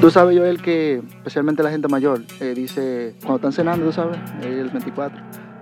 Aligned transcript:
Tú 0.00 0.12
sabes, 0.12 0.38
Joel, 0.38 0.62
que 0.62 1.02
especialmente 1.16 1.62
la 1.62 1.70
gente 1.70 1.88
mayor 1.88 2.22
eh, 2.40 2.54
dice, 2.54 3.14
cuando 3.20 3.36
están 3.36 3.52
cenando, 3.52 3.86
tú 3.86 3.92
sabes, 3.92 4.16
eh, 4.42 4.60
el 4.60 4.68
24, 4.70 5.18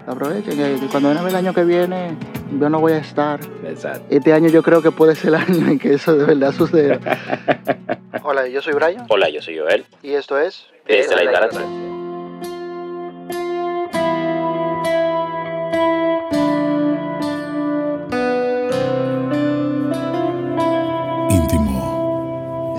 aprovechen, 0.07 0.57
que 0.57 0.87
cuando 0.91 1.09
venga 1.09 1.27
el 1.27 1.35
año 1.37 1.55
que 1.55 1.65
viene, 1.65 2.17
yo 2.61 2.69
no 2.69 2.79
voy 2.81 2.93
a 2.93 2.99
estar. 2.99 3.41
Exacto. 3.65 4.05
Este 4.11 4.35
año 4.35 4.49
yo 4.51 4.63
creo 4.63 4.83
que 4.83 4.91
puede 4.91 5.15
ser 5.15 5.29
el 5.29 5.35
año 5.37 5.69
en 5.69 5.79
que 5.79 5.95
eso 5.95 6.15
de 6.15 6.27
verdad 6.27 6.53
suceda. 6.53 7.01
Hola, 8.23 8.47
yo 8.49 8.61
soy 8.61 8.75
Brian 8.75 9.07
Hola, 9.09 9.31
yo 9.31 9.41
soy 9.41 9.59
Joel. 9.59 9.85
y 10.03 10.11
esto 10.13 10.39
es... 10.39 10.67
Desde 10.87 11.17
la 11.17 11.25
ignorancia. 11.25 11.63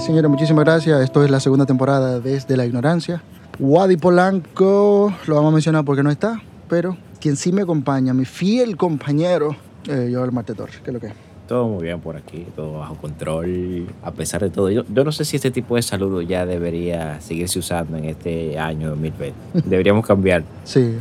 Señores, 0.07 0.31
muchísimas 0.31 0.63
gracias. 0.63 1.01
Esto 1.01 1.21
es 1.25 1.29
la 1.29 1.41
segunda 1.41 1.65
temporada 1.65 2.21
Desde 2.21 2.55
la 2.55 2.65
Ignorancia. 2.65 3.21
Wadi 3.59 3.97
Polanco, 3.97 5.13
lo 5.25 5.35
vamos 5.35 5.51
a 5.51 5.53
mencionar 5.55 5.83
porque 5.83 6.01
no 6.01 6.09
está, 6.09 6.41
pero 6.69 6.95
quien 7.19 7.35
sí 7.35 7.51
me 7.51 7.63
acompaña, 7.63 8.13
mi 8.13 8.23
fiel 8.23 8.77
compañero, 8.77 9.57
eh, 9.85 10.09
Joel 10.13 10.31
Marte 10.31 10.53
Torres, 10.53 10.77
que 10.77 10.91
es 10.91 10.93
lo 10.93 11.01
que 11.01 11.07
es. 11.07 11.13
Todo 11.45 11.67
muy 11.67 11.83
bien 11.83 11.99
por 11.99 12.15
aquí, 12.15 12.47
todo 12.55 12.79
bajo 12.79 12.95
control. 12.95 13.87
A 14.01 14.11
pesar 14.11 14.39
de 14.43 14.49
todo, 14.49 14.69
yo, 14.69 14.85
yo 14.87 15.03
no 15.03 15.11
sé 15.11 15.25
si 15.25 15.35
este 15.35 15.51
tipo 15.51 15.75
de 15.75 15.81
saludo 15.81 16.21
ya 16.21 16.45
debería 16.45 17.19
seguirse 17.19 17.59
usando 17.59 17.97
en 17.97 18.05
este 18.05 18.57
año 18.57 18.91
2020. 18.91 19.35
Deberíamos 19.69 20.07
cambiar. 20.07 20.45
Sí, 20.63 20.95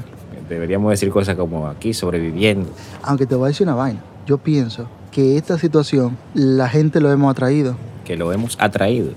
Deberíamos 0.48 0.90
decir 0.90 1.10
cosas 1.10 1.36
como 1.36 1.68
aquí 1.68 1.94
sobreviviendo. 1.94 2.68
aunque 3.04 3.24
te 3.24 3.36
voy 3.36 3.44
a 3.44 3.48
decir 3.50 3.68
una 3.68 3.76
vaina. 3.76 4.00
Yo 4.26 4.38
pienso 4.38 4.88
que 5.12 5.36
esta 5.36 5.58
situación 5.58 6.18
la 6.34 6.68
gente 6.68 7.00
lo 7.00 7.12
hemos 7.12 7.30
atraído. 7.30 7.76
Que 8.06 8.16
lo 8.16 8.32
hemos 8.32 8.56
atraído. 8.60 9.10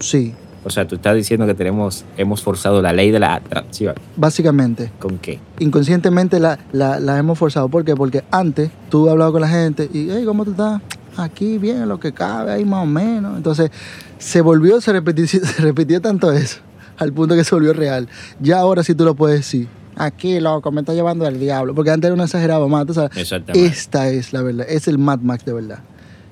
Sí, 0.00 0.34
O 0.64 0.70
sea, 0.70 0.86
tú 0.86 0.96
estás 0.96 1.14
diciendo 1.14 1.46
que 1.46 1.54
tenemos, 1.54 2.04
hemos 2.16 2.42
forzado 2.42 2.80
la 2.82 2.92
ley 2.92 3.10
de 3.12 3.20
la 3.20 3.34
atracción. 3.34 3.94
básicamente. 4.16 4.90
¿Con 4.98 5.18
qué? 5.18 5.38
Inconscientemente 5.60 6.40
la, 6.40 6.58
la, 6.72 6.98
la 6.98 7.18
hemos 7.18 7.38
forzado. 7.38 7.68
¿Por 7.68 7.84
qué? 7.84 7.94
Porque 7.94 8.24
antes 8.32 8.70
tú 8.90 9.08
hablabas 9.08 9.32
con 9.32 9.42
la 9.42 9.48
gente 9.48 9.88
y, 9.92 10.08
hey, 10.10 10.24
¿cómo 10.24 10.44
tú 10.44 10.52
estás? 10.52 10.80
Aquí 11.16 11.58
bien, 11.58 11.88
lo 11.88 12.00
que 12.00 12.12
cabe, 12.12 12.50
ahí 12.52 12.64
más 12.64 12.82
o 12.82 12.86
menos. 12.86 13.36
Entonces, 13.36 13.70
se 14.18 14.40
volvió, 14.40 14.80
se 14.80 14.92
repitió, 14.92 15.26
se 15.28 15.62
repitió 15.62 16.00
tanto 16.00 16.32
eso, 16.32 16.58
al 16.98 17.12
punto 17.12 17.34
que 17.36 17.44
se 17.44 17.54
volvió 17.54 17.72
real. 17.72 18.08
Ya 18.40 18.58
ahora 18.58 18.82
sí 18.82 18.94
tú 18.94 19.04
lo 19.04 19.14
puedes 19.14 19.38
decir. 19.38 19.68
Aquí, 19.94 20.40
loco, 20.40 20.70
me 20.72 20.80
está 20.82 20.92
llevando 20.94 21.26
el 21.26 21.38
diablo. 21.40 21.74
Porque 21.74 21.90
antes 21.90 22.08
era 22.08 22.14
un 22.14 22.20
exagerado 22.20 22.68
más, 22.68 22.86
sabes. 22.92 23.16
Exactamente. 23.16 23.66
Esta 23.68 24.08
es 24.10 24.32
la 24.32 24.42
verdad, 24.42 24.66
es 24.68 24.88
el 24.88 24.98
Mad 24.98 25.20
Max 25.20 25.44
de 25.44 25.52
verdad. 25.54 25.78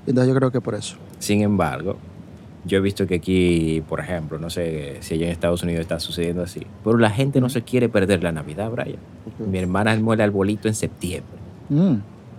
Entonces 0.07 0.29
yo 0.33 0.35
creo 0.39 0.51
que 0.51 0.61
por 0.61 0.75
eso. 0.75 0.97
Sin 1.19 1.43
embargo, 1.43 1.97
yo 2.67 2.79
he 2.79 2.81
visto 2.81 3.07
que 3.07 3.17
aquí, 3.17 3.83
por 3.89 4.01
ejemplo, 4.01 4.39
no 4.39 4.51
sé 4.51 4.97
si 5.01 5.15
allá 5.15 5.27
en 5.27 5.33
Estados 5.33 5.63
Unidos 5.63 5.81
está 5.83 6.01
sucediendo 6.01 6.43
así, 6.43 6.63
pero 6.83 6.99
la 6.99 7.11
gente 7.11 7.41
no 7.41 7.49
se 7.49 7.63
quiere 7.63 7.89
perder 7.89 8.23
la 8.23 8.33
Navidad, 8.33 8.71
Brian. 8.71 8.99
Mi 9.39 9.59
hermana 9.59 9.95
muere 9.97 10.23
arbolito 10.23 10.69
en 10.69 10.75
septiembre. 10.75 11.39
Mm. 11.69 11.95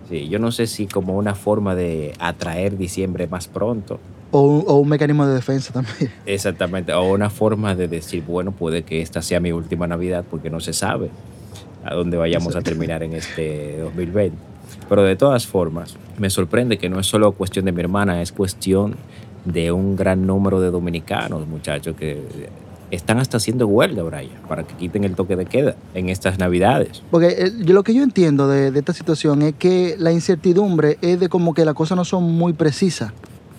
Sí, 0.08 0.28
yo 0.28 0.38
no 0.38 0.52
sé 0.52 0.66
si 0.68 0.86
como 0.86 1.16
una 1.16 1.34
forma 1.34 1.74
de 1.74 2.12
atraer 2.20 2.76
diciembre 2.76 3.26
más 3.26 3.48
pronto. 3.48 3.98
O, 4.30 4.40
un- 4.42 4.64
o 4.66 4.74
un 4.76 4.88
mecanismo 4.88 5.26
de 5.26 5.34
defensa 5.34 5.72
también. 5.72 6.12
Exactamente. 6.26 6.92
O 6.92 7.12
una 7.12 7.30
forma 7.30 7.74
de 7.74 7.88
decir, 7.88 8.22
bueno, 8.26 8.52
puede 8.52 8.82
que 8.84 9.02
esta 9.02 9.22
sea 9.22 9.40
mi 9.40 9.50
última 9.52 9.86
Navidad 9.88 10.24
porque 10.30 10.50
no 10.50 10.60
se 10.60 10.72
sabe 10.72 11.10
a 11.84 11.94
dónde 11.94 12.16
vayamos 12.16 12.54
a 12.56 12.60
terminar 12.62 13.02
en 13.04 13.12
este 13.14 13.78
2020. 13.80 14.36
Pero 14.88 15.02
de 15.02 15.16
todas 15.16 15.46
formas, 15.46 15.96
me 16.18 16.30
sorprende 16.30 16.78
que 16.78 16.88
no 16.88 17.00
es 17.00 17.06
solo 17.06 17.32
cuestión 17.32 17.64
de 17.64 17.72
mi 17.72 17.80
hermana, 17.80 18.22
es 18.22 18.32
cuestión 18.32 18.94
de 19.44 19.72
un 19.72 19.96
gran 19.96 20.26
número 20.26 20.60
de 20.60 20.70
dominicanos, 20.70 21.46
muchachos, 21.46 21.96
que 21.96 22.48
están 22.90 23.18
hasta 23.18 23.36
haciendo 23.38 23.66
huelga, 23.66 24.02
Brian, 24.02 24.30
para 24.48 24.62
que 24.64 24.74
quiten 24.74 25.04
el 25.04 25.14
toque 25.14 25.36
de 25.36 25.46
queda 25.46 25.74
en 25.94 26.08
estas 26.08 26.38
Navidades. 26.38 27.02
Porque 27.10 27.28
eh, 27.28 27.52
yo, 27.64 27.74
lo 27.74 27.82
que 27.82 27.94
yo 27.94 28.02
entiendo 28.02 28.48
de, 28.48 28.70
de 28.70 28.78
esta 28.78 28.92
situación 28.92 29.42
es 29.42 29.54
que 29.54 29.96
la 29.98 30.12
incertidumbre 30.12 30.98
es 31.02 31.18
de 31.18 31.28
como 31.28 31.54
que 31.54 31.64
las 31.64 31.74
cosas 31.74 31.96
no 31.96 32.04
son 32.04 32.24
muy 32.24 32.52
precisas. 32.52 33.12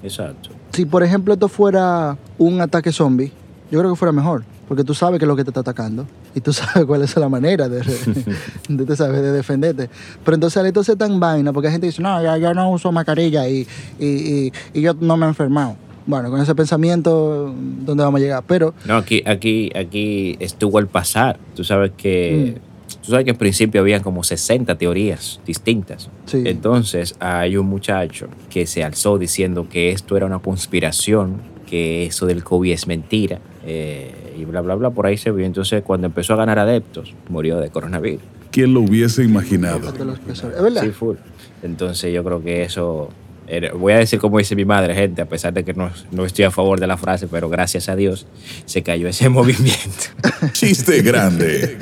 Exacto. 0.04 0.50
Si, 0.74 0.86
por 0.86 1.04
ejemplo, 1.04 1.34
esto 1.34 1.48
fuera 1.50 2.18
un 2.38 2.62
ataque 2.62 2.92
zombie, 2.92 3.32
yo 3.72 3.80
creo 3.80 3.92
que 3.92 3.98
fuera 3.98 4.12
mejor. 4.12 4.44
Porque 4.68 4.84
tú 4.84 4.94
sabes 4.94 5.18
qué 5.18 5.26
es 5.26 5.28
lo 5.30 5.36
que 5.36 5.44
te 5.44 5.50
está 5.50 5.62
atacando. 5.62 6.06
Y 6.36 6.42
tú 6.42 6.52
sabes 6.54 6.86
cuál 6.86 7.02
es 7.02 7.16
la 7.16 7.30
manera 7.30 7.70
de, 7.70 7.80
de, 8.70 8.96
sabes, 8.96 9.22
de 9.22 9.32
defenderte. 9.32 9.90
Pero 10.24 10.36
entonces 10.36 10.64
esto 10.66 10.84
se 10.84 10.96
tan 10.96 11.20
vaina, 11.20 11.54
porque 11.54 11.68
hay 11.68 11.74
gente 11.74 11.88
que 11.88 11.92
dice, 11.92 12.02
no, 12.02 12.38
yo 12.38 12.54
no 12.54 12.72
uso 12.72 12.92
mascarilla 12.92 13.48
y, 13.48 13.68
y, 14.00 14.06
y, 14.06 14.54
y 14.74 14.82
yo 14.82 14.94
no 15.00 15.16
me 15.18 15.26
he 15.26 15.30
enfermado. 15.30 15.76
Bueno, 16.06 16.30
con 16.32 16.40
ese 16.40 16.56
pensamiento, 16.56 17.54
¿dónde 17.86 18.04
vamos 18.04 18.20
a 18.20 18.24
llegar? 18.24 18.44
Pero, 18.48 18.74
No, 18.86 18.96
aquí, 18.96 19.22
aquí, 19.26 19.72
aquí 19.76 20.38
estuvo 20.40 20.78
al 20.78 20.88
pasar. 20.88 21.38
Tú 21.56 21.64
sabes 21.64 21.92
que. 21.98 22.60
Tú 23.04 23.12
sabes 23.12 23.26
que 23.26 23.32
en 23.32 23.38
principio 23.38 23.82
habían 23.82 24.02
como 24.02 24.24
60 24.24 24.78
teorías 24.78 25.42
distintas. 25.46 26.10
Sí. 26.26 26.44
Entonces 26.46 27.16
hay 27.20 27.58
un 27.58 27.68
muchacho 27.68 28.28
que 28.50 28.66
se 28.66 28.84
alzó 28.84 29.18
diciendo 29.18 29.68
que 29.70 29.92
esto 29.92 30.16
era 30.16 30.26
una 30.26 30.40
conspiración, 30.40 31.42
que 31.66 32.06
eso 32.06 32.26
del 32.26 32.46
COVID 32.46 32.72
es 32.72 32.88
mentira, 32.88 33.40
eh, 33.68 34.34
y 34.40 34.46
bla, 34.46 34.62
bla, 34.62 34.74
bla, 34.76 34.90
por 34.90 35.06
ahí 35.06 35.18
se 35.18 35.30
vio. 35.32 35.46
Entonces 35.46 35.84
cuando 35.84 36.08
empezó 36.08 36.34
a 36.34 36.38
ganar 36.38 36.58
adeptos, 36.58 37.14
murió 37.30 37.60
de 37.60 37.70
coronavirus. 37.70 38.24
¿quién 38.50 38.74
lo 38.74 38.80
hubiese 38.82 39.24
imaginado? 39.24 39.92
de 39.92 40.06
los 40.06 40.18
profesores. 40.20 40.58
¿es 40.58 40.64
verdad? 40.64 40.82
Sí, 40.84 40.90
full. 40.90 41.18
Entonces 41.62 42.12
yo 42.14 42.24
creo 42.24 42.42
que 42.42 42.64
eso... 42.64 43.10
era- 43.48 43.74
Voy 43.74 43.94
a 43.94 43.98
decir 43.98 44.20
como 44.20 44.38
dice 44.40 44.56
mi 44.56 44.64
madre, 44.66 44.96
gente, 44.96 45.22
a 45.22 45.26
pesar 45.26 45.54
de 45.54 45.64
que 45.66 45.74
no, 45.74 45.92
no 46.12 46.26
estoy 46.26 46.46
a 46.46 46.52
favor 46.52 46.80
de 46.80 46.88
la 46.88 46.98
frase, 46.98 47.28
pero 47.28 47.50
gracias 47.50 47.90
a 47.90 47.96
Dios 47.96 48.26
se 48.66 48.82
cayó 48.84 49.08
ese 49.10 49.28
movimiento. 49.38 50.08
Chiste 50.54 51.02
grande, 51.02 51.78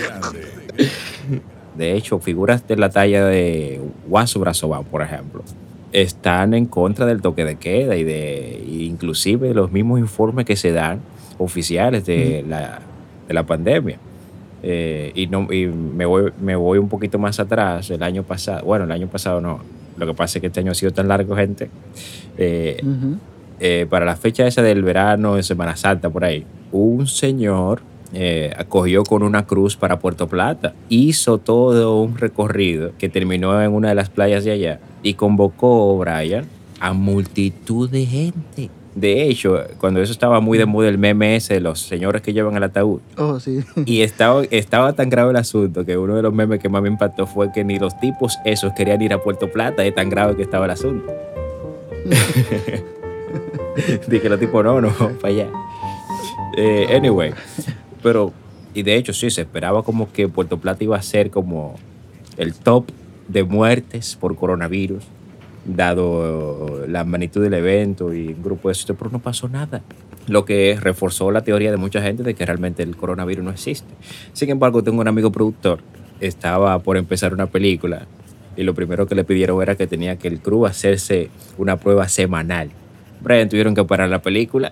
De 1.77 1.93
hecho, 1.95 2.19
figuras 2.19 2.67
de 2.67 2.77
la 2.77 2.89
talla 2.89 3.25
de 3.25 3.81
Guaso 4.07 4.39
Brazoban, 4.39 4.85
por 4.85 5.01
ejemplo, 5.01 5.43
están 5.91 6.53
en 6.53 6.65
contra 6.65 7.05
del 7.05 7.21
toque 7.21 7.43
de 7.45 7.57
queda 7.57 7.95
y 7.95 8.03
de 8.03 8.63
inclusive 8.67 9.53
los 9.53 9.71
mismos 9.71 9.99
informes 9.99 10.45
que 10.45 10.55
se 10.55 10.71
dan 10.71 10.99
oficiales 11.37 12.05
de, 12.05 12.43
la, 12.47 12.79
de 13.27 13.33
la 13.33 13.43
pandemia. 13.43 13.97
Eh, 14.63 15.11
y 15.13 15.27
no, 15.27 15.51
y 15.53 15.67
me, 15.67 16.05
voy, 16.05 16.31
me 16.41 16.55
voy 16.55 16.79
un 16.79 16.89
poquito 16.89 17.19
más 17.19 17.39
atrás, 17.39 17.89
el 17.91 18.01
año 18.01 18.23
pasado, 18.23 18.65
bueno, 18.65 18.85
el 18.85 18.91
año 18.91 19.07
pasado 19.07 19.39
no, 19.39 19.59
lo 19.97 20.07
que 20.07 20.13
pasa 20.13 20.37
es 20.37 20.41
que 20.41 20.47
este 20.47 20.59
año 20.59 20.71
ha 20.71 20.75
sido 20.75 20.91
tan 20.91 21.07
largo, 21.07 21.35
gente. 21.35 21.69
Eh, 22.37 22.81
eh, 23.59 23.87
para 23.89 24.05
la 24.05 24.15
fecha 24.15 24.45
esa 24.45 24.61
del 24.61 24.83
verano, 24.83 25.35
de 25.35 25.43
Semana 25.43 25.75
Santa, 25.75 26.09
por 26.09 26.25
ahí, 26.25 26.45
un 26.71 27.07
señor 27.07 27.81
eh, 28.13 28.53
acogió 28.57 29.03
con 29.03 29.23
una 29.23 29.45
cruz 29.45 29.75
para 29.77 29.99
Puerto 29.99 30.27
Plata. 30.27 30.73
Hizo 30.89 31.37
todo 31.37 32.01
un 32.01 32.17
recorrido 32.17 32.91
que 32.97 33.09
terminó 33.09 33.61
en 33.61 33.71
una 33.71 33.89
de 33.89 33.95
las 33.95 34.09
playas 34.09 34.43
de 34.43 34.51
allá 34.51 34.79
y 35.03 35.13
convocó, 35.13 35.97
Brian, 35.97 36.45
a 36.79 36.93
multitud 36.93 37.89
de 37.89 38.05
gente. 38.05 38.69
De 38.95 39.23
hecho, 39.23 39.61
cuando 39.77 40.01
eso 40.01 40.13
estaba 40.13 40.39
muy 40.39 40.57
de 40.57 40.65
moda 40.65 40.87
el 40.87 40.97
meme 40.97 41.35
ese 41.35 41.55
de 41.55 41.59
los 41.59 41.81
señores 41.81 42.21
que 42.21 42.31
llevan 42.31 42.55
el 42.55 42.63
ataúd, 42.63 43.01
Oh, 43.17 43.41
sí. 43.41 43.59
y 43.85 44.01
estaba, 44.01 44.43
estaba 44.51 44.93
tan 44.93 45.09
grave 45.09 45.31
el 45.31 45.35
asunto 45.35 45.85
que 45.85 45.97
uno 45.97 46.15
de 46.15 46.21
los 46.21 46.33
memes 46.33 46.61
que 46.61 46.69
más 46.69 46.81
me 46.81 46.87
impactó 46.87 47.27
fue 47.27 47.51
que 47.51 47.65
ni 47.65 47.77
los 47.77 47.99
tipos 47.99 48.37
esos 48.45 48.71
querían 48.73 49.01
ir 49.01 49.11
a 49.13 49.21
Puerto 49.21 49.51
Plata, 49.51 49.83
de 49.83 49.91
tan 49.91 50.09
grave 50.09 50.37
que 50.37 50.43
estaba 50.43 50.63
el 50.65 50.71
asunto. 50.71 51.13
Dije 54.07 54.29
los 54.29 54.39
tipos, 54.39 54.63
no, 54.63 54.79
no, 54.79 54.89
para 55.21 55.33
allá. 55.33 55.47
Eh, 56.57 56.87
anyway, 56.95 57.33
pero, 58.01 58.31
y 58.73 58.83
de 58.83 58.95
hecho 58.95 59.11
sí, 59.11 59.29
se 59.29 59.41
esperaba 59.41 59.83
como 59.83 60.09
que 60.11 60.29
Puerto 60.29 60.57
Plata 60.57 60.83
iba 60.83 60.95
a 60.95 61.01
ser 61.01 61.29
como 61.31 61.75
el 62.37 62.53
top 62.53 62.85
de 63.27 63.43
muertes 63.43 64.15
por 64.15 64.35
coronavirus, 64.37 65.03
dado 65.65 66.85
la 66.87 67.03
magnitud 67.03 67.41
del 67.41 67.55
evento 67.55 68.13
y 68.13 68.27
un 68.27 68.43
grupo 68.43 68.69
de 68.69 68.73
eso, 68.73 68.95
pero 68.95 69.09
no 69.09 69.19
pasó 69.19 69.49
nada. 69.49 69.81
Lo 70.27 70.45
que 70.45 70.77
reforzó 70.79 71.31
la 71.31 71.41
teoría 71.41 71.71
de 71.71 71.77
mucha 71.77 72.01
gente 72.01 72.23
de 72.23 72.33
que 72.33 72.45
realmente 72.45 72.83
el 72.83 72.95
coronavirus 72.95 73.43
no 73.43 73.51
existe. 73.51 73.93
Sin 74.33 74.49
embargo, 74.49 74.83
tengo 74.83 75.01
un 75.01 75.07
amigo 75.07 75.31
productor, 75.31 75.79
estaba 76.19 76.79
por 76.79 76.97
empezar 76.97 77.33
una 77.33 77.47
película 77.47 78.07
y 78.57 78.63
lo 78.63 78.73
primero 78.73 79.05
que 79.07 79.15
le 79.15 79.23
pidieron 79.23 79.61
era 79.61 79.75
que 79.75 79.87
tenía 79.87 80.17
que 80.17 80.27
el 80.27 80.39
crew 80.39 80.65
hacerse 80.65 81.29
una 81.57 81.77
prueba 81.77 82.07
semanal. 82.07 82.69
Brian, 83.21 83.49
tuvieron 83.49 83.75
que 83.75 83.83
parar 83.83 84.09
la 84.09 84.21
película 84.21 84.71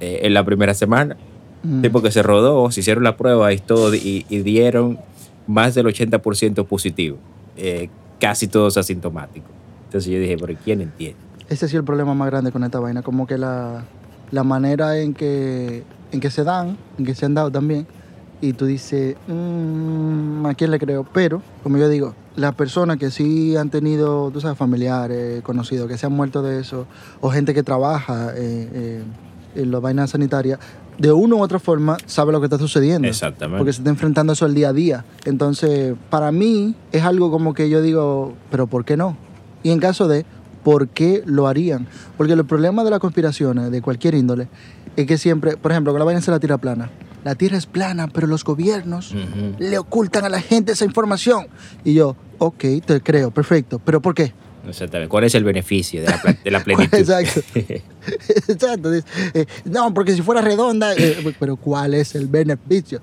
eh, 0.00 0.20
en 0.22 0.34
la 0.34 0.44
primera 0.44 0.74
semana. 0.74 1.16
Mm. 1.62 1.82
Tipo 1.82 2.02
que 2.02 2.10
se 2.10 2.22
rodó, 2.22 2.70
se 2.70 2.80
hicieron 2.80 3.04
la 3.04 3.16
prueba 3.16 3.52
y 3.52 3.58
todo, 3.58 3.94
y, 3.94 4.24
y 4.28 4.38
dieron 4.38 4.98
más 5.46 5.74
del 5.74 5.86
80% 5.86 6.66
positivo. 6.66 7.18
Eh, 7.56 7.88
casi 8.18 8.46
todos 8.46 8.76
asintomáticos. 8.76 9.61
Entonces 9.92 10.10
yo 10.10 10.18
dije, 10.20 10.38
pero 10.40 10.58
¿quién 10.64 10.80
entiende? 10.80 11.18
Ese 11.50 11.66
ha 11.66 11.68
sido 11.68 11.80
el 11.80 11.84
problema 11.84 12.14
más 12.14 12.30
grande 12.30 12.50
con 12.50 12.64
esta 12.64 12.80
vaina, 12.80 13.02
como 13.02 13.26
que 13.26 13.36
la, 13.36 13.84
la 14.30 14.42
manera 14.42 14.98
en 14.98 15.12
que, 15.12 15.82
en 16.12 16.18
que 16.18 16.30
se 16.30 16.44
dan, 16.44 16.78
en 16.98 17.04
que 17.04 17.14
se 17.14 17.26
han 17.26 17.34
dado 17.34 17.50
también, 17.50 17.86
y 18.40 18.54
tú 18.54 18.64
dices, 18.64 19.16
"Mm, 19.28 20.46
¿a 20.46 20.54
quién 20.54 20.70
le 20.70 20.78
creo? 20.78 21.06
Pero, 21.12 21.42
como 21.62 21.76
yo 21.76 21.90
digo, 21.90 22.14
las 22.36 22.54
personas 22.54 22.96
que 22.96 23.10
sí 23.10 23.54
han 23.54 23.68
tenido, 23.68 24.30
tú 24.30 24.40
sabes, 24.40 24.56
familiares, 24.56 25.42
conocidos, 25.42 25.88
que 25.88 25.98
se 25.98 26.06
han 26.06 26.12
muerto 26.12 26.40
de 26.42 26.58
eso, 26.60 26.86
o 27.20 27.28
gente 27.28 27.52
que 27.52 27.62
trabaja 27.62 28.32
eh, 28.34 28.70
eh, 28.72 29.02
en 29.56 29.70
las 29.70 29.82
vainas 29.82 30.08
sanitarias, 30.08 30.58
de 30.96 31.12
una 31.12 31.36
u 31.36 31.42
otra 31.42 31.58
forma 31.58 31.98
sabe 32.06 32.32
lo 32.32 32.40
que 32.40 32.46
está 32.46 32.56
sucediendo. 32.56 33.06
Exactamente. 33.06 33.58
Porque 33.58 33.74
se 33.74 33.80
está 33.82 33.90
enfrentando 33.90 34.32
eso 34.32 34.46
al 34.46 34.54
día 34.54 34.70
a 34.70 34.72
día. 34.72 35.04
Entonces, 35.26 35.94
para 36.08 36.32
mí 36.32 36.74
es 36.92 37.02
algo 37.02 37.30
como 37.30 37.52
que 37.52 37.68
yo 37.68 37.82
digo, 37.82 38.32
pero 38.50 38.66
¿por 38.66 38.86
qué 38.86 38.96
no? 38.96 39.18
Y 39.62 39.70
en 39.70 39.78
caso 39.78 40.08
de, 40.08 40.24
¿por 40.62 40.88
qué 40.88 41.22
lo 41.26 41.48
harían? 41.48 41.86
Porque 42.16 42.32
el 42.32 42.44
problema 42.44 42.84
de 42.84 42.90
las 42.90 43.00
conspiraciones, 43.00 43.70
de 43.70 43.82
cualquier 43.82 44.14
índole, 44.14 44.48
es 44.96 45.06
que 45.06 45.18
siempre, 45.18 45.56
por 45.56 45.72
ejemplo, 45.72 45.92
con 45.92 45.98
la 45.98 46.04
vaina 46.04 46.20
de 46.20 46.30
la 46.30 46.40
tierra 46.40 46.58
plana. 46.58 46.90
La 47.24 47.36
tierra 47.36 47.56
es 47.56 47.66
plana, 47.66 48.08
pero 48.08 48.26
los 48.26 48.42
gobiernos 48.42 49.14
le 49.58 49.78
ocultan 49.78 50.24
a 50.24 50.28
la 50.28 50.40
gente 50.40 50.72
esa 50.72 50.84
información. 50.84 51.46
Y 51.84 51.94
yo, 51.94 52.16
ok, 52.38 52.64
te 52.84 53.00
creo, 53.00 53.30
perfecto. 53.30 53.78
¿Pero 53.78 54.02
por 54.02 54.14
qué? 54.14 54.34
Exactamente. 54.68 55.08
¿Cuál 55.08 55.24
es 55.24 55.34
el 55.34 55.44
beneficio 55.44 56.00
de 56.02 56.06
la, 56.08 56.36
de 56.44 56.50
la 56.50 56.60
plenitud? 56.64 56.96
Exacto. 56.98 57.40
Exacto. 58.48 58.92
eh, 58.94 59.46
no, 59.64 59.92
porque 59.94 60.12
si 60.14 60.22
fuera 60.22 60.40
redonda, 60.40 60.94
eh, 60.94 61.16
pero 61.38 61.56
¿cuál 61.56 61.94
es 61.94 62.14
el 62.14 62.26
beneficio? 62.28 63.00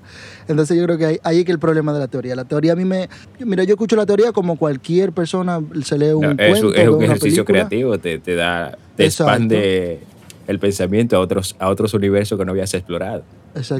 Entonces 0.48 0.76
yo 0.78 0.84
creo 0.84 0.98
que 0.98 1.06
ahí, 1.06 1.18
ahí 1.22 1.38
es 1.40 1.44
que 1.44 1.52
el 1.52 1.58
problema 1.58 1.92
de 1.92 1.98
la 2.00 2.08
teoría. 2.08 2.34
La 2.34 2.44
teoría 2.44 2.72
a 2.72 2.76
mí 2.76 2.84
me... 2.84 3.08
Mira, 3.38 3.64
yo 3.64 3.74
escucho 3.74 3.96
la 3.96 4.06
teoría 4.06 4.32
como 4.32 4.56
cualquier 4.56 5.12
persona 5.12 5.60
se 5.84 5.98
lee 5.98 6.12
un 6.12 6.20
No, 6.22 6.36
cuento, 6.36 6.54
es, 6.54 6.62
un- 6.62 6.76
es 6.76 6.88
un 6.88 6.94
una 6.94 7.04
ejercicio 7.06 7.44
película. 7.44 7.68
creativo, 7.68 7.98
te, 7.98 8.18
te 8.18 8.34
da, 8.34 8.76
te 8.96 9.04
Exacto. 9.04 9.32
expande 9.32 10.00
el 10.46 10.58
pensamiento 10.58 11.16
a 11.16 11.20
otros, 11.20 11.54
a 11.58 11.68
otros 11.68 11.94
universos 11.94 12.38
que 12.38 12.44
no 12.44 12.52
habías 12.52 12.72
explorado. 12.74 13.22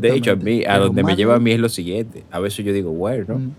De 0.00 0.15
hecho, 0.15 0.32
a 0.32 0.37
mí, 0.37 0.65
a 0.67 0.79
donde 0.79 1.03
me 1.03 1.17
lleva 1.17 1.37
a 1.37 1.38
mí 1.41 1.53
es 1.53 1.61
lo 1.61 1.69
siguiente. 1.69 2.25
A 2.31 2.41
veces 2.41 2.65
yo 2.65 2.73
digo, 2.73 2.91
bueno, 2.93 3.38
Mm. 3.38 3.50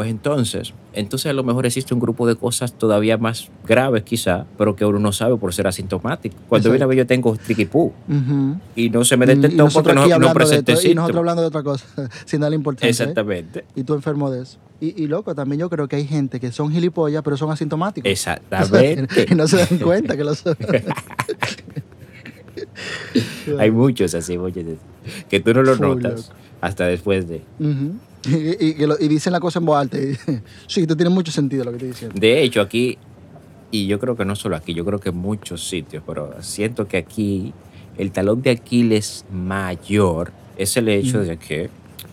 Pues 0.00 0.10
entonces, 0.10 0.72
entonces 0.94 1.30
a 1.30 1.34
lo 1.34 1.44
mejor 1.44 1.66
existe 1.66 1.92
un 1.92 2.00
grupo 2.00 2.26
de 2.26 2.34
cosas 2.34 2.72
todavía 2.72 3.18
más 3.18 3.50
graves 3.68 4.02
quizá, 4.02 4.46
pero 4.56 4.74
que 4.74 4.86
uno 4.86 4.98
no 4.98 5.12
sabe 5.12 5.36
por 5.36 5.52
ser 5.52 5.66
asintomático. 5.66 6.34
Cuando 6.48 6.70
Exacto. 6.70 6.72
viene 6.72 6.84
a 6.84 6.86
ver 6.86 6.96
yo 6.96 7.06
tengo 7.06 7.36
triquipú 7.36 7.92
Ujú. 8.08 8.56
y 8.74 8.88
no 8.88 9.04
se 9.04 9.18
me 9.18 9.26
detectó 9.26 9.68
porque 9.68 9.92
no, 9.92 10.08
no 10.18 10.32
presenté 10.32 10.72
Y 10.88 10.94
nosotros 10.94 11.18
hablando 11.18 11.42
de 11.42 11.48
otra 11.48 11.62
cosa, 11.62 11.84
sin 12.24 12.40
darle 12.40 12.56
importancia. 12.56 12.88
¿eh? 12.88 12.92
Exactamente. 12.92 13.66
Y 13.74 13.84
tú 13.84 13.92
enfermo 13.92 14.30
de 14.30 14.44
eso. 14.44 14.56
Y, 14.80 15.02
y 15.02 15.06
loco, 15.06 15.34
también 15.34 15.60
yo 15.60 15.68
creo 15.68 15.86
que 15.86 15.96
hay 15.96 16.06
gente 16.06 16.40
que 16.40 16.50
son 16.50 16.72
gilipollas, 16.72 17.22
pero 17.22 17.36
son 17.36 17.50
asintomáticos. 17.50 18.10
Exactamente. 18.10 19.26
y 19.30 19.34
no 19.34 19.46
se 19.46 19.58
dan 19.58 19.78
cuenta 19.80 20.16
que 20.16 20.24
lo 20.24 20.34
son. 20.34 20.56
Hay 23.58 23.70
muchos 23.70 24.14
así, 24.14 24.38
muchos 24.38 24.64
así, 24.64 24.78
que 25.28 25.40
tú 25.40 25.52
no 25.52 25.62
lo 25.62 25.76
Full, 25.76 25.86
notas 25.86 26.28
loco. 26.28 26.40
hasta 26.62 26.86
después 26.86 27.28
de. 27.28 27.42
Y, 28.24 29.08
dicen 29.08 29.32
la 29.32 29.40
cosa 29.40 29.58
en 29.58 29.64
voz 29.64 29.78
alta. 29.78 29.96
sí, 30.66 30.82
esto 30.82 30.96
tiene 30.96 31.10
mucho 31.10 31.32
sentido 31.32 31.64
lo 31.64 31.70
que 31.70 31.76
estoy 31.76 31.88
diciendo. 31.90 32.20
De 32.20 32.42
hecho, 32.42 32.60
aquí, 32.60 32.98
y 33.70 33.86
yo 33.86 33.98
creo 33.98 34.16
que 34.16 34.24
no 34.24 34.36
solo 34.36 34.56
aquí, 34.56 34.74
yo 34.74 34.84
creo 34.84 34.98
que 34.98 35.08
en 35.10 35.16
muchos 35.16 35.68
sitios, 35.68 36.02
pero 36.06 36.34
siento 36.42 36.86
que 36.88 36.96
aquí 36.98 37.52
el 37.96 38.12
talón 38.12 38.42
de 38.42 38.50
Aquiles 38.50 39.24
mayor 39.32 40.32
es 40.56 40.76
el 40.76 40.88
hecho 40.88 41.18
Mm. 41.18 41.22
de 41.22 41.36
que, 41.38 41.70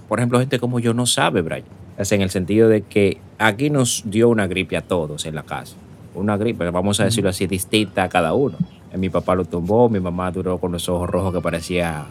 por 0.07 0.19
ejemplo, 0.19 0.39
gente 0.39 0.59
como 0.59 0.79
yo 0.79 0.93
no 0.93 1.05
sabe, 1.05 1.41
Brian. 1.41 1.63
Sea, 2.01 2.15
en 2.15 2.21
el 2.21 2.29
sentido 2.29 2.69
de 2.69 2.83
que 2.83 3.17
aquí 3.39 3.69
nos 3.71 4.03
dio 4.05 4.29
una 4.29 4.45
gripe 4.47 4.77
a 4.77 4.81
todos 4.81 5.25
en 5.25 5.33
la 5.33 5.43
casa. 5.43 5.75
Una 6.13 6.37
gripe, 6.37 6.69
vamos 6.69 6.99
a 6.99 7.05
decirlo 7.05 7.29
así, 7.31 7.47
distinta 7.47 8.03
a 8.03 8.09
cada 8.09 8.33
uno. 8.33 8.57
Eh, 8.93 8.97
Mi 8.97 9.09
papá 9.09 9.33
lo 9.35 9.45
tumbó, 9.45 9.89
mi 9.89 9.99
mamá 9.99 10.31
duró 10.31 10.59
con 10.59 10.71
los 10.71 10.87
ojos 10.89 11.09
rojos 11.09 11.33
que 11.33 11.41
parecía 11.41 12.05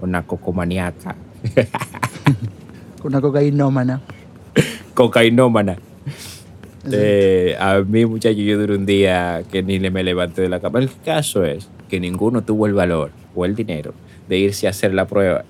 una 0.00 0.22
cocomaniaca, 0.24 1.16
Con 1.54 2.36
una 3.04 3.20
cocainómana. 3.20 4.00
cocainómana. 4.94 5.76
Eh, 6.90 7.56
a 7.60 7.80
mí, 7.80 8.04
muchacho, 8.06 8.40
yo 8.40 8.58
duré 8.58 8.74
un 8.74 8.86
día 8.86 9.42
que 9.50 9.62
ni 9.62 9.78
le 9.78 9.90
me 9.90 10.02
levanté 10.02 10.42
de 10.42 10.48
la 10.48 10.60
cama. 10.60 10.80
El 10.80 10.90
caso 11.04 11.44
es 11.44 11.68
que 11.88 12.00
ninguno 12.00 12.42
tuvo 12.42 12.66
el 12.66 12.74
valor 12.74 13.10
o 13.34 13.44
el 13.44 13.54
dinero 13.54 13.94
de 14.28 14.38
irse 14.38 14.66
a 14.66 14.70
hacer 14.70 14.94
la 14.94 15.06
prueba. 15.06 15.44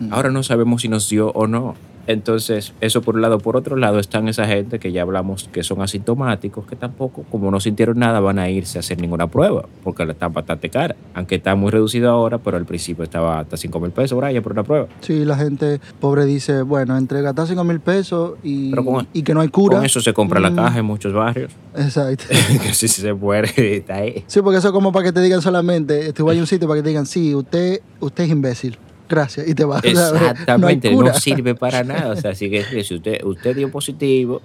Mm. 0.00 0.12
Ahora 0.12 0.30
no 0.30 0.42
sabemos 0.42 0.82
si 0.82 0.88
nos 0.88 1.08
dio 1.08 1.30
o 1.30 1.46
no. 1.46 1.76
Entonces, 2.06 2.72
eso 2.80 3.02
por 3.02 3.14
un 3.16 3.22
lado. 3.22 3.38
Por 3.38 3.56
otro 3.56 3.76
lado, 3.76 3.98
están 3.98 4.28
esa 4.28 4.46
gente 4.46 4.78
que 4.78 4.92
ya 4.92 5.02
hablamos 5.02 5.48
que 5.52 5.62
son 5.62 5.80
asintomáticos, 5.82 6.66
que 6.66 6.76
tampoco, 6.76 7.24
como 7.30 7.50
no 7.50 7.60
sintieron 7.60 7.98
nada, 7.98 8.20
van 8.20 8.38
a 8.38 8.48
irse 8.50 8.78
a 8.78 8.80
hacer 8.80 9.00
ninguna 9.00 9.26
prueba, 9.28 9.64
porque 9.84 10.04
la 10.04 10.12
están 10.12 10.32
bastante 10.32 10.68
cara. 10.68 10.96
Aunque 11.14 11.36
está 11.36 11.54
muy 11.54 11.70
reducido 11.70 12.10
ahora, 12.10 12.38
pero 12.38 12.56
al 12.56 12.64
principio 12.66 13.04
estaba 13.04 13.40
hasta 13.40 13.56
5 13.56 13.80
mil 13.80 13.90
pesos, 13.92 14.18
Brian, 14.18 14.42
por 14.42 14.52
una 14.52 14.64
prueba. 14.64 14.86
Sí, 15.00 15.24
la 15.24 15.36
gente 15.36 15.80
pobre 16.00 16.24
dice, 16.24 16.62
bueno, 16.62 16.96
entre 16.96 17.22
gastar 17.22 17.46
5 17.46 17.64
mil 17.64 17.80
pesos 17.80 18.32
y, 18.42 18.70
Pero 18.70 18.84
con- 18.84 19.08
y 19.12 19.22
que 19.22 19.34
no 19.34 19.40
hay 19.40 19.48
cura. 19.48 19.76
Con 19.78 19.86
eso 19.86 20.00
se 20.00 20.12
compra 20.12 20.40
la 20.40 20.50
Mm, 20.50 20.56
caja 20.56 20.78
en 20.80 20.84
muchos 20.84 21.12
barrios. 21.12 21.52
Exacto. 21.76 22.24
que 22.62 22.74
si 22.74 22.88
se 22.88 23.12
muere, 23.14 23.50
está 23.76 23.94
ahí. 23.96 24.24
Sí, 24.26 24.40
porque 24.42 24.58
eso 24.58 24.68
es 24.68 24.72
como 24.72 24.92
para 24.92 25.04
que 25.06 25.12
te 25.12 25.20
digan 25.20 25.40
solamente, 25.40 26.12
vas 26.22 26.36
a 26.36 26.40
un 26.40 26.46
sitio 26.46 26.66
para 26.68 26.78
que 26.78 26.82
te 26.82 26.88
digan, 26.90 27.06
sí, 27.06 27.34
usted, 27.34 27.80
usted 28.00 28.24
es 28.24 28.30
imbécil. 28.30 28.78
Gracias. 29.12 29.46
Y 29.46 29.54
te 29.54 29.66
vas. 29.66 29.84
Exactamente, 29.84 30.90
no, 30.90 30.96
no, 30.96 31.02
cura. 31.02 31.14
sirve 31.20 31.54
para 31.54 31.84
nada. 31.84 32.12
O 32.12 32.16
sea, 32.16 32.30
así 32.30 32.48
que 32.48 32.82
si 32.82 32.94
usted, 32.94 33.22
usted 33.24 33.54
dio 33.54 33.70
positivo, 33.70 34.40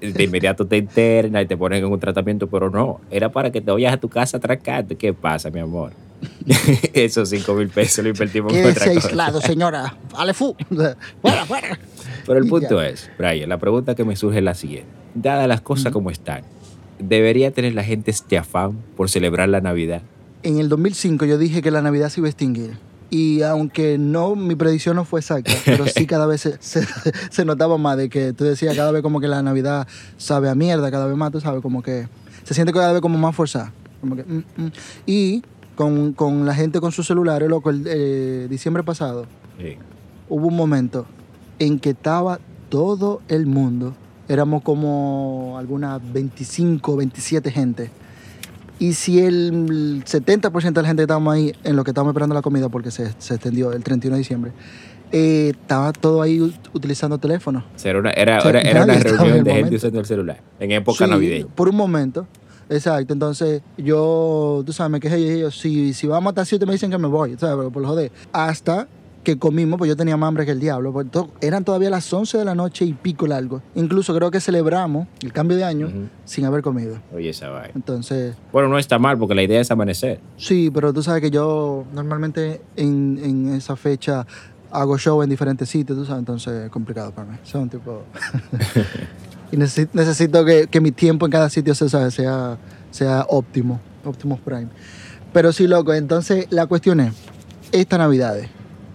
de 0.00 0.24
inmediato 0.24 0.66
te 0.66 0.76
interna 0.76 1.40
y 1.40 1.46
te 1.46 1.56
ponen 1.56 1.84
en 1.84 1.92
un 1.92 2.00
tratamiento, 2.00 2.48
pero 2.48 2.68
no, 2.68 3.00
era 3.12 3.30
para 3.30 3.52
que 3.52 3.60
te 3.60 3.70
vayas 3.70 3.94
a 3.94 3.96
tu 3.96 4.08
casa 4.08 4.38
atracando. 4.38 4.98
¿Qué 4.98 5.14
pasa, 5.14 5.50
mi 5.50 5.60
amor? 5.60 5.92
Esos 6.94 7.28
5 7.28 7.54
mil 7.54 7.68
pesos 7.68 8.02
lo 8.02 8.10
invertimos 8.10 8.52
en 8.52 8.70
otra 8.70 8.86
cosa. 8.86 9.08
aislado, 9.08 9.40
señora. 9.40 9.96
Ale 10.16 10.34
fu. 10.34 10.56
Fuera, 11.22 11.46
fuera. 11.46 11.78
Pero 12.26 12.40
el 12.40 12.48
punto 12.48 12.82
ya. 12.82 12.88
es, 12.88 13.08
Brian, 13.16 13.48
la 13.48 13.58
pregunta 13.58 13.94
que 13.94 14.02
me 14.02 14.16
surge 14.16 14.38
es 14.38 14.44
la 14.44 14.54
siguiente. 14.54 14.88
Dadas 15.14 15.46
las 15.46 15.60
cosas 15.60 15.92
como 15.92 16.10
están, 16.10 16.42
¿debería 16.98 17.52
tener 17.52 17.74
la 17.74 17.84
gente 17.84 18.10
este 18.10 18.36
afán 18.36 18.78
por 18.96 19.08
celebrar 19.08 19.48
la 19.48 19.60
Navidad? 19.60 20.02
En 20.42 20.58
el 20.58 20.68
2005 20.68 21.24
yo 21.24 21.38
dije 21.38 21.62
que 21.62 21.70
la 21.70 21.82
Navidad 21.82 22.08
se 22.08 22.18
iba 22.18 22.26
a 22.26 22.30
extinguir. 22.30 22.78
Y 23.16 23.42
aunque 23.42 23.96
no, 23.98 24.34
mi 24.36 24.54
predicción 24.56 24.96
no 24.96 25.04
fue 25.06 25.20
exacta, 25.20 25.50
pero 25.64 25.86
sí 25.86 26.06
cada 26.12 26.26
vez 26.26 26.40
se, 26.42 26.56
se- 26.60 26.86
se 27.30 27.44
notaba 27.44 27.78
más 27.78 27.96
de 27.96 28.08
que 28.10 28.32
tú 28.34 28.44
decías 28.44 28.76
cada 28.76 28.90
vez 28.90 29.00
como 29.02 29.20
que 29.20 29.28
la 29.28 29.42
Navidad 29.42 29.86
sabe 30.18 30.50
a 30.50 30.54
mierda, 30.54 30.90
cada 30.90 31.06
vez 31.06 31.16
más, 31.16 31.32
tú 31.32 31.40
sabes, 31.40 31.62
como 31.62 31.82
que 31.82 32.08
se 32.44 32.52
siente 32.52 32.72
cada 32.72 32.92
vez 32.92 33.00
como 33.00 33.16
más 33.16 33.34
forzada. 33.34 33.72
Como 34.00 34.16
que, 34.16 34.24
mm, 34.24 34.44
mm. 34.56 34.72
Y 35.06 35.42
con, 35.76 36.12
con 36.12 36.44
la 36.44 36.54
gente 36.54 36.80
con 36.80 36.92
sus 36.92 37.06
celulares, 37.06 37.48
loco, 37.48 37.70
el 37.70 37.84
eh, 37.86 38.46
diciembre 38.50 38.82
pasado, 38.82 39.26
Sí. 39.58 39.76
hubo 40.28 40.48
un 40.48 40.56
momento 40.56 41.06
en 41.58 41.78
que 41.78 41.90
estaba 41.90 42.38
todo 42.68 43.22
el 43.28 43.46
mundo. 43.46 43.94
Éramos 44.28 44.62
como 44.62 45.54
algunas 45.58 46.00
25, 46.12 46.96
27 46.96 47.50
gente. 47.50 47.90
Y 48.78 48.92
si 48.92 49.20
el 49.20 50.04
70% 50.04 50.72
de 50.72 50.82
la 50.82 50.88
gente 50.88 51.00
que 51.00 51.04
estábamos 51.04 51.34
ahí, 51.34 51.52
en 51.64 51.76
lo 51.76 51.84
que 51.84 51.90
estábamos 51.92 52.12
esperando 52.12 52.34
la 52.34 52.42
comida, 52.42 52.68
porque 52.68 52.90
se, 52.90 53.12
se 53.18 53.34
extendió 53.34 53.72
el 53.72 53.82
31 53.82 54.16
de 54.16 54.18
diciembre, 54.18 54.52
eh, 55.12 55.52
estaba 55.54 55.92
todo 55.92 56.20
ahí 56.20 56.38
ut- 56.40 56.58
utilizando 56.74 57.16
teléfono. 57.18 57.64
Era 57.82 57.98
una, 57.98 58.10
era, 58.10 58.38
O 58.38 58.40
sea, 58.42 58.50
era- 58.50 58.60
era 58.62 58.84
una 58.84 58.94
reunión 58.94 59.44
de 59.44 59.54
gente 59.54 59.76
usando 59.76 60.00
el 60.00 60.06
celular 60.06 60.40
en 60.60 60.72
época 60.72 61.04
Sí, 61.04 61.10
navideña. 61.10 61.46
Por 61.54 61.68
un 61.68 61.76
momento. 61.76 62.26
Exacto. 62.68 63.12
Entonces, 63.12 63.62
yo, 63.78 64.62
tú 64.66 64.72
sabes, 64.72 64.90
me 64.90 64.98
quejé 65.00 65.20
y 65.20 65.24
dije 65.24 65.38
yo, 65.38 65.50
si, 65.52 65.94
si 65.94 66.06
vamos 66.08 66.30
hasta 66.32 66.40
así, 66.42 66.58
me 66.66 66.72
dicen 66.72 66.90
que 66.90 66.98
me 66.98 67.06
voy, 67.06 67.36
¿sabes? 67.38 67.56
Por, 67.56 67.72
por 67.72 67.82
lo 67.82 67.88
joder. 67.88 68.10
Hasta 68.32 68.88
que 69.26 69.38
comimos, 69.40 69.76
pues 69.76 69.88
yo 69.88 69.96
tenía 69.96 70.16
más 70.16 70.28
hambre 70.28 70.44
que 70.46 70.52
el 70.52 70.60
diablo. 70.60 70.92
pues, 70.92 71.10
to- 71.10 71.32
eran 71.40 71.64
todavía 71.64 71.90
las 71.90 72.12
11 72.12 72.38
de 72.38 72.44
la 72.44 72.54
noche 72.54 72.84
y 72.84 72.92
pico 72.92 73.26
largo. 73.26 73.60
Incluso 73.74 74.14
creo 74.14 74.30
que 74.30 74.38
celebramos 74.40 75.08
el 75.20 75.32
cambio 75.32 75.56
de 75.56 75.64
año 75.64 75.90
sin 76.24 76.44
haber 76.44 76.62
comido. 76.62 76.98
Oye, 77.12 77.30
esa 77.30 77.48
vaina. 77.48 77.72
Entonces, 77.74 78.36
Bueno, 78.52 78.68
no 78.68 78.78
está 78.78 79.00
mal 79.00 79.18
porque 79.18 79.34
la 79.34 79.42
idea 79.42 79.60
es 79.60 79.68
amanecer. 79.72 80.20
sí, 80.36 80.70
pero 80.72 80.92
tú 80.92 81.02
sabes 81.02 81.20
que 81.22 81.32
yo 81.32 81.84
normalmente 81.92 82.60
en, 82.76 83.18
en 83.20 83.54
esa 83.54 83.74
fecha 83.74 84.24
hago 84.70 84.96
show 84.96 85.20
en 85.24 85.28
diferentes 85.30 85.68
sitios, 85.68 85.98
tú 85.98 86.04
sabes, 86.04 86.20
entonces 86.20 86.52
es 86.66 86.70
complicado 86.70 87.10
para 87.10 87.32
mí. 87.32 87.36
Son 87.42 87.68
tipo... 87.68 88.04
y 89.50 89.56
necesito, 89.56 89.90
necesito 89.94 90.44
que, 90.44 90.68
que 90.68 90.80
mi 90.80 90.92
tiempo 90.92 91.26
en 91.26 91.32
cada 91.32 91.50
sitio 91.50 91.74
se 91.74 91.88
sabe, 91.88 92.12
sea, 92.12 92.58
sea 92.92 93.26
óptimo, 93.28 93.80
Optimus 94.04 94.38
Prime. 94.40 94.68
Pero 95.32 95.52
sí, 95.52 95.66
loco, 95.66 95.92
entonces 95.94 96.46
la 96.50 96.66
cuestión 96.66 97.00
es, 97.00 97.12
esta 97.72 97.98
Navidad, 97.98 98.36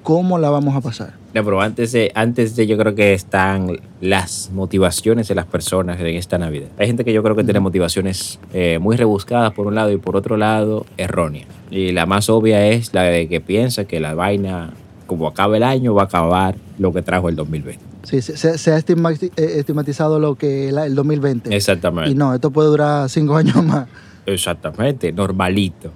¿cómo 0.03 0.37
la 0.39 0.49
vamos 0.49 0.75
a 0.75 0.81
pasar? 0.81 1.13
No, 1.33 1.43
pero 1.45 1.61
antes 1.61 1.91
de, 1.93 2.11
antes 2.15 2.55
de 2.55 2.67
yo 2.67 2.77
creo 2.77 2.93
que 2.95 3.13
están 3.13 3.79
las 4.01 4.49
motivaciones 4.53 5.27
de 5.27 5.35
las 5.35 5.45
personas 5.45 5.99
en 5.99 6.07
esta 6.07 6.37
Navidad. 6.37 6.67
Hay 6.77 6.87
gente 6.87 7.05
que 7.05 7.13
yo 7.13 7.23
creo 7.23 7.35
que 7.35 7.43
tiene 7.43 7.59
motivaciones 7.61 8.39
eh, 8.53 8.79
muy 8.79 8.97
rebuscadas 8.97 9.53
por 9.53 9.67
un 9.67 9.75
lado 9.75 9.91
y 9.91 9.97
por 9.97 10.15
otro 10.17 10.35
lado 10.37 10.85
erróneas. 10.97 11.47
Y 11.69 11.91
la 11.93 12.05
más 12.05 12.29
obvia 12.29 12.67
es 12.67 12.93
la 12.93 13.03
de 13.03 13.27
que 13.29 13.39
piensa 13.39 13.85
que 13.85 13.99
la 14.01 14.13
vaina, 14.13 14.71
como 15.07 15.27
acaba 15.27 15.55
el 15.55 15.63
año, 15.63 15.93
va 15.93 16.01
a 16.03 16.05
acabar 16.05 16.55
lo 16.77 16.91
que 16.91 17.01
trajo 17.01 17.29
el 17.29 17.35
2020. 17.37 17.81
Sí, 18.03 18.21
se, 18.21 18.35
se- 18.57 18.71
ha 18.71 18.77
eh, 18.79 19.29
estigmatizado 19.37 20.19
lo 20.19 20.35
que 20.35 20.69
el, 20.69 20.77
el 20.79 20.95
2020. 20.95 21.55
Exactamente. 21.55 22.09
Y 22.11 22.15
no, 22.15 22.33
esto 22.33 22.49
puede 22.51 22.67
durar 22.69 23.07
cinco 23.09 23.35
años 23.37 23.63
más. 23.63 23.87
Exactamente, 24.25 25.13
normalito. 25.13 25.91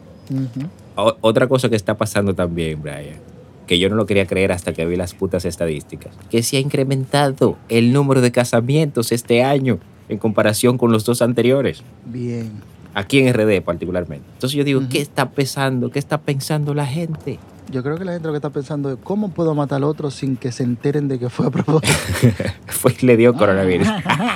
Otra 0.96 1.48
cosa 1.48 1.68
que 1.68 1.76
está 1.76 1.98
pasando 1.98 2.34
también, 2.34 2.82
Brian, 2.82 3.18
que 3.67 3.79
yo 3.79 3.89
no 3.89 3.95
lo 3.95 4.05
quería 4.05 4.25
creer 4.25 4.51
hasta 4.51 4.74
que 4.74 4.86
vi 4.86 4.95
las 4.95 5.13
putas 5.13 5.45
estadísticas, 5.45 6.13
que 6.29 6.43
se 6.43 6.57
ha 6.57 6.60
incrementado 6.60 7.57
el 7.69 7.93
número 7.93 8.22
de 8.22 8.31
casamientos 8.31 9.12
este 9.12 9.43
año 9.43 9.79
en 10.10 10.17
comparación 10.17 10.77
con 10.77 10.91
los 10.91 11.03
dos 11.05 11.22
anteriores, 11.22 11.81
Bien. 12.05 12.51
aquí 12.93 13.19
en 13.19 13.34
RD 13.34 13.62
particularmente. 13.63 14.25
Entonces 14.34 14.55
yo 14.57 14.63
digo, 14.63 14.79
Ujú. 14.81 14.89
¿qué 14.89 15.01
está 15.01 15.29
pensando? 15.31 15.89
¿Qué 15.89 16.00
está 16.00 16.19
pensando 16.19 16.74
la 16.74 16.86
gente? 16.86 17.39
Yo 17.72 17.81
creo 17.81 17.98
que 17.98 18.05
la 18.05 18.12
gente 18.13 18.27
lo 18.27 18.31
que 18.34 18.38
está 18.38 18.51
pensando 18.51 18.91
es 18.91 18.98
cómo 19.03 19.29
puedo 19.31 19.55
matar 19.55 19.77
al 19.77 19.86
otro 19.86 20.12
sin 20.12 20.38
que 20.38 20.51
se 20.51 20.62
enteren 20.62 21.07
de 21.07 21.17
que 21.17 21.31
fue 21.31 21.48
a 21.48 21.50
propósito. 21.50 21.91
Fue 22.67 22.95
le 23.01 23.17
dio 23.17 23.34
coronavirus. 23.34 23.88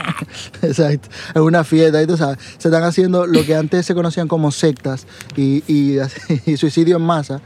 Exacto. 0.63 1.09
En 1.36 1.43
una 1.43 1.63
fiesta, 1.63 2.01
y 2.01 2.07
tú 2.07 2.17
sabes, 2.17 2.39
se 2.57 2.69
están 2.69 2.83
haciendo 2.83 3.27
lo 3.27 3.45
que 3.45 3.55
antes 3.55 3.86
se 3.86 3.93
conocían 3.93 4.27
como 4.27 4.51
sectas 4.51 5.05
y, 5.38 5.63
y, 5.67 5.98
y 6.48 6.57
suicidio 6.57 6.98
en 6.98 7.03
masa, 7.03 7.41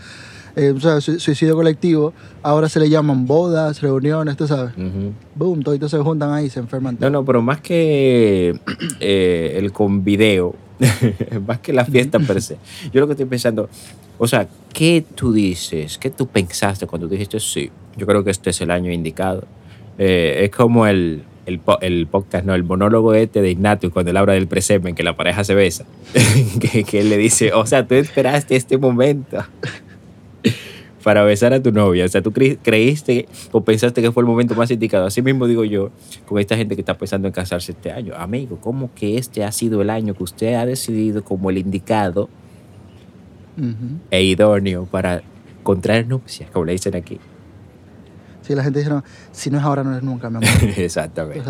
eh, 0.55 0.73
o 0.75 0.79
sea, 0.79 1.01
su- 1.01 1.19
suicidio 1.19 1.55
colectivo, 1.55 2.13
ahora 2.41 2.69
se 2.69 2.79
le 2.79 2.89
llaman 2.89 3.25
bodas, 3.25 3.81
reuniones, 3.81 4.37
tú 4.37 4.47
sabes. 4.47 4.73
Ujú. 4.77 5.13
Boom, 5.35 5.63
todos 5.63 5.89
se 5.91 5.97
juntan 5.99 6.31
ahí 6.31 6.49
se 6.49 6.59
enferman. 6.59 6.97
No, 6.99 7.09
no, 7.09 7.25
pero 7.25 7.41
más 7.41 7.59
que 7.61 8.55
eh, 8.99 9.55
el 9.57 9.71
con 9.71 10.03
video, 10.03 10.55
más 11.47 11.59
que 11.59 11.73
la 11.73 11.85
fiesta 11.85 12.19
per 12.19 12.41
se, 12.41 12.57
yo 12.91 13.01
lo 13.01 13.07
que 13.07 13.13
estoy 13.13 13.25
pensando, 13.25 13.69
o 14.17 14.27
sea, 14.27 14.47
¿qué 14.73 15.03
tú 15.15 15.33
dices? 15.33 15.97
¿Qué 15.97 16.09
tú 16.09 16.27
pensaste 16.27 16.85
cuando 16.87 17.07
dijiste 17.07 17.39
sí? 17.39 17.71
Yo 17.97 18.05
creo 18.05 18.23
que 18.23 18.31
este 18.31 18.49
es 18.51 18.61
el 18.61 18.71
año 18.71 18.91
indicado. 18.91 19.45
Eh, 19.97 20.41
es 20.45 20.49
como 20.49 20.87
el, 20.87 21.23
el, 21.45 21.59
el 21.81 22.07
podcast, 22.07 22.45
no, 22.45 22.55
el 22.55 22.63
monólogo 22.63 23.13
este 23.13 23.41
de 23.41 23.51
Ignatius 23.51 23.91
cuando 23.93 24.11
él 24.11 24.17
habla 24.17 24.33
del 24.33 24.47
presemen, 24.47 24.95
que 24.95 25.03
la 25.03 25.15
pareja 25.15 25.43
se 25.43 25.53
besa, 25.55 25.85
que, 26.59 26.83
que 26.83 27.01
él 27.01 27.09
le 27.09 27.17
dice, 27.17 27.53
o 27.53 27.65
sea, 27.65 27.85
tú 27.87 27.95
esperaste 27.95 28.55
este 28.55 28.77
momento 28.77 29.43
para 31.03 31.23
besar 31.23 31.53
a 31.53 31.61
tu 31.61 31.71
novia. 31.71 32.05
O 32.05 32.07
sea, 32.07 32.21
tú 32.21 32.31
cre- 32.31 32.57
creíste 32.63 33.27
o 33.51 33.61
pensaste 33.63 34.01
que 34.01 34.11
fue 34.11 34.21
el 34.23 34.27
momento 34.27 34.55
más 34.55 34.71
indicado. 34.71 35.05
Así 35.05 35.21
mismo 35.21 35.47
digo 35.47 35.63
yo 35.65 35.89
con 36.25 36.39
esta 36.39 36.55
gente 36.55 36.75
que 36.75 36.81
está 36.81 36.97
pensando 36.97 37.27
en 37.27 37.33
casarse 37.33 37.73
este 37.73 37.91
año. 37.91 38.13
Amigo, 38.15 38.57
¿cómo 38.61 38.89
que 38.95 39.17
este 39.17 39.43
ha 39.43 39.51
sido 39.51 39.81
el 39.81 39.89
año 39.89 40.13
que 40.13 40.23
usted 40.23 40.53
ha 40.55 40.65
decidido 40.65 41.23
como 41.23 41.49
el 41.49 41.57
indicado 41.57 42.29
e 44.09 44.23
idóneo 44.23 44.85
para 44.85 45.21
contraer 45.61 46.07
nupcias, 46.07 46.49
como 46.49 46.65
le 46.65 46.71
dicen 46.73 46.95
aquí? 46.95 47.19
Sí, 48.41 48.55
la 48.55 48.63
gente 48.63 48.79
dice, 48.79 48.91
no, 48.91 49.03
si 49.31 49.49
no 49.49 49.57
es 49.59 49.63
ahora, 49.63 49.83
no 49.83 49.95
es 49.95 50.03
nunca, 50.03 50.29
mi 50.29 50.37
amor. 50.37 50.49
Exactamente. 50.77 51.49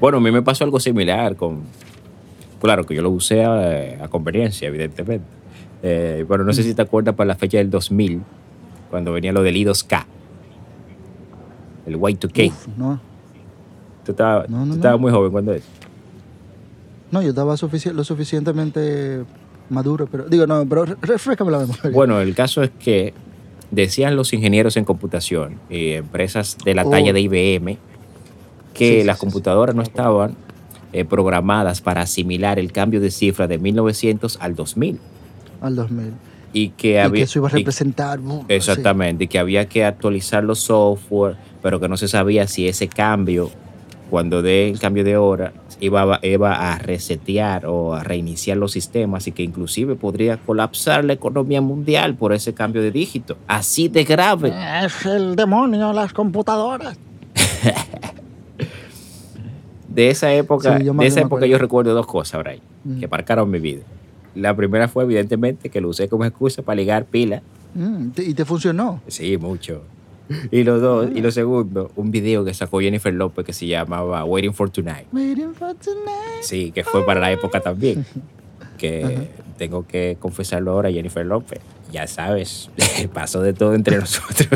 Bueno, 0.00 0.18
a 0.18 0.20
mí 0.20 0.30
me 0.32 0.42
pasó 0.42 0.64
algo 0.64 0.80
similar 0.80 1.36
con... 1.36 1.60
Claro 2.60 2.84
que 2.84 2.94
yo 2.94 3.02
lo 3.02 3.10
usé 3.10 3.44
a, 3.44 4.04
a 4.04 4.08
conveniencia, 4.08 4.68
evidentemente. 4.68 5.24
Eh, 5.82 6.24
bueno, 6.26 6.44
no 6.44 6.52
sé 6.52 6.62
si 6.62 6.74
te 6.74 6.82
acuerdas 6.82 7.14
para 7.14 7.28
la 7.28 7.34
fecha 7.36 7.58
del 7.58 7.70
2000, 7.70 8.20
cuando 8.90 9.12
venía 9.12 9.32
lo 9.32 9.42
del 9.42 9.56
I2K. 9.56 10.04
El 11.86 11.96
Y2K. 11.98 12.48
Uf, 12.48 12.68
no, 12.76 13.00
Tú 14.04 14.12
estabas, 14.12 14.48
No, 14.48 14.58
no, 14.58 14.62
tú 14.64 14.68
no. 14.70 14.74
estabas 14.76 15.00
muy 15.00 15.12
joven 15.12 15.30
cuando 15.32 15.52
es. 15.52 15.62
no, 17.10 17.22
yo 17.22 17.30
estaba 17.30 17.54
sufici- 17.54 17.92
lo 17.92 18.02
suficientemente 18.04 19.24
maduro, 19.68 20.06
pero 20.10 20.24
digo, 20.24 20.46
no, 20.46 20.64
pero 20.66 20.84
re- 20.86 20.96
refrescame 21.02 21.50
la 21.50 21.58
memoria. 21.60 21.90
Bueno, 21.92 22.20
el 22.20 22.34
caso 22.34 22.62
es 22.62 22.70
que 22.70 23.12
decían 23.70 24.16
los 24.16 24.32
ingenieros 24.32 24.76
en 24.76 24.84
computación 24.84 25.56
y 25.68 25.92
empresas 25.92 26.56
de 26.64 26.74
la 26.74 26.84
Oh. 26.84 26.90
talla 26.90 27.12
de 27.12 27.20
IBM 27.20 27.78
que 28.74 28.88
Sí, 28.94 29.00
sí, 29.00 29.04
las 29.04 29.18
sí, 29.18 29.20
computadoras 29.26 29.74
no 29.76 29.82
estaban 29.82 30.34
eh, 30.92 31.04
programadas 31.04 31.80
para 31.80 32.00
asimilar 32.02 32.58
el 32.58 32.72
cambio 32.72 33.00
de 33.00 33.10
cifra 33.12 33.46
de 33.46 33.58
1900 33.58 34.38
al 34.40 34.54
2000 34.56 34.98
al 35.60 35.76
2000. 35.76 36.12
Y 36.52 36.70
que 36.70 36.92
Y 36.92 36.96
había 36.96 37.20
que 37.20 37.22
eso 37.22 37.38
iba 37.38 37.48
a 37.48 37.52
y- 37.52 37.58
representar. 37.58 38.18
sí. 38.20 38.40
exactamente 38.48 39.24
y 39.24 39.28
que 39.28 39.38
había 39.38 39.68
que 39.68 39.84
actualizar 39.84 40.44
los 40.44 40.60
software 40.60 41.36
pero 41.62 41.80
que 41.80 41.88
no 41.88 41.96
se 41.96 42.08
sabía 42.08 42.46
si 42.46 42.68
ese 42.68 42.88
cambio 42.88 43.50
cuando 44.10 44.42
dé 44.42 44.68
el 44.70 44.78
cambio 44.80 45.04
de 45.04 45.16
hora 45.16 45.52
iba, 45.78 46.02
a- 46.16 46.26
iba 46.26 46.72
a 46.72 46.78
resetear 46.78 47.66
o 47.66 47.94
a 47.94 48.02
reiniciar 48.02 48.56
los 48.56 48.72
sistemas 48.72 49.26
y 49.28 49.32
que 49.32 49.42
inclusive 49.44 49.94
podría 49.94 50.36
colapsar 50.38 51.04
la 51.04 51.12
economía 51.12 51.60
mundial 51.60 52.16
por 52.16 52.32
ese 52.32 52.52
cambio 52.52 52.82
de 52.82 52.90
dígito 52.90 53.36
así 53.46 53.86
de 53.88 54.02
grave 54.04 54.52
Es 54.84 55.06
el 55.06 55.36
demonio, 55.36 55.92
las 55.92 56.12
computadoras. 56.12 56.98
de 59.88 60.10
esa 60.10 60.32
época 60.32 60.78
Sí, 60.78 60.84
de 60.84 61.06
esa 61.06 61.20
época 61.20 61.26
acuerdo. 61.36 61.46
yo 61.46 61.58
recuerdo 61.58 61.94
dos 61.94 62.06
cosas 62.06 62.42
Brian, 62.42 62.60
Mm. 62.84 63.00
que 63.00 63.08
marcaron 63.08 63.50
mi 63.50 63.58
vida 63.58 63.82
la 64.34 64.54
primera 64.56 64.88
fue 64.88 65.04
evidentemente 65.04 65.68
que 65.70 65.80
lo 65.80 65.88
usé 65.88 66.08
como 66.08 66.24
excusa 66.24 66.62
para 66.62 66.76
ligar 66.76 67.04
pila 67.06 67.42
Mm, 67.74 68.08
y 68.16 68.34
te 68.34 68.44
funcionó. 68.44 69.00
Sí, 69.06 69.36
mucho. 69.38 69.82
Y 70.50 70.64
los 70.64 70.80
dos, 70.82 71.06
Ah. 71.08 71.12
y 71.14 71.20
lo 71.20 71.30
segundo, 71.30 71.90
un 71.96 72.10
video 72.10 72.44
que 72.44 72.52
sacó 72.54 72.80
Jennifer 72.80 73.12
López 73.14 73.44
que 73.44 73.52
se 73.52 73.66
llamaba 73.68 74.24
Waiting 74.24 74.54
for 74.54 74.70
Tonight. 74.70 75.06
Waiting 75.12 75.54
for 75.54 75.74
tonight. 75.76 76.42
Sí, 76.42 76.72
que 76.72 76.82
fue 76.84 77.04
para 77.06 77.20
la 77.20 77.30
época 77.32 77.60
también. 77.60 78.04
Que 78.78 79.28
tengo 79.58 79.86
que 79.86 80.16
confesarlo 80.18 80.70
ahora, 80.72 80.90
Jennifer 80.90 81.24
López. 81.26 81.60
Ya 81.92 82.06
sabes, 82.06 82.70
pasó 83.12 83.42
de 83.42 83.52
todo 83.52 83.74
entre 83.74 83.98
nosotros. 84.00 84.48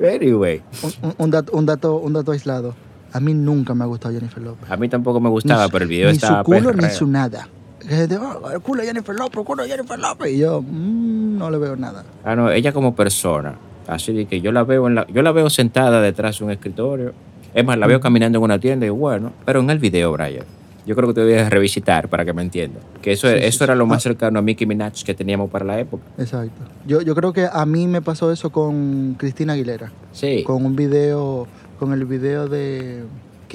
anyway, 0.00 0.62
Un, 0.82 0.92
un- 1.02 1.14
un 1.18 1.30
dato, 1.30 1.52
un, 1.56 1.66
dato, 1.66 1.96
un 1.98 2.12
dato 2.12 2.32
aislado. 2.32 2.74
A 3.14 3.20
mí 3.20 3.32
nunca 3.32 3.74
me 3.74 3.84
ha 3.84 3.86
gustado 3.86 4.12
Jennifer 4.14 4.42
López. 4.42 4.70
a 4.70 4.76
mí 4.76 4.88
tampoco 4.88 5.20
me 5.20 5.28
Ni 5.28 5.32
gustaba, 5.34 5.64
su- 5.66 5.70
pero 5.70 5.84
el 5.84 5.88
video 5.88 6.08
ni 6.10 6.16
estaba 6.16 6.40
su 6.40 6.44
culo 6.44 6.72
ni 6.74 6.90
su 6.90 7.06
nada. 7.06 7.48
Que 7.80 7.88
gente, 7.88 8.16
"Oh, 8.18 8.50
el 8.50 8.60
culo 8.60 8.80
de 8.82 8.88
Jennifer 8.88 9.14
López, 9.14 9.38
el 9.38 9.44
culo 9.44 9.62
de 9.62 9.68
Jennifer 9.70 9.98
López. 9.98 10.32
Y 10.32 10.38
yo, 10.38 10.60
mm, 10.62 11.38
no 11.38 11.50
le 11.50 11.58
veo 11.58 11.76
nada. 11.76 12.04
Ah, 12.24 12.34
no, 12.34 12.50
ella 12.50 12.72
como 12.72 12.94
persona. 12.94 13.54
Así 13.86 14.12
de 14.12 14.26
que 14.26 14.40
yo 14.40 14.50
la 14.52 14.64
veo 14.64 14.86
en 14.88 14.94
la, 14.96 15.06
yo 15.08 15.22
la 15.22 15.32
veo 15.32 15.48
sentada 15.50 16.00
detrás 16.00 16.38
de 16.38 16.44
un 16.46 16.50
escritorio. 16.50 17.12
Es 17.54 17.64
más, 17.64 17.78
la 17.78 17.86
veo 17.86 18.00
caminando 18.00 18.38
en 18.38 18.44
una 18.44 18.58
tienda 18.58 18.84
y 18.86 18.88
bueno, 18.90 19.32
pero 19.44 19.60
en 19.60 19.70
el 19.70 19.78
video, 19.78 20.10
Brian. 20.12 20.44
Yo 20.86 20.94
creo 20.96 21.08
que 21.08 21.14
te 21.14 21.20
debes 21.24 21.48
revisitar 21.48 22.08
para 22.08 22.24
que 22.26 22.32
me 22.34 22.42
entiendas. 22.42 22.82
Que 23.00 23.12
eso, 23.12 23.28
Sí, 23.28 23.34
eso 23.40 23.58
sí. 23.58 23.64
era 23.64 23.74
lo 23.74 23.86
más 23.86 23.98
Ah. 23.98 24.00
cercano 24.00 24.38
a 24.38 24.42
Nicki 24.42 24.66
Minaj 24.66 25.02
que 25.04 25.14
teníamos 25.14 25.48
para 25.50 25.64
la 25.64 25.78
época. 25.80 26.02
Exacto. 26.18 26.62
Yo, 26.86 27.00
yo 27.00 27.14
creo 27.14 27.32
que 27.32 27.46
a 27.50 27.64
mí 27.64 27.86
me 27.86 28.02
pasó 28.02 28.30
eso 28.32 28.50
con 28.50 29.14
Cristina 29.18 29.52
Aguilera. 29.54 29.92
Sí. 30.12 30.42
Con 30.44 30.64
un 30.66 30.76
video, 30.76 31.46
con 31.78 31.92
el 31.92 32.04
video 32.04 32.48
de... 32.48 33.04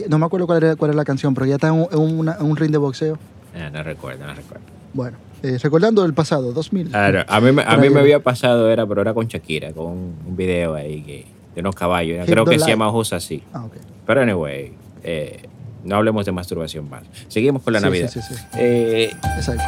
no 0.10 0.18
me 0.20 0.26
acuerdo 0.26 0.46
cuál 0.48 0.64
era, 0.64 0.76
cuál 0.76 0.92
era 0.92 0.98
la 0.98 1.06
canción, 1.06 1.34
pero 1.34 1.46
ya 1.46 1.56
está 1.56 1.68
en 1.68 1.74
un, 1.74 1.88
en 1.92 2.00
una- 2.20 2.36
en 2.40 2.46
un 2.46 2.56
ring 2.58 2.72
de 2.72 2.78
boxeo. 2.78 3.18
Ah, 3.56 3.70
no 3.72 3.82
recuerdo, 3.84 4.26
no 4.26 4.34
recuerdo. 4.34 4.64
Bueno, 4.94 5.18
eh, 5.44 5.58
recordando 5.62 6.04
el 6.06 6.14
pasado, 6.14 6.52
2000. 6.54 6.90
Ah, 6.96 7.12
no, 7.12 7.20
A 7.28 7.40
mí, 7.42 7.52
me- 7.52 7.62
a 7.64 7.70
Por 7.70 7.78
mí 7.80 7.84
ahí 7.88 7.90
me 7.94 8.00
había 8.00 8.20
pasado, 8.22 8.70
era, 8.72 8.86
pero 8.86 9.02
era 9.02 9.14
con 9.14 9.28
Shakira, 9.28 9.72
con 9.74 9.86
un, 9.88 10.16
un 10.28 10.36
video 10.36 10.76
ahí 10.76 11.02
que, 11.02 11.26
de 11.56 11.62
unos 11.62 11.76
caballos. 11.76 12.20
Hit 12.26 12.30
Creo 12.34 12.44
the 12.46 12.52
que 12.52 12.60
se 12.60 12.66
light. 12.66 12.74
llama 12.74 12.90
Justo 12.92 13.16
así. 13.16 13.44
Ah, 13.54 13.66
ok. 13.66 13.74
Pero 14.06 14.22
anyway, 14.22 14.74
eh, 15.04 15.44
no 15.84 15.96
hablemos 15.96 16.26
de 16.26 16.32
masturbación 16.32 16.90
más. 16.90 17.04
Seguimos 17.28 17.62
con 17.64 17.74
la 17.74 17.80
Sí, 17.80 17.86
Navidad. 17.86 18.10
sí, 18.10 18.22
sí, 18.22 18.34
sí. 18.36 18.42
Eh, 18.58 19.12
Exacto. 19.38 19.64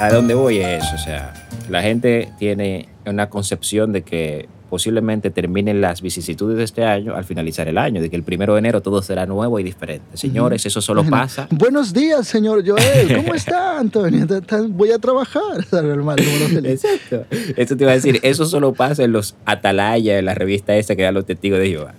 a 0.00 0.08
dónde 0.10 0.34
voy 0.34 0.58
es, 0.58 0.84
o 0.92 0.98
sea, 0.98 1.32
la 1.68 1.82
gente 1.82 2.30
tiene 2.38 2.88
una 3.06 3.28
concepción 3.28 3.92
de 3.92 4.02
que 4.02 4.48
posiblemente 4.70 5.30
terminen 5.30 5.80
las 5.80 6.02
vicisitudes 6.02 6.56
de 6.56 6.64
este 6.64 6.84
año 6.84 7.14
al 7.14 7.24
finalizar 7.24 7.68
el 7.68 7.78
año, 7.78 8.00
de 8.02 8.10
que 8.10 8.16
el 8.16 8.22
primero 8.22 8.54
de 8.54 8.58
enero 8.60 8.80
todo 8.80 9.02
será 9.02 9.26
nuevo 9.26 9.58
y 9.60 9.62
diferente. 9.62 10.04
Señores, 10.16 10.66
eso 10.66 10.80
solo 10.80 11.04
pasa. 11.04 11.46
Buenos 11.50 11.92
días, 11.92 12.26
señor 12.26 12.64
Joel. 12.66 13.16
¿Cómo 13.16 13.34
está, 13.34 13.78
Antonio? 13.78 14.26
Voy 14.70 14.90
a 14.90 14.98
trabajar. 14.98 15.64
Exacto. 16.64 17.24
Eso 17.56 17.76
te 17.76 17.84
iba 17.84 17.92
a 17.92 17.94
decir, 17.94 18.20
eso 18.22 18.46
solo 18.46 18.72
pasa 18.72 19.04
en 19.04 19.12
los 19.12 19.34
Atalaya, 19.44 20.18
en 20.18 20.24
la 20.24 20.34
revista 20.34 20.74
esa 20.76 20.96
que 20.96 21.02
da 21.02 21.12
los 21.12 21.26
testigos 21.26 21.58
de 21.58 21.68
Jehová. 21.68 21.94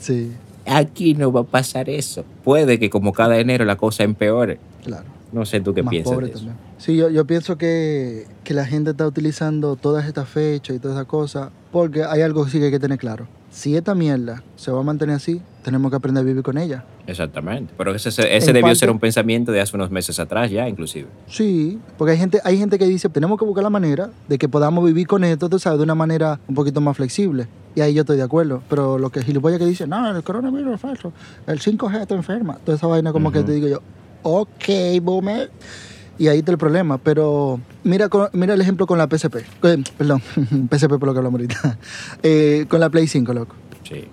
Sí, 0.00 0.32
Aquí 0.70 1.14
no 1.14 1.32
va 1.32 1.40
a 1.40 1.44
pasar 1.44 1.88
eso. 1.88 2.24
Puede 2.44 2.78
que 2.78 2.90
como 2.90 3.12
cada 3.14 3.38
enero 3.38 3.64
la 3.64 3.76
cosa 3.76 4.04
empeore. 4.04 4.58
claro. 4.84 5.04
No 5.32 5.44
sé 5.44 5.60
tú 5.60 5.74
qué 5.74 5.82
Más 5.82 5.90
piensas 5.90 6.12
pobre 6.14 6.26
de 6.28 6.32
eso. 6.32 6.40
también. 6.46 6.67
Sí, 6.78 6.96
yo, 6.96 7.10
yo 7.10 7.24
pienso 7.26 7.58
que, 7.58 8.26
que 8.44 8.54
la 8.54 8.64
gente 8.64 8.90
está 8.92 9.06
utilizando 9.06 9.76
todas 9.76 10.06
estas 10.06 10.28
fechas 10.28 10.76
y 10.76 10.78
todas 10.78 10.96
esas 10.96 11.06
cosas 11.06 11.50
porque 11.72 12.04
hay 12.04 12.22
algo 12.22 12.44
que 12.44 12.50
sí 12.52 12.58
que 12.58 12.66
hay 12.66 12.70
que 12.70 12.78
tener 12.80 12.98
claro. 12.98 13.26
Si 13.50 13.76
esta 13.76 13.94
mierda 13.94 14.42
se 14.56 14.70
va 14.70 14.80
a 14.80 14.82
mantener 14.82 15.16
así, 15.16 15.40
tenemos 15.64 15.90
que 15.90 15.96
aprender 15.96 16.22
a 16.22 16.24
vivir 16.26 16.42
con 16.42 16.56
ella. 16.58 16.84
Exactamente. 17.06 17.72
Pero 17.76 17.94
ese, 17.94 18.10
ese 18.10 18.52
debió 18.52 18.62
parte- 18.62 18.76
ser 18.76 18.90
un 18.90 19.00
pensamiento 19.00 19.50
de 19.52 19.60
hace 19.60 19.74
unos 19.74 19.90
meses 19.90 20.18
atrás 20.20 20.50
ya, 20.50 20.68
inclusive. 20.68 21.08
Sí, 21.28 21.78
porque 21.96 22.12
hay 22.12 22.18
gente, 22.18 22.40
hay 22.44 22.58
gente 22.58 22.78
que 22.78 22.86
dice, 22.86 23.08
tenemos 23.08 23.38
que 23.38 23.44
buscar 23.44 23.64
la 23.64 23.70
manera 23.70 24.10
de 24.28 24.38
que 24.38 24.48
podamos 24.48 24.84
vivir 24.84 25.06
con 25.06 25.24
esto, 25.24 25.48
tú 25.48 25.58
sabes, 25.58 25.78
de 25.78 25.84
una 25.84 25.94
manera 25.94 26.38
un 26.46 26.54
poquito 26.54 26.80
más 26.80 26.96
flexible. 26.96 27.48
Y 27.74 27.80
ahí 27.80 27.94
yo 27.94 28.02
estoy 28.02 28.18
de 28.18 28.22
acuerdo. 28.22 28.62
Pero 28.68 28.98
lo 28.98 29.10
que 29.10 29.22
gilipollas 29.22 29.58
que 29.58 29.66
dice, 29.66 29.86
no, 29.86 30.14
el 30.14 30.22
coronavirus 30.22 30.74
es 30.74 30.80
falso, 30.80 31.12
el 31.46 31.58
5G 31.58 32.06
te 32.06 32.14
enferma. 32.14 32.58
Toda 32.64 32.76
esa 32.76 32.86
vaina 32.86 33.12
como 33.12 33.32
que 33.32 33.42
te 33.42 33.52
digo 33.52 33.66
yo, 33.66 33.80
ok, 34.22 35.00
boomer. 35.02 35.50
Y 36.18 36.28
ahí 36.28 36.38
está 36.40 36.52
el 36.52 36.58
problema. 36.58 36.98
Pero 36.98 37.60
mira, 37.84 38.08
mira 38.32 38.54
el 38.54 38.60
ejemplo 38.60 38.86
con 38.86 38.98
la 38.98 39.06
PSP. 39.08 39.36
Eh, 39.62 39.82
perdón, 39.96 40.20
PSP 40.70 40.88
por 40.98 41.04
lo 41.06 41.12
que 41.12 41.18
hablamos 41.18 41.40
ahorita. 41.40 41.78
Eh, 42.22 42.66
con 42.68 42.80
la 42.80 42.90
Play 42.90 43.06
5, 43.06 43.32
loco. 43.32 43.54
Sí. 43.88 44.04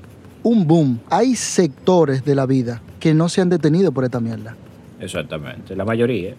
Un 0.43 0.67
boom. 0.67 0.99
Hay 1.09 1.35
sectores 1.35 2.23
de 2.23 2.35
la 2.35 2.45
vida 2.45 2.81
que 2.99 3.13
no 3.13 3.29
se 3.29 3.41
han 3.41 3.49
detenido 3.49 3.91
por 3.91 4.03
esta 4.03 4.19
mierda. 4.19 4.55
Exactamente. 4.99 5.75
La 5.75 5.85
mayoría. 5.85 6.35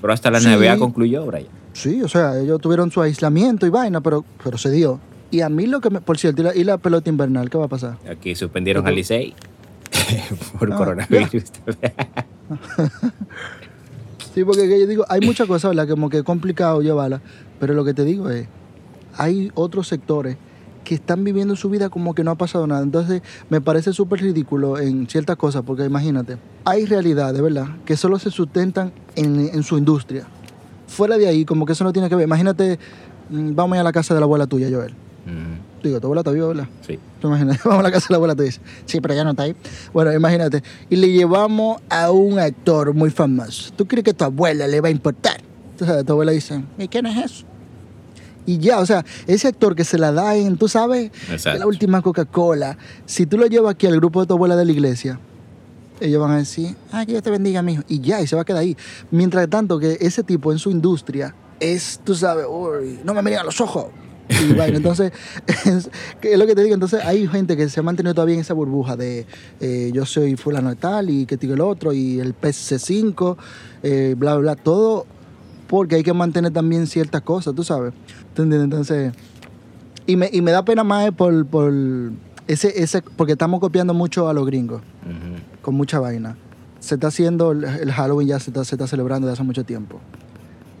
Pero 0.00 0.12
hasta 0.12 0.30
la 0.30 0.40
Sí. 0.40 0.48
NBA 0.48 0.76
concluyó, 0.78 1.24
Brian. 1.26 1.46
Sí, 1.72 2.02
o 2.02 2.08
sea, 2.08 2.38
ellos 2.38 2.60
tuvieron 2.60 2.90
su 2.90 3.00
aislamiento 3.02 3.66
y 3.66 3.70
vaina, 3.70 4.00
pero, 4.00 4.24
pero 4.44 4.58
se 4.58 4.70
dio. 4.70 5.00
Y 5.30 5.40
a 5.40 5.48
mí 5.48 5.66
lo 5.66 5.80
que 5.80 5.90
me... 5.90 6.00
Por 6.00 6.18
cierto, 6.18 6.42
¿y 6.42 6.44
la, 6.44 6.54
y 6.54 6.64
la 6.64 6.78
pelota 6.78 7.10
invernal 7.10 7.50
qué 7.50 7.58
va 7.58 7.64
a 7.64 7.68
pasar? 7.68 7.96
Aquí 8.10 8.34
suspendieron 8.34 8.86
al 8.86 8.94
Licey 8.94 9.34
por 10.58 10.72
Ah, 10.72 10.76
coronavirus. 10.76 11.44
Sí, 14.36 14.44
porque 14.44 14.68
que 14.68 14.78
yo 14.78 14.86
digo, 14.86 15.06
hay 15.08 15.22
muchas 15.22 15.48
cosas, 15.48 15.74
¿verdad? 15.74 15.88
Como 15.88 16.10
que 16.10 16.18
es 16.18 16.22
complicado 16.22 16.82
llevarla, 16.82 17.22
pero 17.58 17.72
lo 17.72 17.86
que 17.86 17.94
te 17.94 18.04
digo 18.04 18.28
es, 18.28 18.46
hay 19.16 19.50
otros 19.54 19.88
sectores 19.88 20.36
que 20.84 20.94
están 20.94 21.24
viviendo 21.24 21.56
su 21.56 21.70
vida 21.70 21.88
como 21.88 22.14
que 22.14 22.22
no 22.22 22.32
ha 22.32 22.34
pasado 22.34 22.66
nada. 22.66 22.82
Entonces, 22.82 23.22
me 23.48 23.62
parece 23.62 23.94
súper 23.94 24.20
ridículo 24.20 24.78
en 24.78 25.08
ciertas 25.08 25.36
cosas, 25.36 25.62
porque 25.62 25.86
imagínate, 25.86 26.36
hay 26.66 26.84
realidades, 26.84 27.40
¿verdad? 27.40 27.68
Que 27.86 27.96
solo 27.96 28.18
se 28.18 28.30
sustentan 28.30 28.92
en, 29.14 29.62
su 29.62 29.78
industria. 29.78 30.26
Fuera 30.86 31.16
de 31.16 31.28
ahí, 31.28 31.46
como 31.46 31.64
que 31.64 31.72
eso 31.72 31.84
no 31.84 31.94
tiene 31.94 32.10
que 32.10 32.14
ver. 32.14 32.26
Imagínate, 32.26 32.78
mm, 33.30 33.54
vamos 33.54 33.78
a 33.78 33.80
a 33.80 33.84
la 33.84 33.92
casa 33.92 34.12
de 34.12 34.20
la 34.20 34.24
abuela 34.24 34.46
tuya, 34.46 34.68
Joel. 34.70 34.92
Ujú, 35.24 35.65
Digo, 35.82 36.00
tu 36.00 36.06
abuela 36.06 36.20
está 36.20 36.30
viva, 36.32 36.48
¿verdad? 36.48 36.68
Sí. 36.86 36.98
Tú 37.20 37.28
imagínate, 37.28 37.60
vamos 37.64 37.80
a 37.80 37.82
la 37.84 37.92
casa 37.92 38.06
de 38.08 38.12
la 38.12 38.16
abuela 38.16 38.34
tuya. 38.34 38.52
Sí, 38.86 39.00
pero 39.00 39.14
ya 39.14 39.24
no 39.24 39.30
está 39.30 39.44
ahí. 39.44 39.54
Bueno, 39.92 40.12
imagínate. 40.12 40.62
Y 40.90 40.96
le 40.96 41.12
llevamos 41.12 41.80
a 41.88 42.10
un 42.10 42.38
actor 42.38 42.92
muy 42.94 43.10
famoso. 43.10 43.72
¿Tú 43.76 43.86
crees 43.86 44.04
que 44.04 44.10
a 44.10 44.14
tu 44.14 44.24
abuela 44.24 44.66
le 44.66 44.80
va 44.80 44.88
a 44.88 44.90
importar? 44.90 45.40
Entonces, 45.72 46.04
tu 46.04 46.12
abuela 46.12 46.32
dice, 46.32 46.62
¿y 46.78 46.88
quién 46.88 47.06
es 47.06 47.24
eso? 47.24 47.44
Y 48.46 48.58
ya, 48.58 48.78
o 48.78 48.86
sea, 48.86 49.04
ese 49.26 49.48
actor 49.48 49.74
que 49.74 49.84
se 49.84 49.98
la 49.98 50.12
da 50.12 50.36
en, 50.36 50.56
tú 50.56 50.68
sabes, 50.68 51.10
Exacto. 51.30 51.58
la 51.58 51.66
última 51.66 52.00
Coca-Cola, 52.00 52.78
si 53.04 53.26
tú 53.26 53.36
lo 53.38 53.46
llevas 53.46 53.74
aquí 53.74 53.86
al 53.86 53.96
grupo 53.96 54.20
de 54.20 54.28
tu 54.28 54.34
abuela 54.34 54.54
de 54.54 54.64
la 54.64 54.72
iglesia, 54.72 55.18
ellos 56.00 56.20
van 56.20 56.30
a 56.30 56.36
decir, 56.38 56.76
ah, 56.92 57.04
que 57.04 57.12
Dios 57.12 57.24
te 57.24 57.30
bendiga, 57.30 57.62
mijo. 57.62 57.82
Y 57.88 58.00
ya, 58.00 58.20
y 58.20 58.26
se 58.26 58.36
va 58.36 58.42
a 58.42 58.44
quedar 58.44 58.60
ahí. 58.60 58.76
Mientras 59.10 59.48
tanto 59.50 59.78
que 59.78 59.98
ese 60.00 60.22
tipo 60.22 60.52
en 60.52 60.58
su 60.58 60.70
industria 60.70 61.34
es, 61.58 62.00
tú 62.04 62.14
sabes, 62.14 62.46
uy, 62.48 63.00
no 63.04 63.14
me 63.14 63.22
miren 63.22 63.40
a 63.40 63.44
los 63.44 63.60
ojos. 63.60 63.86
Y 64.28 64.52
bueno, 64.54 64.76
entonces, 64.76 65.12
es, 65.64 65.90
lo 66.36 66.46
que 66.46 66.54
te 66.54 66.62
digo, 66.62 66.74
entonces 66.74 67.04
hay 67.04 67.26
gente 67.26 67.56
que 67.56 67.68
se 67.68 67.80
ha 67.80 67.82
mantenido 67.82 68.14
todavía 68.14 68.34
en 68.34 68.40
esa 68.40 68.54
burbuja 68.54 68.96
de 68.96 69.26
eh, 69.60 69.90
yo 69.92 70.04
soy 70.04 70.36
fulano 70.36 70.70
de 70.70 70.76
tal 70.76 71.10
y 71.10 71.26
que 71.26 71.36
digo 71.36 71.54
el 71.54 71.60
otro 71.60 71.92
y 71.92 72.20
el 72.20 72.34
PC5, 72.34 73.36
eh, 73.82 74.14
bla, 74.16 74.34
bla, 74.34 74.54
bla, 74.54 74.62
todo 74.62 75.06
porque 75.66 75.96
hay 75.96 76.02
que 76.02 76.12
mantener 76.12 76.52
también 76.52 76.86
ciertas 76.86 77.22
cosas, 77.22 77.54
tú 77.54 77.64
sabes. 77.64 77.92
Entonces, 78.36 79.12
y 80.06 80.16
me, 80.16 80.30
y 80.32 80.40
me 80.40 80.52
da 80.52 80.64
pena 80.64 80.84
más 80.84 81.08
eh, 81.08 81.12
por, 81.12 81.46
por 81.46 81.72
ese, 82.46 82.82
ese, 82.82 83.02
porque 83.02 83.32
estamos 83.32 83.60
copiando 83.60 83.94
mucho 83.94 84.28
a 84.28 84.32
los 84.32 84.46
gringos 84.46 84.82
con 85.62 85.74
mucha 85.74 85.98
vaina. 85.98 86.36
Se 86.78 86.94
está 86.94 87.08
haciendo 87.08 87.52
el, 87.52 87.64
el 87.64 87.92
Halloween, 87.92 88.28
ya 88.28 88.38
se 88.38 88.50
está, 88.50 88.64
se 88.64 88.76
está 88.76 88.86
celebrando 88.86 89.26
desde 89.26 89.40
hace 89.40 89.44
mucho 89.44 89.64
tiempo. 89.64 90.00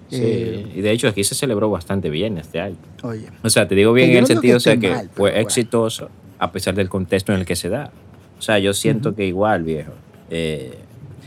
Sí, 0.08 0.20
Eh, 0.22 0.72
y 0.76 0.80
de 0.80 0.90
hecho 0.92 1.08
aquí 1.08 1.24
se 1.24 1.34
celebró 1.34 1.70
bastante 1.70 2.10
bien 2.10 2.38
este 2.38 2.60
año. 2.60 2.76
oye, 3.02 3.26
O 3.42 3.50
sea, 3.50 3.66
te 3.66 3.74
digo 3.74 3.92
bien 3.92 4.10
en 4.10 4.16
el 4.16 4.20
no 4.22 4.26
sentido, 4.26 4.56
o 4.58 4.60
sea, 4.60 4.76
que 4.76 4.90
mal, 4.90 5.10
fue 5.12 5.30
bueno. 5.30 5.42
exitoso 5.42 6.08
a 6.38 6.52
pesar 6.52 6.74
del 6.74 6.88
contexto 6.88 7.32
en 7.32 7.40
el 7.40 7.46
que 7.46 7.56
se 7.56 7.68
da. 7.68 7.90
O 8.38 8.42
sea, 8.42 8.58
yo 8.58 8.72
siento 8.74 9.14
que 9.14 9.24
igual, 9.26 9.62
viejo. 9.64 9.92
eh, 10.30 10.78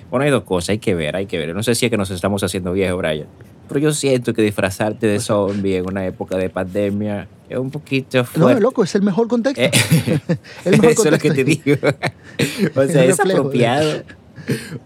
bueno, 0.10 0.26
hay 0.26 0.32
dos 0.32 0.44
cosas, 0.44 0.70
hay 0.70 0.80
que 0.80 0.96
ver, 0.96 1.16
hay 1.16 1.28
que 1.28 1.38
ver. 1.38 1.54
No 1.54 1.62
sé 1.62 1.76
si 1.76 1.86
es 1.86 1.90
que 1.92 1.98
nos 1.98 2.10
estamos 2.10 2.42
haciendo 2.44 2.72
viejos, 2.74 2.98
Brian. 2.98 3.28
Pero 3.68 3.80
yo 3.80 3.94
siento 3.94 4.34
que 4.34 4.42
disfrazarte 4.42 5.06
de 5.06 5.20
zombie 5.20 5.78
en 5.78 5.86
una 5.88 6.04
época 6.08 6.36
de 6.38 6.50
pandemia 6.50 7.28
es 7.48 7.58
un 7.60 7.70
poquito 7.70 8.18
no, 8.18 8.26
fuerte. 8.26 8.62
loco, 8.62 8.84
es 8.84 8.96
el 8.96 9.04
mejor 9.04 9.28
contexto. 9.28 9.62
Eh, 9.62 9.70
el 10.66 10.72
mejor 10.82 10.90
Eso 10.92 11.06
es 11.06 11.12
lo 11.12 11.18
que 11.20 11.30
te 11.32 11.44
digo. 11.44 11.76
o 12.76 12.84
sea, 12.88 13.04
es 13.06 13.20
apropiado 13.20 14.02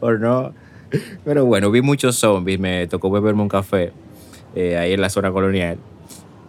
o 0.01 0.11
no. 0.11 0.53
Pero 1.25 1.45
bueno, 1.45 1.71
vi 1.71 1.81
muchos 1.81 2.15
zombies. 2.17 2.59
Me 2.59 2.87
tocó 2.87 3.09
beberme 3.09 3.41
un 3.41 3.49
café 3.49 3.91
eh, 4.55 4.77
ahí 4.77 4.93
en 4.93 5.01
la 5.01 5.09
zona 5.09 5.31
colonial. 5.31 5.77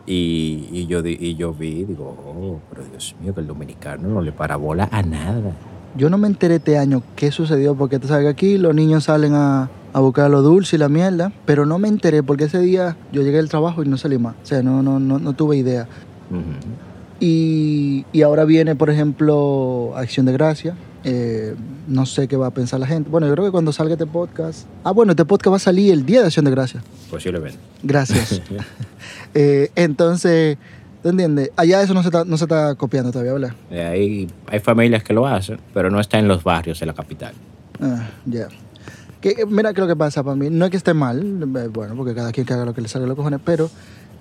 Y, 0.06 0.68
y 0.70 0.86
yo, 0.86 1.00
y 1.04 1.34
yo 1.36 1.54
vi, 1.54 1.84
digo, 1.84 2.04
oh, 2.04 2.60
pero 2.68 2.86
Dios 2.86 3.16
mío, 3.22 3.32
que 3.32 3.40
el 3.40 3.46
dominicano 3.46 4.06
no 4.06 4.20
le 4.20 4.32
para 4.32 4.56
bola 4.56 4.86
a 4.92 5.02
nada. 5.02 5.56
Yo 5.96 6.10
no 6.10 6.18
me 6.18 6.28
enteré 6.28 6.56
este 6.56 6.76
año 6.76 7.02
qué 7.16 7.30
sucedió, 7.30 7.74
porque 7.74 7.98
tú 7.98 8.08
sabes 8.08 8.24
que 8.24 8.28
aquí 8.28 8.58
los 8.58 8.74
niños 8.74 9.04
salen 9.04 9.32
a, 9.32 9.70
a 9.94 10.00
buscar 10.00 10.28
lo 10.28 10.42
dulce 10.42 10.76
y 10.76 10.78
la 10.78 10.90
mierda, 10.90 11.32
pero 11.46 11.64
no 11.64 11.78
me 11.78 11.88
enteré 11.88 12.22
porque 12.22 12.44
ese 12.44 12.58
día 12.58 12.96
yo 13.12 13.22
llegué 13.22 13.38
al 13.38 13.48
trabajo 13.48 13.82
y 13.82 13.88
no 13.88 13.96
salí 13.96 14.18
más. 14.18 14.34
O 14.42 14.46
sea, 14.46 14.62
no, 14.62 14.82
no, 14.82 15.00
no, 15.00 15.18
no 15.18 15.32
tuve 15.32 15.56
idea. 15.56 15.88
Y, 17.20 18.04
y 18.12 18.22
ahora 18.22 18.44
viene, 18.44 18.74
por 18.74 18.90
ejemplo, 18.90 19.92
Acción 19.96 20.26
de 20.26 20.32
Gracia. 20.32 20.74
Eh, 21.04 21.54
no 21.86 22.06
sé 22.06 22.28
qué 22.28 22.36
va 22.36 22.46
a 22.46 22.50
pensar 22.50 22.80
la 22.80 22.86
gente. 22.86 23.10
Bueno, 23.10 23.26
yo 23.26 23.34
creo 23.34 23.44
que 23.44 23.50
cuando 23.50 23.72
salga 23.72 23.92
este 23.92 24.06
podcast... 24.06 24.66
Ah, 24.82 24.90
bueno, 24.90 25.12
este 25.12 25.24
podcast 25.24 25.52
va 25.52 25.56
a 25.56 25.60
salir 25.60 25.92
el 25.92 26.06
día 26.06 26.20
de 26.20 26.26
Acción 26.26 26.46
de 26.46 26.50
Gracia. 26.50 26.82
Posiblemente. 27.10 27.58
Gracias. 27.82 28.40
Eh, 29.36 29.70
entonces, 29.74 30.56
¿tú 31.02 31.08
entiendes? 31.08 31.50
Allá 31.56 31.82
eso 31.82 31.92
no 31.92 32.02
se 32.02 32.08
está, 32.08 32.24
no 32.24 32.38
se 32.38 32.44
está 32.44 32.76
copiando 32.76 33.10
todavía, 33.10 33.32
¿verdad? 33.32 33.52
Eh, 33.68 33.82
hay, 33.82 34.30
hay 34.46 34.60
familias 34.60 35.02
que 35.02 35.12
lo 35.12 35.26
hacen, 35.26 35.58
pero 35.74 35.90
no 35.90 35.98
está 35.98 36.20
en 36.20 36.28
los 36.28 36.44
barrios 36.44 36.78
de 36.78 36.86
la 36.86 36.94
capital. 36.94 37.34
Ah, 37.80 38.08
ya. 38.24 38.46
Que, 39.20 39.30
eh, 39.30 39.46
mira, 39.46 39.74
que 39.74 39.80
lo 39.80 39.88
que 39.88 39.96
pasa 39.96 40.22
para 40.22 40.36
mí, 40.36 40.50
no 40.50 40.64
es 40.66 40.70
que 40.70 40.76
esté 40.76 40.94
mal, 40.94 41.20
bueno, 41.70 41.96
porque 41.96 42.14
cada 42.14 42.30
quien 42.30 42.46
que 42.46 42.52
haga 42.52 42.64
lo 42.64 42.74
que 42.74 42.80
le 42.80 42.88
salga 42.88 43.08
los 43.08 43.16
cojones, 43.16 43.40
pero 43.44 43.70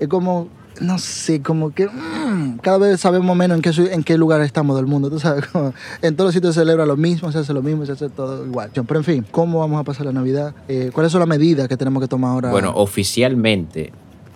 es 0.04 0.10
como, 0.10 0.48
no 0.82 0.98
sé, 1.00 1.42
como 1.42 1.72
que 1.74 1.88
mm, 1.88 2.58
cada 2.62 2.78
vez 2.78 3.00
sabemos 3.00 3.36
menos 3.36 3.56
en 3.58 3.62
qué, 3.62 3.94
en 3.94 4.04
qué 4.04 4.18
lugar 4.18 4.42
estamos 4.42 4.76
del 4.76 4.86
mundo, 4.88 5.10
tú 5.10 5.20
sabes, 5.20 5.46
como 5.52 5.74
en 6.02 6.16
todos 6.16 6.30
los 6.30 6.34
sitios 6.34 6.56
se 6.56 6.62
celebra 6.62 6.86
lo 6.86 6.98
mismo, 6.98 7.32
se 7.32 7.39
hace 7.39 7.54
lo 7.54 7.62
mismo, 7.62 7.86
se 7.86 7.92
hace 7.94 8.10
todo 8.10 8.46
igual. 8.46 8.72
Pero 8.74 8.98
en 9.00 9.04
fin, 9.04 9.26
¿cómo 9.32 9.60
vamos 9.60 9.80
a 9.80 9.84
pasar 9.84 10.06
la 10.06 10.12
Navidad? 10.13 10.54
Eh, 10.68 10.89
¿Cuáles 10.94 11.12
son 11.12 11.20
las 11.20 11.28
medidas 11.30 11.68
que 11.68 11.78
tenemos 11.78 12.02
que 12.02 12.08
tomar 12.08 12.32
ahora? 12.32 12.52
Bueno, 12.52 12.74
oficialmente, 12.76 13.92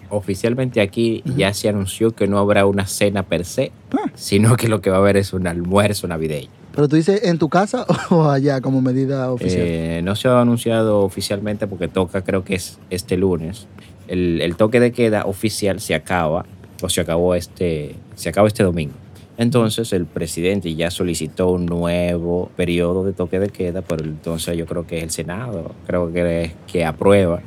oficialmente 0.09 0.79
aquí 0.81 1.23
ya 1.35 1.53
se 1.53 1.67
anunció 1.69 2.11
que 2.15 2.27
no 2.27 2.37
habrá 2.39 2.65
una 2.65 2.85
cena 2.87 3.23
per 3.23 3.43
se, 3.45 3.71
Ah. 3.93 4.09
sino 4.15 4.55
que 4.57 4.67
lo 4.67 4.81
que 4.81 4.89
va 4.89 4.97
a 4.97 4.99
haber 4.99 5.17
es 5.17 5.33
un 5.33 5.47
almuerzo 5.47 6.07
navideño. 6.07 6.49
pero 6.75 6.87
tú 6.87 6.95
dices 6.95 7.23
en 7.23 7.39
tu 7.39 7.49
casa 7.49 7.85
o 8.11 8.29
allá 8.29 8.61
como 8.61 8.81
medida 8.81 9.31
oficial. 9.31 9.63
Eh, 9.65 10.01
no 10.03 10.15
se 10.15 10.27
ha 10.27 10.39
anunciado 10.39 10.99
oficialmente 11.01 11.65
porque 11.67 11.87
toca, 11.87 12.21
creo 12.23 12.43
que 12.43 12.53
es 12.55 12.77
este 12.91 13.17
lunes. 13.17 13.65
El, 14.07 14.41
el 14.41 14.55
toque 14.55 14.79
de 14.79 14.91
queda 14.91 15.25
oficial 15.25 15.79
se 15.79 15.95
acaba, 15.95 16.45
o 16.81 16.89
se 16.89 17.01
acabó 17.01 17.35
este, 17.35 17.95
se 18.15 18.29
acaba 18.29 18.47
este 18.47 18.63
domingo. 18.63 18.93
Entonces 19.37 19.93
el 19.93 20.07
presidente 20.07 20.73
ya 20.73 20.89
solicitó 20.89 21.49
un 21.49 21.67
nuevo 21.67 22.49
periodo 22.55 23.03
de 23.03 23.13
toque 23.13 23.39
de 23.39 23.49
queda, 23.49 23.83
pero 23.83 24.03
entonces 24.03 24.57
yo 24.57 24.65
creo 24.65 24.87
que 24.87 24.97
es 24.97 25.03
el 25.03 25.11
Senado, 25.11 25.75
creo 25.85 26.11
que 26.11 26.43
es 26.43 26.51
que 26.65 26.83
aprueba 26.83 27.41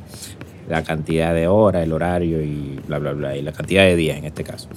la 0.69 0.83
cantidad 0.83 1.33
de 1.33 1.47
horas, 1.47 1.83
el 1.83 1.91
horario 1.91 2.41
y 2.41 2.79
bla, 2.87 2.97
bla, 2.99 3.11
bla, 3.11 3.35
y 3.35 3.41
la 3.41 3.51
cantidad 3.51 3.83
de 3.83 3.97
días 3.97 4.17
en 4.17 4.23
este 4.23 4.45
caso. 4.45 4.69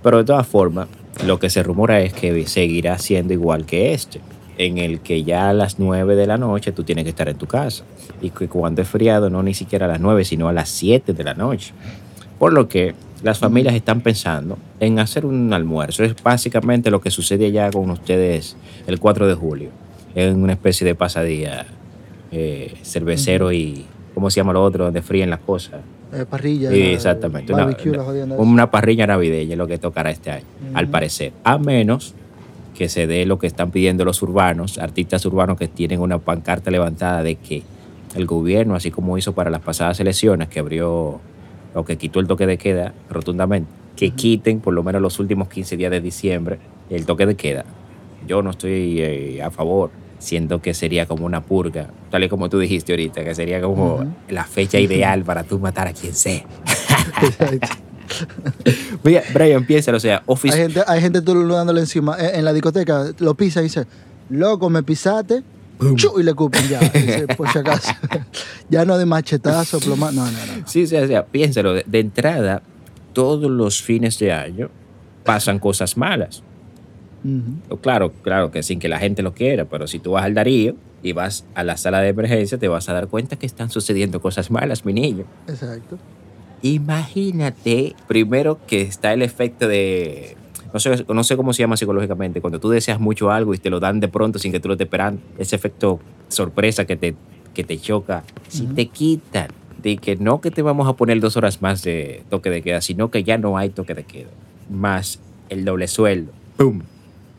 Pero 0.00 0.18
de 0.18 0.24
todas 0.24 0.46
formas, 0.46 0.86
lo 1.26 1.40
que 1.40 1.50
se 1.50 1.62
rumora 1.64 2.00
es 2.00 2.12
que 2.12 2.46
seguirá 2.46 2.98
siendo 2.98 3.32
igual 3.32 3.66
que 3.66 3.92
este, 3.92 4.20
en 4.58 4.78
el 4.78 5.00
que 5.00 5.24
ya 5.24 5.50
a 5.50 5.52
las 5.52 5.78
9 5.78 6.16
de 6.16 6.26
la 6.26 6.36
noche 6.36 6.72
tú 6.72 6.84
tienes 6.84 7.04
que 7.04 7.10
estar 7.10 7.28
en 7.28 7.36
tu 7.36 7.46
casa. 7.46 7.84
Y 8.20 8.30
que 8.30 8.48
cuando 8.48 8.82
es 8.82 8.88
feriado, 8.88 9.30
no 9.30 9.42
ni 9.42 9.54
siquiera 9.54 9.86
a 9.86 9.88
las 9.88 10.00
9, 10.00 10.24
sino 10.24 10.48
a 10.48 10.52
las 10.52 10.68
7 10.68 11.12
de 11.12 11.24
la 11.24 11.34
noche. 11.34 11.72
Por 12.38 12.52
lo 12.52 12.68
que 12.68 12.94
las 13.22 13.38
familias 13.38 13.74
están 13.74 14.02
pensando 14.02 14.58
en 14.80 14.98
hacer 14.98 15.24
un 15.24 15.52
almuerzo. 15.52 16.04
Es 16.04 16.14
básicamente 16.22 16.90
lo 16.90 17.00
que 17.00 17.10
sucede 17.10 17.46
allá 17.46 17.70
con 17.70 17.88
ustedes 17.90 18.56
el 18.86 19.00
4 19.00 19.26
de 19.26 19.34
julio, 19.34 19.70
en 20.14 20.42
una 20.42 20.52
especie 20.52 20.86
de 20.86 20.94
pasadía 20.94 21.66
eh, 22.30 22.74
cervecero 22.82 23.50
y, 23.50 23.86
¿cómo 24.12 24.28
se 24.28 24.36
llama 24.40 24.52
lo 24.52 24.62
otro? 24.62 24.84
Donde 24.84 25.00
fríen 25.00 25.30
las 25.30 25.40
cosas. 25.40 25.80
Eh, 26.12 26.26
parrilla, 26.28 26.70
Sí, 26.70 26.82
exactamente. 26.82 27.52
Una, 27.52 27.64
barbecue, 27.64 27.92
esa. 27.92 28.34
una 28.36 28.70
parrilla 28.70 29.06
navideña 29.06 29.52
es 29.52 29.58
lo 29.58 29.66
que 29.66 29.78
tocará 29.78 30.10
este 30.10 30.30
año, 30.30 30.44
al 30.74 30.88
parecer. 30.88 31.32
A 31.44 31.56
menos 31.56 32.14
que 32.74 32.88
se 32.88 33.06
dé 33.06 33.24
lo 33.24 33.38
que 33.38 33.46
están 33.46 33.70
pidiendo 33.70 34.04
los 34.04 34.20
urbanos, 34.22 34.78
artistas 34.78 35.24
urbanos 35.26 35.56
que 35.56 35.68
tienen 35.68 36.00
una 36.00 36.18
pancarta 36.18 36.70
levantada 36.70 37.22
de 37.22 37.36
que 37.36 37.62
el 38.14 38.26
gobierno, 38.26 38.74
así 38.74 38.90
como 38.90 39.16
hizo 39.16 39.32
para 39.32 39.50
las 39.50 39.60
pasadas 39.60 39.98
elecciones, 40.00 40.48
que 40.48 40.60
abrió 40.60 41.20
o 41.74 41.84
que 41.84 41.96
quitó 41.96 42.20
el 42.20 42.26
toque 42.26 42.46
de 42.46 42.58
queda 42.58 42.94
rotundamente, 43.10 43.70
que 43.96 44.10
quiten 44.10 44.60
por 44.60 44.74
lo 44.74 44.82
menos 44.82 45.00
los 45.00 45.18
últimos 45.18 45.48
15 45.48 45.76
días 45.76 45.90
de 45.90 46.00
diciembre 46.00 46.58
el 46.90 47.06
toque 47.06 47.26
de 47.26 47.34
queda. 47.36 47.64
Yo 48.26 48.42
no 48.42 48.50
estoy 48.50 49.00
eh, 49.00 49.42
a 49.42 49.50
favor. 49.50 49.90
Siento 50.18 50.62
que 50.62 50.72
sería 50.72 51.06
como 51.06 51.26
una 51.26 51.42
purga, 51.42 51.90
tal 52.10 52.24
y 52.24 52.28
como 52.28 52.48
tú 52.48 52.58
dijiste 52.58 52.92
ahorita, 52.92 53.24
que 53.24 53.34
sería 53.34 53.60
como 53.60 53.96
Ujú. 53.96 54.06
la 54.30 54.44
fecha 54.44 54.78
ideal 54.80 55.22
para 55.24 55.44
tú 55.44 55.58
matar 55.58 55.88
a 55.88 55.92
quien 55.92 56.14
sea. 56.14 56.44
Mira, 59.04 59.22
Brian, 59.32 59.64
piénsalo, 59.66 59.98
o 59.98 60.00
sea, 60.00 60.16
Hay 60.18 60.34
ofici- 60.34 60.52
gente, 60.52 60.82
hay 60.86 61.00
gente 61.00 61.20
tú 61.22 61.46
dándole 61.46 61.80
encima. 61.80 62.16
En, 62.18 62.36
en 62.36 62.44
la 62.44 62.52
discoteca 62.52 63.12
lo 63.18 63.34
pisa 63.34 63.60
y 63.60 63.64
dice, 63.64 63.86
loco, 64.30 64.68
me 64.70 64.82
pisaste. 64.82 65.42
y 66.18 66.22
le 66.22 66.34
cupen 66.34 66.66
ya. 66.68 66.78
Dice, 66.94 67.26
por 67.36 67.50
si 67.52 67.58
acaso. 67.58 67.92
ya 68.70 68.84
no 68.84 68.96
de 68.96 69.04
machetazo, 69.06 69.78
ploma. 69.80 70.10
No, 70.10 70.24
no, 70.24 70.32
no. 70.32 70.66
Sí, 70.66 70.84
o 70.84 70.86
sea, 70.86 71.02
o 71.02 71.06
sea, 71.06 71.26
piénsalo, 71.26 71.74
de, 71.74 71.84
de 71.86 72.00
entrada, 72.00 72.62
todos 73.12 73.50
los 73.50 73.82
fines 73.82 74.18
de 74.18 74.32
año 74.32 74.70
pasan 75.24 75.58
cosas 75.58 75.96
malas. 75.96 76.42
Claro, 77.80 78.12
claro 78.22 78.50
que 78.50 78.62
sin 78.62 78.78
que 78.78 78.88
la 78.88 78.98
gente 78.98 79.22
lo 79.22 79.32
quiera, 79.32 79.64
pero 79.64 79.86
si 79.86 79.98
tú 79.98 80.12
vas 80.12 80.24
al 80.24 80.34
Darío 80.34 80.76
y 81.02 81.12
vas 81.12 81.44
a 81.54 81.64
la 81.64 81.76
sala 81.78 82.00
de 82.00 82.08
emergencia, 82.08 82.58
te 82.58 82.68
vas 82.68 82.88
a 82.90 82.92
dar 82.92 83.08
cuenta 83.08 83.36
que 83.36 83.46
están 83.46 83.70
sucediendo 83.70 84.20
cosas 84.20 84.50
malas, 84.50 84.84
mi 84.84 84.92
niño. 84.92 85.24
Exacto. 85.48 85.98
Imagínate, 86.64 87.94
primero 88.08 88.58
que 88.66 88.80
está 88.80 89.12
el 89.12 89.20
efecto 89.20 89.68
de. 89.68 90.34
No 90.72 90.80
sé, 90.80 91.04
no 91.06 91.22
sé 91.22 91.36
cómo 91.36 91.52
se 91.52 91.62
llama 91.62 91.76
psicológicamente, 91.76 92.40
cuando 92.40 92.58
tú 92.58 92.70
deseas 92.70 92.98
mucho 92.98 93.30
algo 93.30 93.52
y 93.52 93.58
te 93.58 93.68
lo 93.68 93.80
dan 93.80 94.00
de 94.00 94.08
pronto 94.08 94.38
sin 94.38 94.50
que 94.50 94.60
tú 94.60 94.68
lo 94.68 94.74
estés 94.74 94.86
esperando. 94.86 95.20
Ese 95.36 95.56
efecto 95.56 96.00
sorpresa 96.28 96.86
que 96.86 96.96
te 96.96 97.14
que 97.52 97.64
te 97.64 97.78
choca, 97.78 98.24
si 98.48 98.64
te 98.66 98.86
quitan 98.86 99.48
de 99.82 99.98
que 99.98 100.16
no 100.16 100.40
que 100.40 100.50
te 100.50 100.62
vamos 100.62 100.88
a 100.88 100.94
poner 100.94 101.20
dos 101.20 101.36
horas 101.36 101.60
más 101.60 101.82
de 101.82 102.22
toque 102.30 102.48
de 102.48 102.62
queda, 102.62 102.80
sino 102.80 103.10
que 103.10 103.24
ya 103.24 103.36
no 103.36 103.58
hay 103.58 103.68
toque 103.68 103.94
de 103.94 104.04
queda, 104.04 104.30
más 104.70 105.20
el 105.50 105.66
doble 105.66 105.86
sueldo, 105.86 106.32
¡pum! 106.56 106.80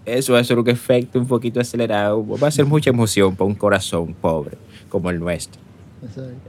Eso 0.06 0.34
va 0.34 0.40
a 0.40 0.44
ser 0.44 0.60
un 0.60 0.70
efecto 0.70 1.18
un 1.18 1.26
poquito 1.26 1.60
acelerado, 1.60 2.24
va 2.38 2.48
a 2.48 2.52
ser 2.52 2.66
mucha 2.66 2.92
emoción 2.92 3.36
para 3.36 3.48
un 3.48 3.56
corazón 3.56 4.14
pobre 4.14 4.56
como 4.88 5.10
el 5.10 5.20
nuestro. 5.20 5.65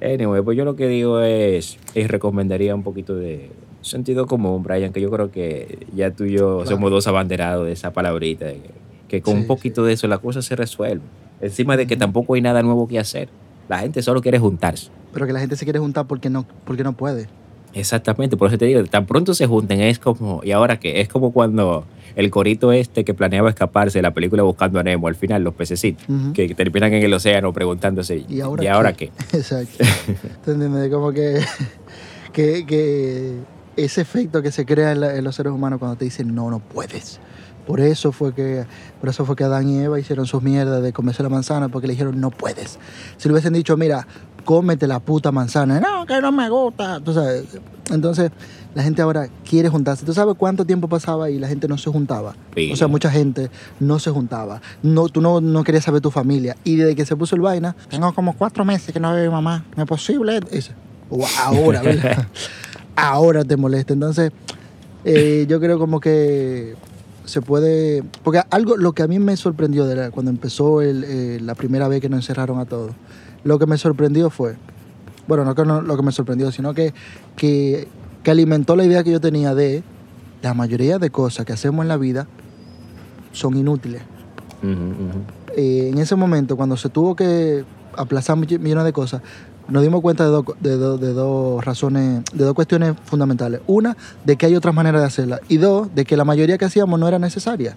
Anyway, 0.02 0.42
pues 0.42 0.56
yo 0.56 0.64
lo 0.64 0.76
que 0.76 0.86
digo 0.88 1.20
es, 1.20 1.78
y 1.94 2.06
recomendaría 2.06 2.74
un 2.74 2.82
poquito 2.82 3.14
de 3.14 3.50
sentido 3.82 4.26
común, 4.26 4.62
Brian, 4.62 4.92
que 4.92 5.00
yo 5.00 5.10
creo 5.10 5.30
que 5.30 5.86
ya 5.94 6.10
tú 6.10 6.24
y 6.24 6.32
yo 6.32 6.56
Claro. 6.62 6.70
somos 6.70 6.90
dos 6.90 7.06
abanderados 7.06 7.66
de 7.66 7.72
esa 7.72 7.92
palabrita, 7.92 8.46
de 8.46 8.54
que, 8.54 8.70
que 9.08 9.22
con 9.22 9.34
Sí, 9.34 9.40
un 9.40 9.46
poquito 9.46 9.84
de 9.84 9.92
eso 9.92 10.08
la 10.08 10.18
cosa 10.18 10.42
se 10.42 10.56
resuelve. 10.56 11.02
Encima 11.40 11.76
de 11.76 11.86
que 11.86 11.96
tampoco 11.96 12.34
hay 12.34 12.40
nada 12.40 12.62
nuevo 12.62 12.88
que 12.88 12.98
hacer. 12.98 13.28
La 13.68 13.78
gente 13.78 14.02
solo 14.02 14.20
quiere 14.22 14.38
juntarse. 14.38 14.90
Pero 15.12 15.26
que 15.26 15.32
la 15.32 15.40
gente 15.40 15.56
se 15.56 15.64
quiere 15.64 15.78
juntar 15.78 16.06
porque 16.06 16.30
no, 16.30 16.46
porque 16.64 16.82
no 16.84 16.92
puede. 16.94 17.26
Exactamente, 17.76 18.36
por 18.36 18.48
eso 18.48 18.56
te 18.58 18.64
digo, 18.64 18.82
tan 18.84 19.04
pronto 19.06 19.34
se 19.34 19.46
junten, 19.46 19.80
es 19.82 19.98
como, 19.98 20.40
¿y 20.42 20.50
ahora 20.52 20.78
qué? 20.80 21.00
Es 21.02 21.08
como 21.08 21.30
cuando 21.32 21.84
el 22.16 22.30
corito 22.30 22.72
este 22.72 23.04
que 23.04 23.12
planeaba 23.12 23.50
escaparse 23.50 23.98
de 23.98 24.02
la 24.02 24.14
película 24.14 24.42
Buscando 24.42 24.80
a 24.80 24.82
Nemo, 24.82 25.08
al 25.08 25.14
final 25.14 25.44
los 25.44 25.54
pececitos, 25.54 26.04
que 26.32 26.54
terminan 26.54 26.94
en 26.94 27.02
el 27.02 27.12
océano 27.12 27.52
preguntándose, 27.52 28.24
¿Y 28.28 28.40
ahora, 28.40 28.92
qué? 28.94 29.04
Exacto. 29.34 29.84
¿Te 30.44 30.52
entiendes? 30.52 30.90
Como 30.90 31.12
que, 31.12 31.38
que, 32.32 32.64
que 32.66 33.34
ese 33.76 34.00
efecto 34.00 34.40
que 34.42 34.50
se 34.52 34.64
crea 34.64 34.92
en, 34.92 35.00
la- 35.00 35.14
en 35.16 35.22
los 35.24 35.34
seres 35.36 35.52
humanos 35.52 35.78
cuando 35.78 35.96
te 35.98 36.06
dicen 36.06 36.34
no, 36.34 36.50
no 36.50 36.60
puedes. 36.60 37.20
Por 37.66 37.80
eso 37.80 38.12
fue 38.12 38.32
que, 38.32 38.64
por 39.00 39.10
eso 39.10 39.26
fue 39.26 39.34
que 39.36 39.42
Adán 39.44 39.68
y 39.68 39.80
Eva 39.80 39.98
hicieron 40.00 40.26
sus 40.26 40.40
mierdas 40.42 40.82
de 40.82 40.92
comerse 40.92 41.22
la 41.24 41.28
manzana, 41.28 41.68
porque 41.68 41.88
le 41.88 41.94
dijeron 41.94 42.20
no 42.20 42.30
puedes. 42.30 42.78
Si 43.16 43.28
le 43.28 43.32
hubiesen 43.34 43.52
dicho, 43.54 43.76
mira, 43.76 44.06
cómete 44.46 44.86
la 44.86 45.00
puta 45.00 45.30
manzana, 45.30 45.78
no, 45.80 46.06
que 46.06 46.18
no 46.22 46.32
me 46.32 46.48
gusta. 46.48 47.00
Tú 47.00 47.12
sabes. 47.12 47.44
Entonces, 47.90 48.30
la 48.74 48.82
gente 48.82 49.02
ahora 49.02 49.28
quiere 49.48 49.68
juntarse. 49.68 50.06
¿Tú 50.06 50.14
sabes 50.14 50.34
cuánto 50.38 50.64
tiempo 50.64 50.88
pasaba 50.88 51.28
y 51.30 51.38
la 51.38 51.48
gente 51.48 51.68
no 51.68 51.76
se 51.76 51.90
juntaba? 51.90 52.34
Sí. 52.54 52.70
O 52.72 52.76
sea, 52.76 52.88
mucha 52.88 53.10
gente 53.10 53.50
no 53.80 53.98
se 53.98 54.10
juntaba. 54.10 54.62
No, 54.82 55.08
tú 55.08 55.20
no, 55.20 55.40
no 55.42 55.62
querías 55.64 55.84
saber 55.84 56.00
tu 56.00 56.10
familia. 56.10 56.56
Y 56.64 56.76
desde 56.76 56.94
que 56.96 57.04
se 57.04 57.14
puso 57.16 57.36
el 57.36 57.42
vaina, 57.42 57.76
tengo 57.90 58.12
como 58.14 58.34
cuatro 58.34 58.64
meses 58.64 58.92
que 58.94 59.00
no 59.00 59.12
veo 59.12 59.24
a 59.24 59.26
mi 59.26 59.32
mamá. 59.32 59.64
¿No 59.76 59.82
es 59.82 59.88
posible? 59.88 60.40
Dice, 60.40 60.72
"O 61.10 61.24
ahora, 61.44 61.82
¿verdad? 61.82 62.26
ahora 62.96 63.44
te 63.44 63.56
molesta. 63.56 63.92
Entonces, 63.92 64.32
eh, 65.04 65.46
yo 65.48 65.60
creo 65.60 65.78
como 65.78 66.00
que 66.00 66.74
se 67.24 67.42
puede... 67.42 68.02
Porque 68.22 68.40
algo, 68.50 68.76
lo 68.76 68.92
que 68.92 69.02
a 69.02 69.06
mí 69.08 69.18
me 69.18 69.36
sorprendió 69.36 69.86
de 69.86 69.96
la- 69.96 70.10
cuando 70.10 70.30
empezó 70.30 70.80
el, 70.82 71.04
eh, 71.06 71.38
la 71.42 71.54
primera 71.54 71.88
vez 71.88 72.00
que 72.00 72.08
nos 72.08 72.18
encerraron 72.18 72.58
a 72.58 72.64
todos, 72.66 72.92
lo 73.46 73.58
que 73.58 73.66
me 73.66 73.78
sorprendió 73.78 74.28
fue, 74.30 74.56
bueno, 75.28 75.44
no 75.44 75.54
que 75.54 75.64
no 75.64 75.80
lo 75.80 75.96
que 75.96 76.02
me 76.02 76.12
sorprendió, 76.12 76.50
sino 76.52 76.74
que, 76.74 76.92
que, 77.36 77.88
que 78.22 78.30
alimentó 78.30 78.76
la 78.76 78.84
idea 78.84 79.02
que 79.04 79.10
yo 79.12 79.20
tenía 79.20 79.54
de 79.54 79.82
la 80.42 80.52
mayoría 80.54 80.98
de 80.98 81.10
cosas 81.10 81.46
que 81.46 81.52
hacemos 81.52 81.82
en 81.84 81.88
la 81.88 81.96
vida 81.96 82.26
son 83.32 83.56
inútiles. 83.56 84.02
Eh, 85.56 85.90
en 85.92 85.98
ese 85.98 86.16
momento, 86.16 86.56
cuando 86.56 86.76
se 86.76 86.88
tuvo 86.88 87.14
que 87.16 87.64
aplazar 87.96 88.36
mill- 88.36 88.58
millones 88.58 88.84
de 88.84 88.92
cosas, 88.92 89.22
nos 89.68 89.82
dimos 89.82 90.00
cuenta 90.00 90.24
de, 90.24 90.30
dos 90.30 90.44
co- 90.44 90.56
de, 90.60 90.76
dos- 90.76 91.00
de 91.00 91.12
dos 91.12 91.64
razones, 91.64 92.22
de 92.32 92.44
dos 92.44 92.54
cuestiones 92.54 92.94
fundamentales. 93.04 93.60
Una, 93.66 93.96
de 94.24 94.36
que 94.36 94.46
hay 94.46 94.54
otras 94.56 94.74
maneras 94.74 95.00
de 95.02 95.06
hacerla. 95.06 95.40
Y 95.48 95.56
dos, 95.56 95.94
de 95.94 96.04
que 96.04 96.16
la 96.16 96.24
mayoría 96.24 96.58
que 96.58 96.64
hacíamos 96.66 96.98
no 97.00 97.08
era 97.08 97.18
necesaria. 97.18 97.76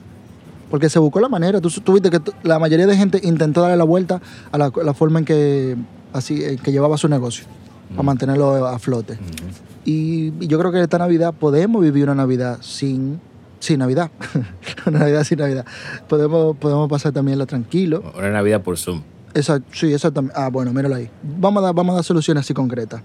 Porque 0.70 0.90
se 0.90 1.00
buscó 1.00 1.20
la 1.20 1.30
manera. 1.30 1.62
Tú, 1.62 1.70
tú 1.70 1.94
viste 1.94 2.10
que 2.10 2.20
la 2.44 2.60
mayoría 2.60 2.88
de 2.88 2.96
gente 2.96 3.20
intentó 3.24 3.62
darle 3.62 3.78
la 3.78 3.84
vuelta 3.84 4.22
a 4.52 4.58
la, 4.58 4.72
la 4.84 4.94
forma 4.94 5.20
en 5.20 5.26
que, 5.26 5.76
así, 6.14 6.44
en 6.44 6.58
que 6.60 6.72
llevaba 6.72 6.98
su 6.98 7.08
negocio, 7.08 7.46
para 7.92 8.04
mantenerlo 8.04 8.68
a 8.68 8.78
flote. 8.80 9.18
Y, 9.86 10.34
y 10.40 10.48
yo 10.48 10.60
creo 10.60 10.72
que 10.72 10.82
esta 10.82 10.98
Navidad 10.98 11.34
podemos 11.34 11.82
vivir 11.82 12.04
una 12.04 12.16
Navidad 12.16 12.60
sin, 12.62 13.20
sin 13.60 13.80
Navidad. 13.80 14.12
una 14.86 15.00
Navidad 15.00 15.24
sin 15.24 15.40
Navidad. 15.40 15.66
Podemos, 16.08 16.56
podemos 16.58 16.90
pasar 16.90 17.12
también 17.12 17.46
tranquilo. 17.48 18.04
Una 18.18 18.30
Navidad 18.30 18.62
por 18.62 18.78
Zoom. 18.78 19.02
Exacto, 19.34 19.70
sí, 19.74 19.94
exactamente. 19.94 20.36
Ah, 20.38 20.50
bueno, 20.50 20.74
míralo 20.74 20.96
ahí. 20.96 21.10
Vamos 21.24 21.62
a 21.62 21.68
dar, 21.68 21.76
vamos 21.76 21.94
a 21.94 21.96
dar 21.98 22.04
soluciones 22.04 22.42
así 22.42 22.54
concretas. 22.54 23.02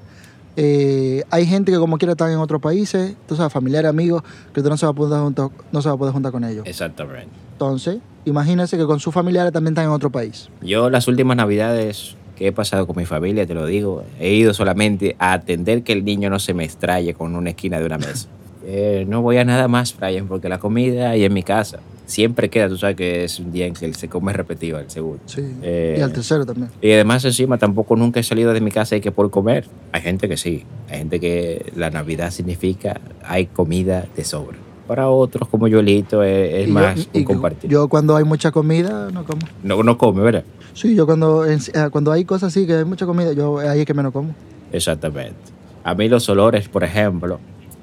Eh, 0.57 1.23
hay 1.31 1.47
gente 1.47 1.73
que 1.73 1.79
como 1.79 1.99
quiera 1.99 2.13
estar 2.13 2.31
en 2.31 2.39
otros 2.39 2.61
países, 2.61 3.17
tú 3.27 3.37
sabes, 3.37 3.53
familiares, 3.53 3.89
amigos, 3.89 4.23
que 4.53 4.63
tú 4.63 4.69
no 4.69 4.77
se 4.77 4.87
va 4.87 4.93
a 4.93 4.95
poder 4.95 5.21
juntar, 5.21 5.51
no 5.73 5.83
se 5.83 5.89
va 5.89 5.95
a 5.95 5.99
poder 5.99 6.13
juntar 6.13 6.33
con 6.33 6.45
ellos. 6.45 6.65
Exactamente. 6.67 7.29
Entonces, 7.53 7.99
imagínense 8.25 8.77
que 8.77 8.85
con 8.85 9.01
sus 9.01 9.13
familiares 9.13 9.53
también 9.53 9.73
están 9.73 9.87
en 9.87 9.91
otro 9.91 10.11
país. 10.11 10.49
Yo 10.63 10.91
las 10.91 11.09
últimas 11.09 11.37
navidades 11.37 12.17
que 12.37 12.49
he 12.49 12.53
pasado 12.53 12.87
con 12.87 12.97
mi 12.97 13.05
familia, 13.05 13.47
te 13.47 13.55
lo 13.55 13.67
digo, 13.67 14.05
he 14.19 14.35
ido 14.35 14.55
solamente 14.55 15.17
a 15.19 15.33
atender 15.33 15.83
que 15.83 15.93
el 15.93 16.05
niño 16.05 16.31
no 16.31 16.39
se 16.39 16.55
me 16.55 16.65
extraye 16.65 17.15
con 17.15 17.35
una 17.37 17.51
esquina 17.51 17.79
de 17.79 17.87
una 17.87 17.99
mesa. 17.99 18.29
Eh, 18.67 19.05
no 19.07 19.21
voy 19.21 19.37
a 19.37 19.45
nada 19.45 19.69
más, 19.69 19.95
Brian, 19.95 20.27
porque 20.27 20.49
la 20.49 20.59
comida 20.59 21.11
ahí 21.11 21.23
en 21.23 21.35
mi 21.35 21.43
casa 21.43 21.81
siempre 22.07 22.51
queda, 22.51 22.69
tú 22.69 22.77
sabes 22.77 22.97
que 22.97 23.25
es 23.25 23.39
un 23.41 23.51
día 23.53 23.67
en 23.67 23.75
que 23.75 23.93
se 23.95 24.09
come 24.09 24.33
repetido 24.33 24.79
el 24.79 24.91
segundo. 24.91 25.21
Sí. 25.27 25.43
Eh, 25.63 25.97
y 25.99 26.03
al 26.03 26.13
tercero 26.13 26.45
también. 26.45 26.69
Y 26.83 26.93
además 26.93 27.25
encima 27.25 27.59
tampoco 27.59 27.97
nunca 27.97 28.21
he 28.21 28.23
salido 28.23 28.53
de 28.53 28.61
mi 28.61 28.71
casa 28.71 28.97
y 28.97 29.01
que 29.01 29.11
por 29.13 29.31
comer. 29.31 29.67
Hay 29.93 30.03
gente 30.03 30.29
que 30.29 30.37
sí, 30.37 30.65
hay 30.91 30.99
gente 30.99 31.21
que 31.21 31.73
la 31.77 31.91
Navidad 31.91 32.31
significa 32.31 33.01
hay 33.23 33.47
comida 33.47 34.07
de 34.17 34.25
sobra. 34.25 34.57
Para 34.87 35.09
otros 35.09 35.49
como 35.49 35.67
Yolito 35.67 36.23
es, 36.23 36.53
es 36.55 36.65
Y 36.65 36.67
yo- 36.69 36.75
más 36.75 36.99
y 37.13 37.19
un 37.19 37.23
yo- 37.23 37.25
compartir. 37.25 37.71
Yo 37.71 37.89
cuando 37.89 38.17
hay 38.17 38.25
mucha 38.25 38.51
comida, 38.53 39.09
no 39.11 39.25
como. 39.25 39.41
no, 39.63 39.83
no 39.83 39.97
come, 39.97 40.21
¿verdad? 40.23 40.45
Sí, 40.75 40.95
yo 40.95 41.07
cuando, 41.07 41.47
eh, 41.47 41.57
cuando 41.91 42.13
hay 42.13 42.25
cosas 42.27 42.49
así, 42.49 42.67
que 42.67 42.75
hay 42.75 42.85
mucha 42.85 43.07
comida, 43.07 43.33
yo 43.33 43.59
ahí 43.61 43.81
es 43.81 43.87
que 43.87 43.95
menos 43.95 44.13
como. 44.13 44.35
Exactamente. 44.73 45.37
A 45.85 45.95
mí 45.95 46.09
los 46.09 46.29
olores, 46.29 46.69
por 46.69 46.85
ejemplo, 46.85 47.39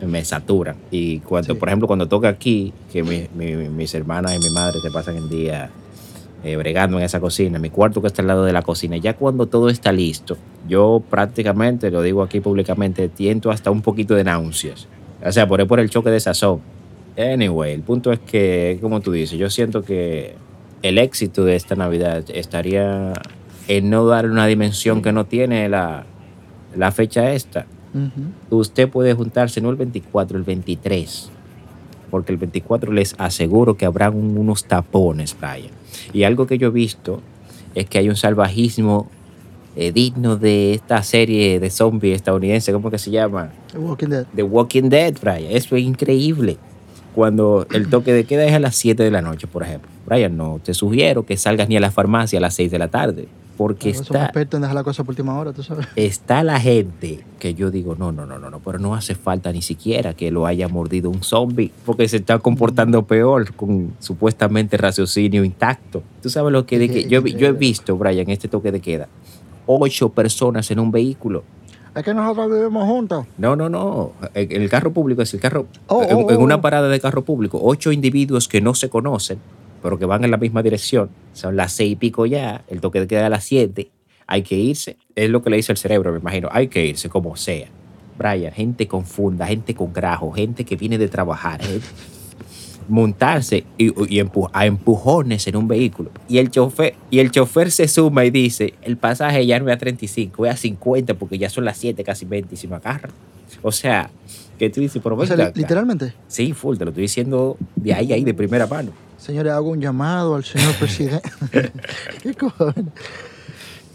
me 0.08 0.24
saturan. 0.26 0.76
Y 0.92 1.20
cuando, 1.20 1.54
Sí. 1.54 1.60
por 1.60 1.70
ejemplo, 1.70 1.88
cuando 1.88 2.08
toca 2.08 2.30
aquí, 2.30 2.74
que 2.92 3.04
mi- 3.04 3.28
mi- 3.36 3.70
mis 3.70 3.94
hermanas 3.96 4.34
y 4.36 4.40
mi 4.40 4.54
madre 4.54 4.80
se 4.82 4.92
pasan 4.92 5.16
el 5.18 5.30
día 5.30 5.70
eh, 6.44 6.56
bregando 6.56 6.98
en 6.98 7.04
esa 7.06 7.20
cocina, 7.20 7.60
mi 7.60 7.70
cuarto 7.70 8.02
que 8.02 8.08
está 8.08 8.24
al 8.24 8.28
lado 8.28 8.44
de 8.46 8.52
la 8.52 8.64
cocina, 8.64 8.98
ya 8.98 9.16
cuando 9.16 9.46
todo 9.46 9.70
está 9.70 9.92
listo, 9.92 10.38
yo 10.68 11.04
prácticamente, 11.08 11.92
lo 11.92 12.02
digo 12.02 12.24
aquí 12.24 12.40
públicamente, 12.40 13.10
tiento 13.10 13.52
hasta 13.52 13.70
un 13.70 13.84
poquito 13.84 14.16
de 14.16 14.24
náuseas. 14.24 14.88
O 15.24 15.32
sea, 15.32 15.48
por, 15.48 15.68
por 15.68 15.80
el 15.80 15.90
choque 15.92 16.10
de 16.10 16.20
sazón. 16.20 16.62
Anyway, 17.16 17.74
el 17.74 17.82
punto 17.84 18.12
es 18.12 18.18
que, 18.20 18.80
como 18.82 19.02
tú 19.02 19.12
dices, 19.12 19.38
yo 19.38 19.52
siento 19.52 19.84
que 19.84 20.34
el 20.82 20.98
éxito 20.98 21.46
de 21.46 21.56
esta 21.56 21.76
Navidad 21.76 22.24
estaría 22.34 23.14
en 23.68 23.90
no 23.92 24.08
dar 24.08 24.26
una 24.28 24.48
dimensión 24.48 25.04
que 25.04 25.12
no 25.12 25.26
tiene 25.28 25.70
la, 25.70 26.06
la 26.76 26.92
fecha 26.92 27.34
esta. 27.34 27.68
Usted 28.50 28.90
puede 28.90 29.14
juntarse 29.14 29.60
no 29.62 29.70
el 29.70 29.76
24, 29.76 30.38
el 30.38 30.44
23. 30.44 31.30
Porque 32.10 32.32
el 32.32 32.38
24 32.38 32.92
les 32.92 33.16
aseguro 33.18 33.76
que 33.76 33.86
habrán 33.86 34.16
un- 34.16 34.38
unos 34.38 34.66
tapones, 34.66 35.36
Brian. 35.40 35.72
Y 36.14 36.24
algo 36.24 36.46
que 36.48 36.58
yo 36.58 36.68
he 36.68 36.72
visto 36.72 37.22
es 37.76 37.86
que 37.88 37.98
hay 37.98 38.10
un 38.10 38.16
salvajismo 38.16 39.10
eh, 39.78 39.94
digno 39.94 40.36
de 40.36 40.74
esta 40.74 41.02
serie 41.02 41.58
de 41.62 41.70
zombies 41.70 42.16
estadounidense, 42.18 42.74
¿cómo 42.74 42.92
que 42.92 42.98
se 42.98 43.10
llama? 43.10 43.52
The 43.72 43.78
Walking 43.78 44.08
Dead. 44.10 44.26
The 44.36 44.44
Walking 44.44 44.90
Dead, 44.90 45.14
Brian. 45.22 45.46
Eso 45.50 45.78
es 45.78 45.84
increíble. 45.84 46.58
Cuando 47.16 47.66
el 47.74 47.88
toque 47.90 48.12
de 48.12 48.26
queda 48.26 48.44
es 48.46 48.54
a 48.54 48.60
las 48.60 48.76
7 48.76 49.02
de 49.04 49.12
la 49.12 49.22
noche, 49.22 49.48
por 49.48 49.64
ejemplo. 49.64 49.90
Brian, 50.06 50.36
no 50.36 50.60
te 50.62 50.74
sugiero 50.74 51.26
que 51.26 51.38
salgas 51.38 51.70
ni 51.70 51.78
a 51.78 51.80
la 51.80 51.90
farmacia 51.92 52.40
a 52.40 52.42
las 52.42 52.54
6 52.56 52.70
de 52.70 52.80
la 52.80 52.90
tarde. 52.90 53.28
Porque 53.62 53.92
está, 53.92 54.24
expertos 54.24 54.58
en 54.58 54.62
dejar 54.64 54.74
la 54.74 54.84
cosa 54.84 55.04
por 55.04 55.12
última 55.12 55.38
hora, 55.38 55.54
tú 55.54 55.62
sabes. 55.62 55.86
está 55.96 56.44
la 56.44 56.60
gente 56.60 57.24
que 57.38 57.54
yo 57.54 57.70
digo, 57.70 57.96
no, 57.96 58.12
no, 58.12 58.26
no, 58.26 58.40
no, 58.40 58.50
no, 58.50 58.60
pero 58.60 58.80
no 58.80 58.96
hace 58.96 59.14
falta 59.14 59.52
ni 59.52 59.62
siquiera 59.62 60.16
que 60.16 60.32
lo 60.32 60.48
haya 60.48 60.68
mordido 60.68 61.12
un 61.12 61.22
zombie, 61.22 61.72
porque 61.86 62.08
se 62.08 62.18
está 62.18 62.40
comportando 62.40 63.04
peor 63.04 63.54
con 63.54 63.94
supuestamente 64.00 64.78
raciocinio 64.78 65.44
intacto. 65.44 66.02
Tú 66.24 66.32
sabes 66.32 66.52
lo 66.52 66.66
que, 66.66 66.80
de 66.80 66.90
que 66.90 67.08
yo, 67.08 67.20
he 67.20 67.52
visto, 67.52 67.96
Brian, 67.98 68.32
este 68.32 68.48
toque 68.48 68.72
de 68.72 68.80
queda, 68.80 69.08
ocho 69.68 70.10
personas 70.10 70.72
en 70.72 70.80
un 70.80 70.90
vehículo. 70.90 71.44
Es 71.94 72.04
que 72.04 72.16
nosotros 72.16 72.50
vivimos 72.52 72.86
juntos. 72.86 73.28
No, 73.38 73.56
no, 73.56 73.70
no. 73.70 74.14
En 74.34 74.60
el 74.60 74.70
carro 74.72 74.92
público 74.92 75.22
es 75.22 75.32
el 75.36 75.40
carro. 75.40 75.68
Oh, 75.86 76.02
en, 76.02 76.16
oh, 76.16 76.32
en 76.32 76.38
oh. 76.38 76.40
una 76.40 76.62
parada 76.62 76.90
de 76.90 77.00
carro 77.00 77.24
público, 77.24 77.60
ocho 77.62 77.92
individuos 77.92 78.48
que 78.48 78.60
no 78.60 78.74
se 78.74 78.90
conocen, 78.90 79.38
pero 79.84 80.00
que 80.00 80.06
van 80.06 80.24
en 80.24 80.32
la 80.32 80.38
misma 80.38 80.64
dirección. 80.64 81.12
Son 81.34 81.56
las 81.56 81.74
seis 81.74 81.94
y 81.94 81.96
pico 81.96 82.26
ya, 82.26 82.64
el 82.68 82.82
toque 82.82 83.00
de 83.00 83.08
queda 83.08 83.28
a 83.28 83.30
las 83.30 83.44
siete. 83.44 83.90
Hay 84.28 84.44
que 84.44 84.56
irse. 84.56 84.98
Es 85.16 85.30
lo 85.30 85.42
que 85.42 85.50
le 85.50 85.58
dice 85.58 85.72
el 85.72 85.78
cerebro, 85.78 86.12
me 86.12 86.20
imagino. 86.20 86.48
Hay 86.52 86.68
que 86.68 86.86
irse, 86.86 87.10
como 87.10 87.36
sea. 87.36 87.68
Brian, 88.18 88.54
gente 88.54 88.88
confunda, 88.88 89.48
gente 89.48 89.74
con 89.76 89.92
grajo, 89.94 90.32
gente 90.32 90.64
que 90.64 90.76
viene 90.76 90.98
de 90.98 91.08
trabajar, 91.08 91.62
gente- 91.62 91.86
montarse 92.88 93.64
y, 93.78 93.86
y 93.88 94.22
empu- 94.22 94.50
a 94.54 94.66
empujones 94.66 95.48
en 95.48 95.56
un 95.56 95.68
vehículo. 95.68 96.12
Y 96.28 96.38
el 96.40 96.50
chofer, 96.52 96.96
y 97.10 97.20
el 97.20 97.32
chofer 97.32 97.72
se 97.72 97.88
suma 97.88 98.26
y 98.26 98.32
dice, 98.32 98.74
el 98.82 98.98
pasaje 98.98 99.46
ya 99.46 99.60
no 99.60 99.70
es 99.70 99.76
a 99.76 99.78
35, 99.78 100.46
es 100.46 100.52
a 100.54 100.58
50 100.58 101.14
porque 101.16 101.38
ya 101.38 101.50
son 101.50 101.66
las 101.66 101.78
7, 101.78 102.04
casi 102.04 102.26
20 102.26 102.54
y 102.54 102.58
se 102.58 102.68
me 102.68 102.76
agarran. 102.76 103.12
O 103.62 103.72
sea, 103.72 104.10
que 104.58 104.70
tú 104.70 104.82
dices, 104.82 105.02
pero 105.04 105.16
O 105.16 105.26
sea, 105.26 105.36
literalmente. 105.62 106.14
Sí, 106.28 106.54
full, 106.54 106.78
te 106.78 106.86
lo 106.86 106.92
estoy 106.92 107.04
diciendo 107.04 107.58
de 107.76 107.94
ahí, 107.94 108.12
ahí, 108.14 108.24
de 108.24 108.34
primera 108.34 108.68
mano. 108.68 108.92
Señores, 109.22 109.54
hago 109.54 109.70
un 109.70 109.80
llamado 109.80 110.34
al 110.34 110.44
señor 110.44 110.74
presidente. 110.80 111.30
¿Qué 112.24 112.34
cojones? 112.34 112.86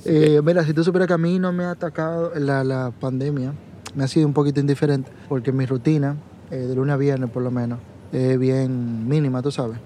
Eh, 0.04 0.40
mira, 0.44 0.64
si 0.64 0.72
tú 0.72 0.84
supieras 0.84 1.08
que 1.08 1.14
a 1.14 1.18
mí 1.18 1.40
no 1.40 1.52
me 1.52 1.64
ha 1.64 1.72
atacado 1.72 2.30
la, 2.36 2.62
la 2.62 2.92
pandemia, 3.00 3.52
me 3.96 4.04
ha 4.04 4.08
sido 4.08 4.28
un 4.28 4.32
poquito 4.32 4.60
indiferente, 4.60 5.10
porque 5.28 5.50
mi 5.50 5.66
rutina, 5.66 6.14
eh, 6.52 6.58
de 6.58 6.76
lunes 6.76 6.94
a 6.94 6.96
viernes 6.96 7.28
por 7.28 7.42
lo 7.42 7.50
menos, 7.50 7.80
es 8.12 8.38
bien 8.38 9.08
mínima, 9.08 9.42
tú 9.42 9.50
sabes. 9.50 9.78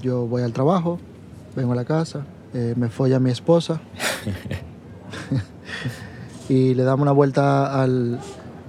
Yo 0.00 0.28
voy 0.28 0.42
al 0.42 0.52
trabajo, 0.52 1.00
vengo 1.56 1.72
a 1.72 1.76
la 1.76 1.84
casa, 1.84 2.24
eh, 2.54 2.74
me 2.76 2.88
folla 2.88 3.16
a 3.16 3.20
mi 3.20 3.30
esposa 3.30 3.80
y 6.48 6.74
le 6.74 6.84
damos 6.84 7.02
una 7.02 7.12
vuelta 7.12 7.82
al 7.82 8.20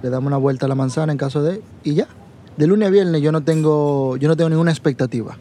le 0.02 0.10
damos 0.10 0.26
una 0.26 0.38
vuelta 0.38 0.66
a 0.66 0.68
la 0.68 0.74
manzana 0.74 1.12
en 1.12 1.18
caso 1.18 1.42
de 1.42 1.62
y 1.84 1.94
ya. 1.94 2.08
De 2.56 2.66
lunes 2.66 2.88
a 2.88 2.90
viernes 2.90 3.22
yo 3.22 3.30
no 3.30 3.42
tengo 3.42 4.16
yo 4.16 4.26
no 4.26 4.36
tengo 4.36 4.50
ninguna 4.50 4.72
expectativa. 4.72 5.36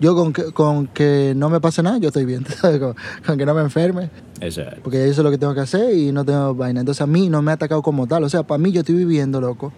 Yo 0.00 0.14
con 0.14 0.32
que, 0.32 0.44
con 0.52 0.86
que 0.86 1.32
no 1.36 1.50
me 1.50 1.60
pase 1.60 1.82
nada, 1.82 1.98
yo 1.98 2.08
estoy 2.08 2.24
bien, 2.24 2.44
¿sabes? 2.60 2.78
Con, 2.78 2.94
con 3.26 3.36
que 3.38 3.44
no 3.44 3.54
me 3.54 3.62
enferme, 3.62 4.10
Exacto. 4.40 4.80
porque 4.84 5.02
eso 5.08 5.20
es 5.20 5.24
lo 5.24 5.30
que 5.30 5.38
tengo 5.38 5.54
que 5.54 5.60
hacer 5.60 5.94
y 5.96 6.12
no 6.12 6.24
tengo 6.24 6.54
vaina. 6.54 6.80
Entonces 6.80 7.00
a 7.02 7.06
mí 7.06 7.28
no 7.28 7.42
me 7.42 7.50
ha 7.50 7.54
atacado 7.54 7.82
como 7.82 8.06
tal. 8.06 8.22
O 8.24 8.28
sea, 8.28 8.44
para 8.44 8.58
mí 8.58 8.70
yo 8.70 8.80
estoy 8.80 8.94
viviendo, 8.94 9.40
loco, 9.40 9.72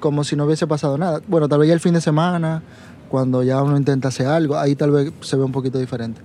como 0.00 0.24
si 0.24 0.36
no 0.36 0.46
hubiese 0.46 0.66
pasado 0.66 0.96
nada. 0.96 1.20
Bueno, 1.28 1.48
tal 1.48 1.58
vez 1.60 1.68
ya 1.68 1.74
el 1.74 1.80
fin 1.80 1.92
de 1.94 2.00
semana, 2.00 2.62
cuando 3.10 3.42
ya 3.42 3.62
uno 3.62 3.76
intenta 3.76 4.08
hacer 4.08 4.26
algo, 4.26 4.56
ahí 4.58 4.74
tal 4.74 4.90
vez 4.90 5.12
se 5.20 5.36
ve 5.36 5.44
un 5.44 5.52
poquito 5.52 5.78
diferente. 5.78 6.20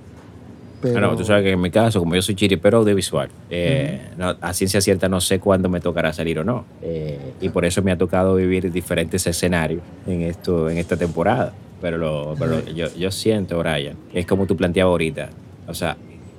Pero, 0.79 1.01
No, 1.01 1.15
tú 1.17 1.25
sabes 1.25 1.43
que 1.43 1.51
en 1.51 1.59
mi 1.59 1.71
caso, 1.71 1.99
como 1.99 2.13
yo 2.15 2.21
soy 2.21 2.35
chiripero 2.35 2.77
audiovisual, 2.77 3.29
eh, 3.49 4.09
no- 4.15 4.35
a 4.39 4.53
ciencia 4.53 4.79
cierta 4.79 5.09
no 5.09 5.19
sé 5.19 5.39
cuándo 5.39 5.69
me 5.69 5.81
tocará 5.81 6.13
salir 6.13 6.37
o 6.39 6.43
no. 6.43 6.65
Eh, 6.83 7.33
y 7.41 7.49
por 7.49 7.65
eso 7.65 7.81
me 7.81 7.91
ha 7.91 7.97
tocado 7.97 8.35
vivir 8.35 8.71
diferentes 8.71 9.25
escenarios 9.27 9.81
en, 10.05 10.21
esto, 10.21 10.69
en 10.69 10.77
esta 10.77 10.95
temporada. 10.95 11.51
Pero, 11.81 11.97
lo, 11.97 12.35
pero 12.37 12.65
yo, 12.69 12.87
yo 12.95 13.11
siento, 13.11 13.59
Brian, 13.59 13.95
es 14.13 14.25
como 14.25 14.45
tú 14.45 14.55
planteabas 14.55 14.91
ahorita. 14.91 15.29
O 15.67 15.73
sea, 15.73 15.97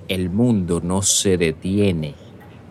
el 0.09 0.31
mundo 0.31 0.81
no 0.83 1.03
se 1.03 1.37
detiene 1.37 2.15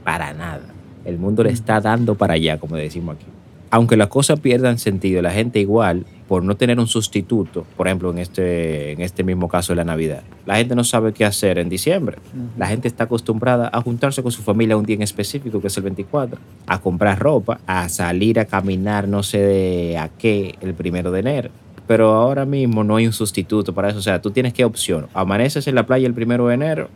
para 0.03 0.33
nada. 0.33 0.63
El 1.05 1.17
mundo 1.17 1.43
le 1.43 1.51
está 1.51 1.79
dando 1.79 2.15
para 2.15 2.33
allá, 2.33 2.57
como 2.59 2.75
decimos 2.75 3.15
aquí. 3.15 3.25
Aunque 3.69 3.97
las 3.97 4.07
cosas 4.07 4.39
pierdan 4.39 4.79
sentido, 4.79 5.21
la 5.21 5.31
gente 5.31 5.59
igual, 5.59 6.05
por 6.27 6.43
no 6.43 6.55
tener 6.55 6.79
un 6.79 6.87
sustituto, 6.87 7.65
por 7.75 7.87
ejemplo, 7.87 8.11
en 8.11 8.17
este, 8.17 8.93
en 8.93 9.01
este 9.01 9.23
mismo 9.23 9.49
caso 9.49 9.73
de 9.73 9.77
la 9.77 9.83
Navidad, 9.83 10.23
la 10.45 10.55
gente 10.55 10.73
no 10.73 10.85
sabe 10.85 11.13
qué 11.13 11.25
hacer 11.25 11.57
en 11.57 11.67
diciembre. 11.67 12.17
La 12.57 12.67
gente 12.67 12.87
está 12.87 13.05
acostumbrada 13.05 13.69
a 13.71 13.81
juntarse 13.81 14.23
con 14.23 14.31
su 14.31 14.41
familia 14.41 14.77
un 14.77 14.85
día 14.85 14.95
en 14.95 15.01
específico, 15.01 15.59
que 15.59 15.67
es 15.67 15.77
el 15.77 15.83
24, 15.83 16.39
a 16.65 16.79
comprar 16.79 17.19
ropa, 17.19 17.59
a 17.67 17.89
salir 17.89 18.39
a 18.39 18.45
caminar 18.45 19.07
no 19.07 19.21
sé 19.23 19.39
de 19.39 19.97
a 19.97 20.09
qué 20.09 20.55
el 20.61 20.73
primero 20.73 21.11
de 21.11 21.19
enero. 21.19 21.49
Pero 21.87 22.13
ahora 22.13 22.45
mismo 22.45 22.83
no 22.83 22.97
hay 22.97 23.07
un 23.07 23.13
sustituto 23.13 23.73
para 23.73 23.89
eso. 23.89 23.99
O 23.99 24.01
sea, 24.01 24.21
tú 24.21 24.31
tienes 24.31 24.53
qué 24.53 24.65
opción. 24.65 25.07
Amaneces 25.13 25.67
en 25.67 25.75
la 25.75 25.85
playa 25.85 26.05
el 26.05 26.13
primero 26.13 26.47
de 26.47 26.55
enero, 26.55 26.89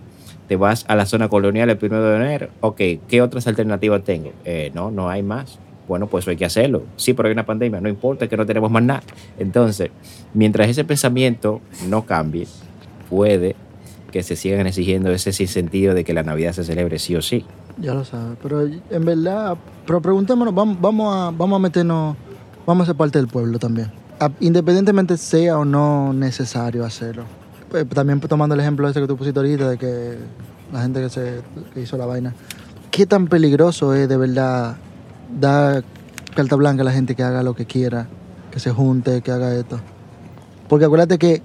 te 0.47 0.57
vas 0.57 0.85
a 0.89 0.95
la 0.95 1.05
zona 1.05 1.29
colonial 1.29 1.69
el 1.69 1.77
primero 1.77 2.03
de 2.03 2.15
enero. 2.17 2.49
Ok, 2.59 2.81
¿qué 3.07 3.21
otras 3.21 3.47
alternativas 3.47 4.03
tengo? 4.03 4.33
Eh, 4.43 4.71
no, 4.75 4.91
no 4.91 5.09
hay 5.09 5.23
más. 5.23 5.59
Bueno, 5.87 6.07
pues 6.07 6.27
hay 6.27 6.35
que 6.35 6.45
hacerlo. 6.45 6.83
Sí, 6.97 7.13
pero 7.13 7.27
hay 7.27 7.33
una 7.33 7.45
pandemia, 7.45 7.81
no 7.81 7.89
importa, 7.89 8.27
que 8.27 8.37
no 8.37 8.45
tenemos 8.45 8.69
más 8.69 8.83
nada. 8.83 9.03
Entonces, 9.39 9.91
mientras 10.33 10.69
ese 10.69 10.83
pensamiento 10.83 11.61
no 11.87 12.05
cambie, 12.05 12.47
puede 13.09 13.55
que 14.11 14.23
se 14.23 14.35
sigan 14.35 14.67
exigiendo 14.67 15.11
ese 15.11 15.31
sinsentido 15.31 15.93
de 15.93 16.03
que 16.03 16.13
la 16.13 16.23
Navidad 16.23 16.51
se 16.51 16.63
celebre 16.63 16.99
sí 16.99 17.15
o 17.15 17.21
sí. 17.21 17.45
Ya 17.77 17.93
lo 17.93 18.03
sabes. 18.03 18.37
Pero 18.43 18.61
en 18.61 19.05
verdad, 19.05 19.57
pero 19.87 20.01
preguntémonos, 20.01 20.53
vamos, 20.53 20.77
vamos, 20.79 21.15
a, 21.15 21.31
vamos 21.31 21.57
a 21.57 21.59
meternos, 21.59 22.15
vamos 22.65 22.83
a 22.83 22.85
ser 22.87 22.95
parte 22.95 23.17
del 23.17 23.27
pueblo 23.27 23.57
también. 23.57 23.91
Independientemente 24.39 25.17
sea 25.17 25.57
o 25.57 25.65
no 25.65 26.13
necesario 26.13 26.85
hacerlo. 26.85 27.23
Pues, 27.69 27.87
también 27.89 28.19
tomando 28.19 28.53
el 28.53 28.61
ejemplo 28.61 28.87
ese 28.87 29.01
que 29.01 29.07
tú 29.07 29.17
pusiste 29.17 29.39
ahorita 29.39 29.69
de 29.69 29.77
que 29.77 30.17
la 30.71 30.81
gente 30.81 31.01
que, 31.01 31.09
se, 31.09 31.41
que 31.73 31.81
hizo 31.81 31.97
la 31.97 32.05
vaina. 32.05 32.33
¿Qué 32.91 33.05
tan 33.05 33.27
peligroso 33.27 33.93
es 33.93 34.07
de 34.07 34.17
verdad 34.17 34.75
dar 35.39 35.83
carta 36.35 36.55
blanca 36.55 36.81
a 36.81 36.85
la 36.85 36.91
gente 36.91 37.15
que 37.15 37.23
haga 37.23 37.43
lo 37.43 37.55
que 37.55 37.65
quiera, 37.65 38.07
que 38.51 38.59
se 38.59 38.71
junte, 38.71 39.21
que 39.21 39.31
haga 39.31 39.55
esto? 39.55 39.79
Porque 40.67 40.85
acuérdate 40.85 41.17
que, 41.17 41.41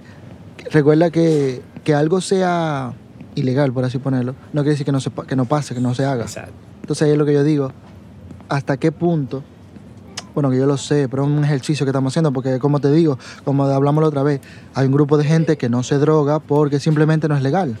recuerda 0.71 1.09
que, 1.09 1.61
que 1.83 1.95
algo 1.95 2.21
sea 2.21 2.93
ilegal, 3.35 3.71
por 3.71 3.85
así 3.85 3.97
ponerlo, 3.97 4.35
no 4.53 4.61
quiere 4.61 4.71
decir 4.71 4.85
que 4.85 4.91
no, 4.91 4.99
se, 4.99 5.11
que 5.11 5.35
no 5.35 5.45
pase, 5.45 5.73
que 5.73 5.81
no 5.81 5.93
se 5.95 6.05
haga. 6.05 6.23
Exacto. 6.23 6.53
Entonces 6.81 7.05
ahí 7.05 7.11
es 7.11 7.17
lo 7.17 7.25
que 7.25 7.33
yo 7.33 7.43
digo, 7.43 7.71
hasta 8.49 8.77
qué 8.77 8.91
punto, 8.91 9.43
bueno, 10.37 10.51
que 10.51 10.57
yo 10.57 10.67
lo 10.67 10.77
sé, 10.77 11.09
pero 11.09 11.23
es 11.23 11.29
un 11.29 11.43
ejercicio 11.43 11.83
que 11.83 11.89
estamos 11.89 12.13
haciendo, 12.13 12.31
porque 12.31 12.59
como 12.59 12.79
te 12.79 12.91
digo, 12.91 13.17
como 13.43 13.63
hablamos 13.63 14.03
la 14.03 14.09
otra 14.09 14.21
vez, 14.21 14.39
hay 14.75 14.85
un 14.85 14.91
grupo 14.91 15.17
de 15.17 15.23
gente 15.23 15.57
que 15.57 15.67
no 15.67 15.81
se 15.81 15.97
droga 15.97 16.37
porque 16.37 16.79
simplemente 16.79 17.27
no 17.27 17.35
es 17.35 17.41
legal. 17.41 17.75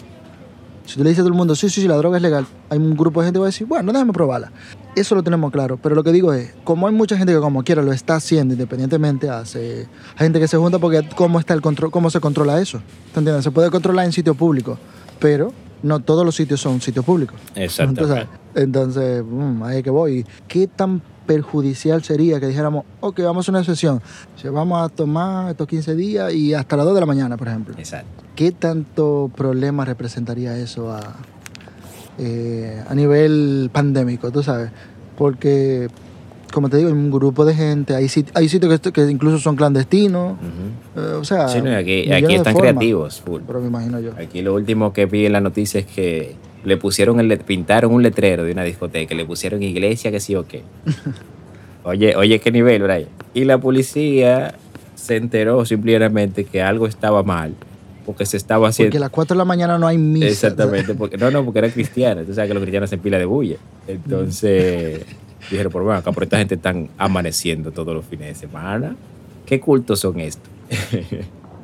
Si 0.87 0.95
tú 0.95 1.03
le 1.03 1.09
dices 1.09 1.19
a 1.19 1.21
todo 1.21 1.33
el 1.33 1.37
mundo, 1.37 1.53
sí, 1.53 1.69
sí, 1.69 1.81
sí, 1.81 1.87
la 1.87 1.97
droga 1.97 2.17
es 2.17 2.23
legal, 2.23 2.47
hay 2.71 2.79
un 2.79 2.97
grupo 2.97 3.21
de 3.21 3.27
gente 3.27 3.37
que 3.37 3.41
va 3.41 3.45
a 3.45 3.49
decir, 3.49 3.67
bueno, 3.67 3.91
déjame 3.93 4.11
probarla. 4.11 4.51
Eso 4.95 5.13
lo 5.13 5.21
tenemos 5.21 5.51
claro, 5.51 5.77
pero 5.77 5.93
lo 5.93 6.03
que 6.03 6.11
digo 6.11 6.33
es, 6.33 6.55
como 6.63 6.87
hay 6.87 6.95
mucha 6.95 7.15
gente 7.15 7.31
que 7.31 7.39
como 7.39 7.63
quiera 7.63 7.83
lo 7.83 7.93
está 7.93 8.15
haciendo 8.15 8.55
independientemente, 8.55 9.29
hace 9.29 9.87
hay 10.15 10.25
gente 10.25 10.39
que 10.39 10.47
se 10.47 10.57
junta 10.57 10.79
porque 10.79 11.07
cómo 11.15 11.39
está 11.39 11.53
el 11.53 11.61
control, 11.61 11.91
cómo 11.91 12.09
se 12.09 12.19
controla 12.19 12.59
eso. 12.59 12.81
¿Te 13.13 13.19
entiendes? 13.19 13.43
Se 13.43 13.51
puede 13.51 13.69
controlar 13.69 14.03
en 14.05 14.13
sitio 14.13 14.33
público, 14.33 14.79
pero 15.19 15.53
no 15.83 15.99
todos 15.99 16.25
los 16.25 16.35
sitios 16.35 16.59
son 16.59 16.81
sitios 16.81 17.05
públicos. 17.05 17.39
Entonces, 17.53 18.25
entonces 18.55 19.23
mm, 19.23 19.61
ahí 19.61 19.77
es 19.77 19.83
que 19.83 19.91
voy. 19.91 20.25
¿Qué 20.47 20.65
tan 20.65 21.03
perjudicial 21.27 22.01
sería 22.03 22.39
que 22.39 22.47
dijéramos, 22.47 22.85
ok, 23.01 23.19
vamos 23.19 23.37
a 23.37 23.51
hacer 23.51 23.53
una 23.55 23.63
sesión, 23.63 24.01
si 24.41 24.47
vamos 24.47 24.81
a 24.83 24.89
tomar 24.89 25.51
estos 25.51 25.67
15 25.67 25.95
días 25.95 26.33
y 26.33 26.53
hasta 26.55 26.75
las 26.77 26.85
2 26.85 26.95
de 26.95 26.99
la 27.01 27.05
mañana, 27.05 27.37
por 27.37 27.47
ejemplo? 27.49 27.75
Exacto. 27.77 28.23
¿Qué 28.35 28.51
tanto 28.51 29.29
problema 29.35 29.85
representaría 29.85 30.57
eso 30.57 30.91
a, 30.91 31.01
eh, 32.17 32.81
a 32.87 32.95
nivel 32.95 33.69
pandémico, 33.71 34.31
tú 34.31 34.41
sabes? 34.43 34.69
Porque, 35.17 35.87
como 36.53 36.69
te 36.69 36.77
digo, 36.77 36.89
hay 36.89 36.93
un 36.95 37.11
grupo 37.11 37.45
de 37.45 37.53
gente, 37.55 37.95
hay, 37.95 38.05
sit- 38.05 38.31
hay 38.33 38.47
sitios 38.49 38.79
que, 38.79 38.91
que 38.91 39.09
incluso 39.09 39.39
son 39.39 39.55
clandestinos, 39.55 40.33
Ujú. 40.33 41.01
eh, 41.01 41.13
o 41.15 41.23
sea... 41.23 41.47
Sí, 41.47 41.61
no, 41.61 41.75
aquí, 41.75 42.11
aquí 42.11 42.35
están 42.35 42.53
formas, 42.53 42.71
creativos. 42.73 43.21
full. 43.21 43.41
Pero 43.45 43.59
me 43.61 43.67
imagino 43.67 43.99
yo. 43.99 44.11
Aquí 44.17 44.41
lo 44.41 44.53
último 44.53 44.93
que 44.93 45.05
vi 45.05 45.25
en 45.25 45.33
la 45.33 45.41
noticia 45.41 45.79
es 45.79 45.85
que 45.87 46.35
le 46.67 46.77
pusieron 46.77 47.19
el, 47.19 47.37
pintaron 47.39 47.93
un 47.93 48.03
letrero 48.03 48.43
de 48.43 48.51
una 48.51 48.63
discoteca, 48.63 49.15
le 49.15 49.25
pusieron 49.25 49.63
iglesia 49.63 50.11
que 50.11 50.19
sí 50.19 50.35
o 50.35 50.45
qué. 50.45 50.63
Oye, 51.83 52.17
oye, 52.17 52.39
qué 52.39 52.51
nivel, 52.51 52.83
Brian. 52.83 53.07
Y 53.33 53.45
la 53.45 53.59
policía 53.59 54.55
se 54.95 55.15
enteró 55.15 55.65
simplemente 55.65 56.43
que 56.43 56.61
algo 56.61 56.85
estaba 56.85 57.23
mal, 57.23 57.53
porque 58.05 58.25
se 58.25 58.35
estaba 58.35 58.63
Porque 58.63 58.69
haciendo. 58.71 58.97
a 58.97 58.99
las 58.99 59.09
4 59.09 59.35
de 59.35 59.37
la 59.37 59.45
mañana 59.45 59.77
no 59.77 59.87
hay 59.87 59.97
misa. 59.97 60.27
Exactamente, 60.27 60.93
porque, 60.97 61.17
no, 61.17 61.31
no, 61.31 61.45
porque 61.45 61.59
era 61.59 61.69
cristiana. 61.69 62.23
Tú 62.25 62.33
sabes 62.33 62.49
que 62.49 62.53
los 62.53 62.61
cristianos 62.61 62.89
se 62.89 62.97
pila 62.97 63.17
de 63.17 63.23
bulla. 63.23 63.55
Entonces, 63.87 65.05
dijeron, 65.49 65.71
por 65.71 65.83
bueno, 65.83 65.99
acá 65.99 66.11
por 66.11 66.23
esta 66.23 66.37
gente 66.39 66.55
están 66.55 66.89
amaneciendo 66.97 67.71
todos 67.71 67.95
los 67.95 68.03
fines 68.05 68.27
de 68.27 68.35
semana. 68.35 68.93
¿Qué 69.45 69.61
cultos 69.61 70.01
son 70.01 70.19
estos? 70.19 70.49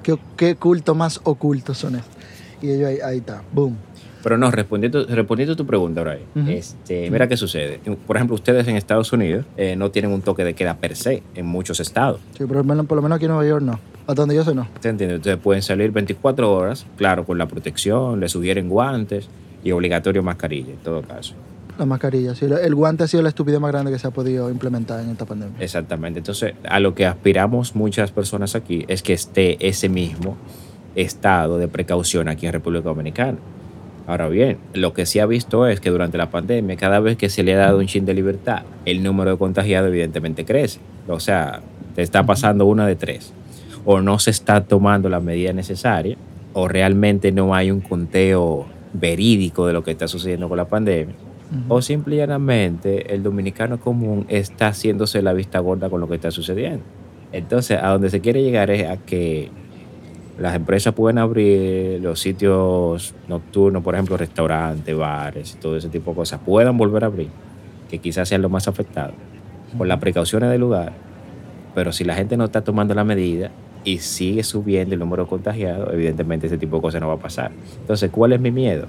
¿Qué, 0.04 0.18
qué 0.38 0.56
culto 0.56 0.96
más 0.96 1.20
ocultos 1.26 1.80
son 1.80 1.96
estos? 1.96 2.13
Y 2.62 2.72
ellos 2.72 2.88
ahí, 2.88 2.98
ahí 3.04 3.18
está, 3.18 3.44
boom. 3.52 3.76
Pero 4.24 4.38
no, 4.38 4.50
respondiendo, 4.52 5.06
respondiendo 5.06 5.54
a 5.54 5.56
tu 5.58 5.66
pregunta, 5.66 6.02
Brian, 6.02 6.20
Ujú. 6.36 6.50
este, 6.50 7.12
mira 7.12 7.28
qué 7.28 7.36
sucede. 7.38 7.80
Por 8.08 8.16
ejemplo, 8.16 8.36
ustedes 8.36 8.68
en 8.68 8.78
Estados 8.78 9.12
Unidos 9.12 9.46
eh, 9.58 9.76
no 9.76 9.92
tienen 9.92 10.12
un 10.12 10.22
toque 10.22 10.44
de 10.46 10.54
queda 10.54 10.78
per 10.78 10.96
se 10.96 11.22
en 11.36 11.46
muchos 11.46 11.80
estados. 11.80 12.20
Sí, 12.38 12.46
pero 12.48 12.64
por 12.64 12.96
lo 12.96 13.02
menos 13.02 13.16
aquí 13.18 13.26
en 13.26 13.32
Nueva 13.32 13.46
York 13.48 13.64
no. 13.64 13.80
Hasta 14.08 14.22
donde 14.22 14.36
yo 14.36 14.44
sé 14.44 14.56
no. 14.56 14.68
¿Te 14.82 14.90
entiendes? 14.90 15.18
Ustedes 15.20 15.38
pueden 15.38 15.62
salir 15.62 15.92
24 15.92 16.52
horas, 16.52 16.86
claro, 16.98 17.26
con 17.26 17.38
la 17.38 17.48
protección, 17.48 18.20
les 18.20 18.32
sugieren 18.32 18.70
guantes 18.70 19.28
y 19.64 19.72
obligatorio 19.72 20.24
mascarilla 20.24 20.72
en 20.72 20.78
todo 20.80 21.02
caso. 21.02 21.36
La 21.78 21.86
mascarilla. 21.86 22.36
Sí, 22.36 22.46
el 22.46 22.76
guante 22.76 23.04
ha 23.04 23.08
sido 23.08 23.24
la 23.24 23.30
estupidez 23.30 23.60
más 23.60 23.72
grande 23.72 23.92
que 23.92 23.98
se 23.98 24.06
ha 24.08 24.12
podido 24.12 24.50
implementar 24.50 25.00
en 25.00 25.10
esta 25.10 25.26
pandemia. 25.26 25.56
Exactamente. 25.60 26.20
Entonces, 26.20 26.54
a 26.68 26.80
lo 26.80 26.94
que 26.94 27.06
aspiramos 27.06 27.76
muchas 27.76 28.12
personas 28.12 28.56
aquí 28.56 28.86
es 28.88 29.02
que 29.02 29.14
esté 29.14 29.68
ese 29.68 29.90
mismo 29.90 30.38
estado 30.96 31.58
de 31.58 31.68
precaución 31.68 32.30
aquí 32.30 32.46
en 32.46 32.54
República 32.54 32.84
Dominicana. 32.90 33.38
Ahora 34.06 34.28
bien, 34.28 34.58
lo 34.74 34.94
que 34.94 35.06
sí 35.06 35.20
ha 35.20 35.26
visto 35.26 35.66
es 35.66 35.80
que 35.80 35.89
durante 35.89 36.18
la 36.18 36.30
pandemia, 36.30 36.76
cada 36.76 37.00
vez 37.00 37.16
que 37.16 37.30
se 37.30 37.44
le 37.44 37.54
ha 37.54 37.58
dado 37.58 37.78
un 37.80 37.88
chin 37.88 38.06
de 38.06 38.13
libertad, 38.13 38.63
el 38.86 39.02
número 39.02 39.32
de 39.32 39.38
contagiados 39.38 39.89
evidentemente 39.89 40.44
crece. 40.44 40.80
O 41.08 41.20
sea, 41.20 41.62
te 41.96 42.02
está 42.02 42.26
pasando 42.26 42.66
una 42.66 42.86
de 42.86 42.96
tres. 42.96 43.34
O 43.86 44.02
no 44.02 44.20
se 44.20 44.32
está 44.32 44.66
tomando 44.66 45.08
la 45.10 45.20
medida 45.20 45.54
necesaria, 45.54 46.18
o 46.54 46.68
realmente 46.68 47.32
no 47.32 47.56
hay 47.56 47.72
un 47.72 47.80
conteo 47.80 48.66
verídico 48.94 49.68
de 49.68 49.74
lo 49.74 49.84
que 49.84 49.92
está 49.92 50.08
sucediendo 50.08 50.50
con 50.50 50.58
la 50.58 50.66
pandemia. 50.66 51.16
O 51.68 51.84
simple 51.84 52.16
y 52.16 52.18
llanamente 52.18 53.13
el 53.13 53.22
dominicano 53.22 53.80
común 53.80 54.26
está 54.28 54.70
haciéndose 54.70 55.22
la 55.22 55.34
vista 55.34 55.60
gorda 55.60 55.89
con 55.89 56.02
lo 56.02 56.08
que 56.08 56.16
está 56.16 56.32
sucediendo. 56.32 56.84
Entonces, 57.32 57.80
a 57.82 57.89
donde 57.89 58.10
se 58.10 58.22
quiere 58.22 58.42
llegar 58.42 58.72
es 58.72 58.89
a 58.89 58.98
que 58.98 59.52
las 60.38 60.56
empresas 60.56 60.93
pueden 60.93 61.17
abrir 61.17 62.02
los 62.02 62.19
sitios 62.19 63.13
nocturnos, 63.28 63.84
por 63.84 63.96
ejemplo, 63.96 64.17
restaurantes, 64.17 64.96
bares 64.96 65.54
y 65.54 65.58
todo 65.58 65.78
ese 65.78 65.89
tipo 65.89 66.12
de 66.12 66.17
cosas, 66.17 66.39
puedan 66.43 66.78
volver 66.78 67.04
a 67.04 67.08
abrir, 67.08 67.30
que 67.89 68.00
quizás 68.00 68.30
sean 68.30 68.41
los 68.41 68.52
más 68.52 68.67
afectados, 68.67 69.15
por 69.78 69.88
las 69.88 70.00
precauciones 70.00 70.50
del 70.50 70.62
lugar. 70.62 70.93
Pero 71.76 71.91
si 71.91 72.04
la 72.04 72.15
gente 72.15 72.38
no 72.38 72.46
está 72.46 72.63
tomando 72.63 72.93
la 72.93 73.04
medida 73.04 73.52
y 73.84 74.00
sigue 74.00 74.43
subiendo 74.43 74.93
el 74.93 75.00
número 75.00 75.24
de 75.24 75.30
contagiados, 75.30 75.93
evidentemente 75.93 76.48
ese 76.48 76.58
tipo 76.58 76.78
de 76.78 76.82
cosas 76.82 77.02
no 77.02 77.08
va 77.08 77.15
a 77.15 77.19
pasar. 77.19 77.52
Entonces, 77.82 78.10
¿cuál 78.12 78.34
es 78.34 78.39
mi 78.39 78.52
miedo? 78.52 78.88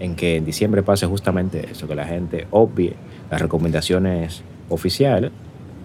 en 0.00 0.14
que 0.14 0.36
en 0.36 0.44
diciembre 0.44 0.82
pase 0.82 1.06
justamente 1.06 1.68
eso, 1.70 1.88
que 1.88 1.94
la 1.94 2.06
gente 2.06 2.46
obvie 2.50 2.94
las 3.30 3.40
recomendaciones 3.40 4.42
oficiales 4.68 5.30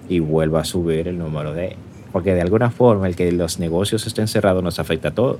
y 0.10 0.20
vuelva 0.20 0.62
a 0.62 0.66
subir 0.66 1.08
el 1.08 1.18
número 1.18 1.54
de... 1.54 1.76
Porque 2.14 2.34
de 2.34 2.42
alguna 2.42 2.70
forma 2.70 3.08
el 3.08 3.18
que 3.18 3.30
los 3.34 3.60
negocios 3.60 4.08
estén 4.08 4.30
cerrados 4.30 4.64
nos 4.64 4.80
afecta 4.80 5.10
a 5.10 5.12
todos. 5.12 5.40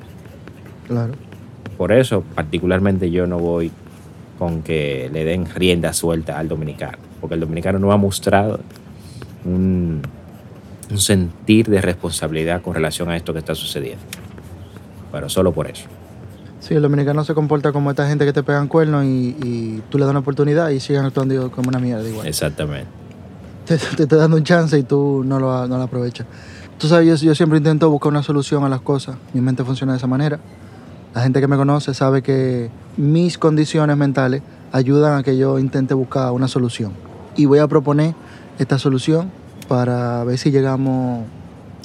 Claro. 0.88 1.14
Por 1.78 1.94
eso, 1.94 2.24
particularmente 2.36 3.10
yo 3.10 3.26
no 3.28 3.38
voy 3.38 3.72
con 4.38 4.62
que 4.62 5.10
le 5.14 5.24
den 5.24 5.46
rienda 5.46 5.94
suelta 5.94 6.38
al 6.38 6.50
dominicano, 6.50 6.98
porque 7.22 7.36
el 7.36 7.40
dominicano 7.40 7.80
no 7.80 7.92
ha 7.92 7.98
mostrado 7.98 8.60
un, 9.46 10.02
un 10.90 10.98
sentir 10.98 11.68
de 11.68 11.82
responsabilidad 11.82 12.62
con 12.62 12.74
relación 12.74 13.10
a 13.10 13.16
esto 13.16 13.34
que 13.34 13.40
está 13.40 13.56
sucediendo. 13.56 14.04
Pero 15.12 15.30
solo 15.30 15.54
por 15.54 15.68
eso. 15.68 15.88
Sí, 16.60 16.74
el 16.74 16.82
dominicano 16.82 17.24
se 17.24 17.34
comporta 17.34 17.72
como 17.72 17.90
esta 17.90 18.08
gente 18.08 18.26
que 18.26 18.34
te 18.34 18.42
pegan 18.42 18.68
cuernos 18.68 19.06
y, 19.06 19.36
y 19.44 19.84
tú 19.90 19.98
le 19.98 20.06
das 20.06 20.12
una 20.12 20.20
oportunidad 20.20 20.70
y 20.70 20.80
siguen 20.80 21.06
actuando 21.06 21.52
como 21.52 21.70
una 21.70 21.80
mierda 21.80 22.08
igual. 22.08 22.26
Exactamente. 22.26 22.88
te, 23.66 24.08
te 24.08 24.16
dando 24.16 24.38
un 24.38 24.44
chance 24.44 24.78
y 24.78 24.84
tú 24.84 25.24
no 25.26 25.40
lo, 25.40 25.68
no 25.68 25.78
lo 25.78 25.84
aprovechas. 25.84 26.26
Tú 26.78 26.88
sabes, 26.88 27.22
yo, 27.22 27.28
yo 27.28 27.36
siempre 27.36 27.58
intento 27.58 27.90
buscar 27.90 28.12
una 28.12 28.24
solución 28.24 28.64
a 28.64 28.70
las 28.70 28.82
cosas. 28.82 29.16
Mi 29.34 29.42
mente 29.42 29.64
funciona 29.64 29.94
de 29.94 29.98
esa 29.98 30.08
manera. 30.08 30.40
La 31.14 31.22
gente 31.22 31.40
que 31.40 31.48
me 31.48 31.56
conoce 31.56 31.94
sabe 31.94 32.22
que 32.22 32.70
mis 32.98 33.38
condiciones 33.38 33.96
mentales 33.98 34.42
ayudan 34.72 35.18
a 35.18 35.24
que 35.24 35.38
yo 35.38 35.60
intente 35.60 35.94
buscar 35.94 36.32
una 36.32 36.48
solución. 36.48 36.94
Y 37.36 37.46
voy 37.46 37.60
a 37.60 37.68
proponer 37.68 38.16
esta 38.58 38.78
solución 38.78 39.32
para 39.68 40.24
ver 40.24 40.38
si 40.38 40.52
llegamos 40.52 41.26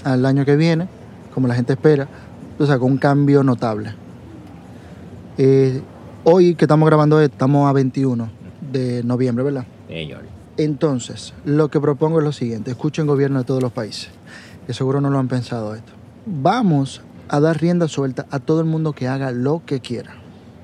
al 0.04 0.24
año 0.26 0.44
que 0.44 0.56
viene, 0.56 0.88
como 1.34 1.46
la 1.48 1.54
gente 1.54 1.74
espera, 1.74 2.08
o 2.58 2.66
sea, 2.66 2.78
con 2.78 2.92
un 2.92 2.98
cambio 2.98 3.42
notable. 3.44 3.94
Eh, 5.36 5.80
hoy 6.24 6.54
que 6.54 6.64
estamos 6.64 6.86
grabando 6.88 7.20
esto, 7.20 7.34
estamos 7.34 7.68
a 7.68 7.72
21 7.72 8.28
de 8.72 9.02
noviembre, 9.04 9.44
¿verdad? 9.44 9.66
Señor. 9.86 10.22
Entonces, 10.56 11.34
lo 11.44 11.70
que 11.70 11.80
propongo 11.80 12.18
es 12.18 12.24
lo 12.24 12.32
siguiente, 12.32 12.70
escuchen 12.72 13.06
gobierno 13.06 13.38
de 13.38 13.44
todos 13.44 13.62
los 13.62 13.70
países, 13.70 14.10
que 14.68 14.74
seguro 14.74 15.00
no 15.00 15.08
lo 15.08 15.18
han 15.18 15.28
pensado 15.28 15.74
esto. 15.74 15.94
Vamos 16.26 17.00
a 17.26 17.40
dar 17.40 17.58
rienda 17.58 17.88
suelta 17.88 18.26
a 18.30 18.38
todo 18.38 18.60
el 18.60 18.66
mundo 18.66 18.92
que 18.92 19.08
haga 19.08 19.32
lo 19.32 19.62
que 19.64 19.80
quiera. 19.80 20.10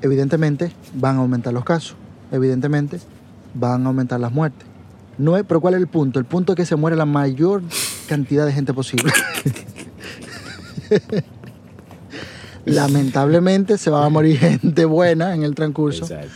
Evidentemente 0.03 0.73
van 0.93 1.17
a 1.17 1.21
aumentar 1.21 1.55
los 1.55 1.65
casos, 1.65 1.97
evidentemente 2.31 3.01
van 3.55 3.85
a 3.85 3.87
aumentar 3.87 4.21
las 4.21 4.31
muertes. 4.31 4.69
No 5.17 5.39
es, 5.39 5.45
pero 5.49 5.63
¿cuál 5.63 5.73
es 5.73 5.81
el 5.81 5.87
punto? 5.87 6.19
El 6.19 6.27
punto 6.27 6.53
es 6.53 6.57
que 6.57 6.67
se 6.67 6.77
muere 6.77 6.99
la 6.99 7.07
mayor 7.07 7.63
cantidad 8.07 8.45
de 8.45 8.53
gente 8.53 8.75
posible. 8.75 9.11
Lamentablemente 12.67 13.79
se 13.79 13.89
va 13.89 14.05
a 14.05 14.11
morir 14.11 14.37
gente 14.39 14.85
buena 14.85 15.35
en 15.35 15.45
el 15.45 15.55
transcurso. 15.55 16.05
Exacto. 16.05 16.29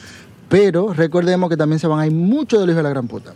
Pero 0.48 0.94
recordemos 0.94 1.50
que 1.50 1.58
también 1.58 1.80
se 1.80 1.86
van 1.86 2.00
a 2.00 2.06
ir 2.06 2.14
muchos 2.14 2.60
de 2.60 2.66
los 2.66 2.72
hijos 2.72 2.78
de 2.78 2.82
la 2.84 2.88
gran 2.88 3.08
puta. 3.08 3.34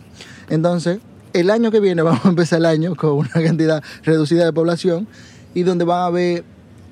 Entonces, 0.49 0.97
el 1.33 1.49
año 1.49 1.71
que 1.71 1.79
viene 1.79 2.01
vamos 2.03 2.25
a 2.25 2.29
empezar 2.29 2.59
el 2.59 2.65
año 2.65 2.95
con 2.95 3.11
una 3.11 3.29
cantidad 3.29 3.83
reducida 4.03 4.45
de 4.45 4.53
población 4.53 5.07
y 5.53 5.63
donde 5.63 5.85
van 5.85 5.99
a 6.01 6.05
haber 6.05 6.43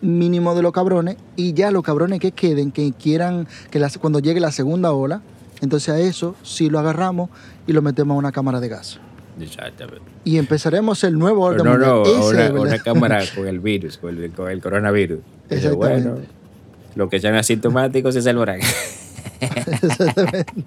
mínimo 0.01 0.55
de 0.55 0.61
los 0.63 0.71
cabrones 0.71 1.17
y 1.35 1.53
ya 1.53 1.69
los 1.71 1.83
cabrones 1.83 2.19
que 2.19 2.31
queden, 2.31 2.71
que 2.71 2.91
quieran, 2.91 3.47
que 3.69 3.79
las- 3.79 3.97
cuando 3.97 4.19
llegue 4.19 4.39
la 4.39 4.51
segunda 4.51 4.91
ola, 4.91 5.21
entonces 5.61 5.89
a 5.89 5.99
eso 5.99 6.35
sí 6.43 6.69
lo 6.69 6.79
agarramos 6.79 7.29
y 7.67 7.73
lo 7.73 7.81
metemos 7.81 8.15
a 8.15 8.17
una 8.17 8.31
cámara 8.31 8.59
de 8.59 8.67
gas. 8.69 8.99
Exactamente. 9.39 10.01
Y 10.23 10.37
empezaremos 10.37 11.03
el 11.03 11.17
nuevo 11.17 11.43
orden 11.43 11.65
no, 11.65 11.77
no, 11.77 12.03
una, 12.61 12.79
cámara 12.79 13.23
con 13.35 13.47
el 13.47 13.59
virus, 13.59 13.97
con 13.97 14.17
el, 14.17 14.31
con 14.31 14.49
el 14.49 14.61
coronavirus. 14.61 15.19
Exactamente. 15.49 16.09
bueno, 16.09 16.21
los 16.95 17.09
que 17.09 17.19
sean 17.19 17.35
asintomáticos 17.35 18.13
se 18.13 18.21
salvarán. 18.21 18.59
Exactamente. 19.39 20.63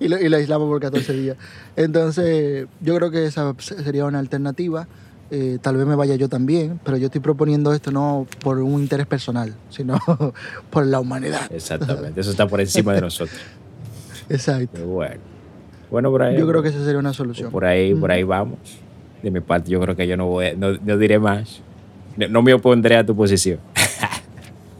Y, 0.00 0.08
lo, 0.08 0.18
y 0.18 0.28
lo 0.28 0.36
aislamos 0.36 0.68
por 0.68 0.80
14 0.80 1.12
días. 1.12 1.36
Entonces, 1.76 2.66
yo 2.80 2.96
creo 2.96 3.10
que 3.10 3.26
esa 3.26 3.54
sería 3.58 4.04
una 4.04 4.18
alternativa. 4.18 4.86
Eh, 5.30 5.58
tal 5.60 5.76
vez 5.76 5.86
me 5.86 5.94
vaya 5.94 6.14
yo 6.14 6.28
también, 6.28 6.80
pero 6.82 6.96
yo 6.96 7.06
estoy 7.06 7.20
proponiendo 7.20 7.74
esto 7.74 7.90
no 7.90 8.26
por 8.40 8.60
un 8.60 8.80
interés 8.80 9.06
personal, 9.06 9.54
sino 9.68 9.98
por 10.70 10.86
la 10.86 11.00
humanidad. 11.00 11.52
Exactamente, 11.52 12.20
eso 12.20 12.30
está 12.30 12.46
por 12.46 12.60
encima 12.60 12.94
de 12.94 13.02
nosotros. 13.02 13.38
Exacto. 14.30 14.86
Bueno. 14.86 15.20
Bueno, 15.90 16.10
por 16.10 16.22
ahí. 16.22 16.38
Yo 16.38 16.46
creo 16.46 16.62
que 16.62 16.68
esa 16.68 16.82
sería 16.84 16.98
una 16.98 17.12
solución. 17.12 17.50
Por 17.50 17.64
ahí, 17.64 17.94
por 17.94 18.10
ahí 18.10 18.22
vamos. 18.22 18.58
De 19.22 19.30
mi 19.30 19.40
parte, 19.40 19.70
yo 19.70 19.80
creo 19.80 19.96
que 19.96 20.06
yo 20.06 20.16
no 20.16 20.26
voy, 20.26 20.54
no, 20.56 20.74
no 20.74 20.96
diré 20.98 21.18
más. 21.18 21.60
No, 22.16 22.28
no 22.28 22.42
me 22.42 22.54
opondré 22.54 22.96
a 22.96 23.04
tu 23.04 23.14
posición. 23.14 23.58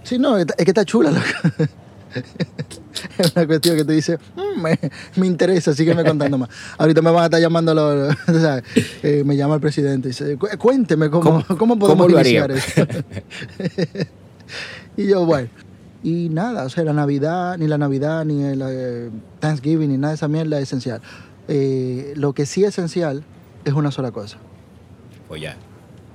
Sí, 0.04 0.18
no, 0.18 0.38
es 0.38 0.46
que 0.46 0.70
está 0.70 0.86
chula. 0.86 1.10
loco. 1.10 1.22
es 3.18 3.32
una 3.36 3.46
cuestión 3.46 3.76
que 3.76 3.84
tú 3.84 3.92
dices, 3.92 4.18
"Mm, 4.36 4.60
me, 4.62 4.78
me 5.16 5.26
interesa, 5.26 5.74
sígueme 5.74 6.04
contando 6.04 6.38
más. 6.38 6.48
Ahorita 6.78 7.02
me 7.02 7.10
van 7.10 7.22
a 7.22 7.24
estar 7.26 7.40
llamando, 7.40 7.74
los, 7.74 8.14
eh, 9.02 9.22
me 9.24 9.36
llama 9.36 9.54
el 9.56 9.60
presidente 9.60 10.08
y 10.08 10.10
dice, 10.10 10.36
"Cu- 10.36 10.48
cuénteme 10.58 11.10
cómo, 11.10 11.44
¿Cómo- 11.44 11.44
cómo, 11.58 11.78
podemos 11.78 12.06
cómo 12.06 12.18
iniciar 12.20 12.50
haríamos?" 12.50 12.78
esto. 12.78 12.86
y 14.96 15.06
yo, 15.06 15.24
bueno. 15.24 15.48
Y 16.02 16.28
nada, 16.28 16.64
o 16.64 16.68
sea, 16.70 16.84
la 16.84 16.92
Navidad, 16.92 17.58
ni 17.58 17.66
la 17.66 17.76
Navidad, 17.76 18.24
ni 18.24 18.42
el 18.44 18.62
eh, 18.64 19.10
Thanksgiving, 19.40 19.90
ni 19.90 19.96
nada 19.98 20.12
de 20.12 20.14
esa 20.16 20.28
mierda 20.28 20.56
es 20.58 20.64
esencial. 20.68 21.00
Eh, 21.48 22.12
lo 22.16 22.32
que 22.34 22.46
sí 22.46 22.62
es 22.62 22.70
esencial 22.70 23.24
es 23.64 23.72
una 23.72 23.90
sola 23.90 24.12
cosa. 24.12 24.38
Pues 25.26 25.42
ya. 25.42 25.56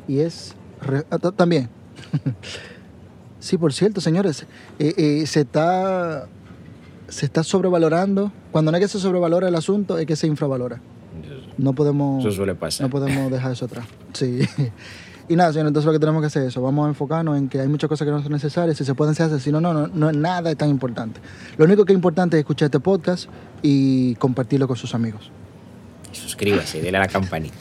Y 0.07 0.19
es 0.19 0.53
re- 0.81 1.05
ah, 1.09 1.17
ta- 1.19 1.31
también. 1.33 1.69
sí, 3.39 3.57
por 3.57 3.73
cierto, 3.73 3.99
señores, 3.99 4.45
se 4.79 5.39
está 5.41 6.27
se 7.13 7.25
está 7.25 7.43
sobrevalorando. 7.43 8.31
Cuando 8.51 8.71
no 8.71 8.77
es 8.77 8.81
que 8.81 8.87
se 8.87 8.99
sobrevalora 8.99 9.47
el 9.47 9.55
asunto, 9.55 9.97
es 9.97 10.05
que 10.05 10.15
se 10.15 10.27
infravalora. 10.27 10.81
No 11.57 11.73
podemos 11.73 12.25
Eso 12.25 12.35
suele 12.35 12.55
pasar. 12.55 12.87
no 12.87 12.89
podemos 12.89 13.31
dejar 13.31 13.51
eso 13.51 13.65
atrás. 13.65 13.85
Sí. 14.13 14.39
Y 15.29 15.37
nada, 15.37 15.53
señores, 15.53 15.69
entonces 15.69 15.85
lo 15.85 15.93
que 15.93 15.99
tenemos 15.99 16.21
que 16.21 16.27
hacer 16.27 16.41
es 16.41 16.49
eso. 16.49 16.61
Vamos 16.61 16.85
a 16.85 16.89
enfocarnos 16.89 17.37
en 17.37 17.47
que 17.47 17.61
hay 17.61 17.69
muchas 17.69 17.87
cosas 17.87 18.05
que 18.05 18.11
no 18.11 18.21
son 18.21 18.33
necesarias. 18.33 18.77
Si 18.77 18.83
se 18.83 18.93
pueden, 18.93 19.15
se 19.15 19.23
hacen. 19.23 19.39
Si 19.39 19.53
no, 19.53 19.61
no, 19.61 19.73
no, 19.73 19.87
no, 19.87 20.11
nada 20.11 20.51
es 20.51 20.57
tan 20.57 20.69
importante. 20.69 21.21
Lo 21.55 21.63
único 21.63 21.85
que 21.85 21.93
es 21.93 21.95
importante 21.95 22.35
es 22.35 22.41
escuchar 22.41 22.65
este 22.65 22.81
podcast 22.81 23.29
y 23.61 24.15
compartirlo 24.15 24.67
con 24.67 24.75
sus 24.75 24.93
amigos. 24.93 25.31
Suscríbase, 26.11 26.81
dele 26.81 26.97
a 26.97 26.99
la 26.99 27.07
campanita. 27.07 27.55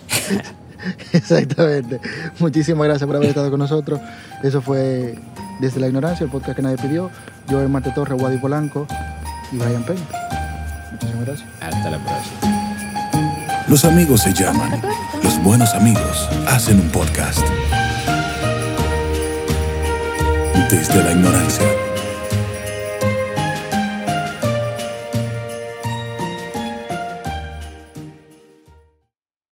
Exactamente. 1.13 2.01
Muchísimas 2.41 2.85
gracias 2.89 3.07
por 3.07 3.15
haber 3.15 3.29
estado 3.29 3.49
con 3.49 3.61
nosotros. 3.61 4.01
Eso 4.43 4.61
fue 4.61 5.15
Desde 5.61 5.79
la 5.79 5.87
Ignorancia, 5.87 6.25
el 6.25 6.31
podcast 6.31 6.57
que 6.57 6.63
nadie 6.63 6.79
pidió. 6.79 7.11
Yo, 7.49 7.61
soy 7.61 7.69
Marte 7.69 7.93
Torres, 7.95 8.21
Wadi 8.21 8.39
Polanco 8.39 8.89
y 8.91 9.22
Brian 9.53 9.83
Peña. 9.85 10.01
Muchísimas 10.91 11.27
gracias. 11.27 11.49
Hasta 11.61 11.91
la 11.91 11.99
próxima. 11.99 13.65
Los 13.69 13.85
amigos 13.85 14.23
se 14.23 14.33
llaman. 14.33 14.81
Los 15.23 15.43
buenos 15.43 15.75
amigos 15.75 16.29
hacen 16.47 16.81
un 16.81 16.89
podcast. 16.89 17.41
Desde 20.71 21.03
la 21.03 21.13
ignorancia. 21.13 21.67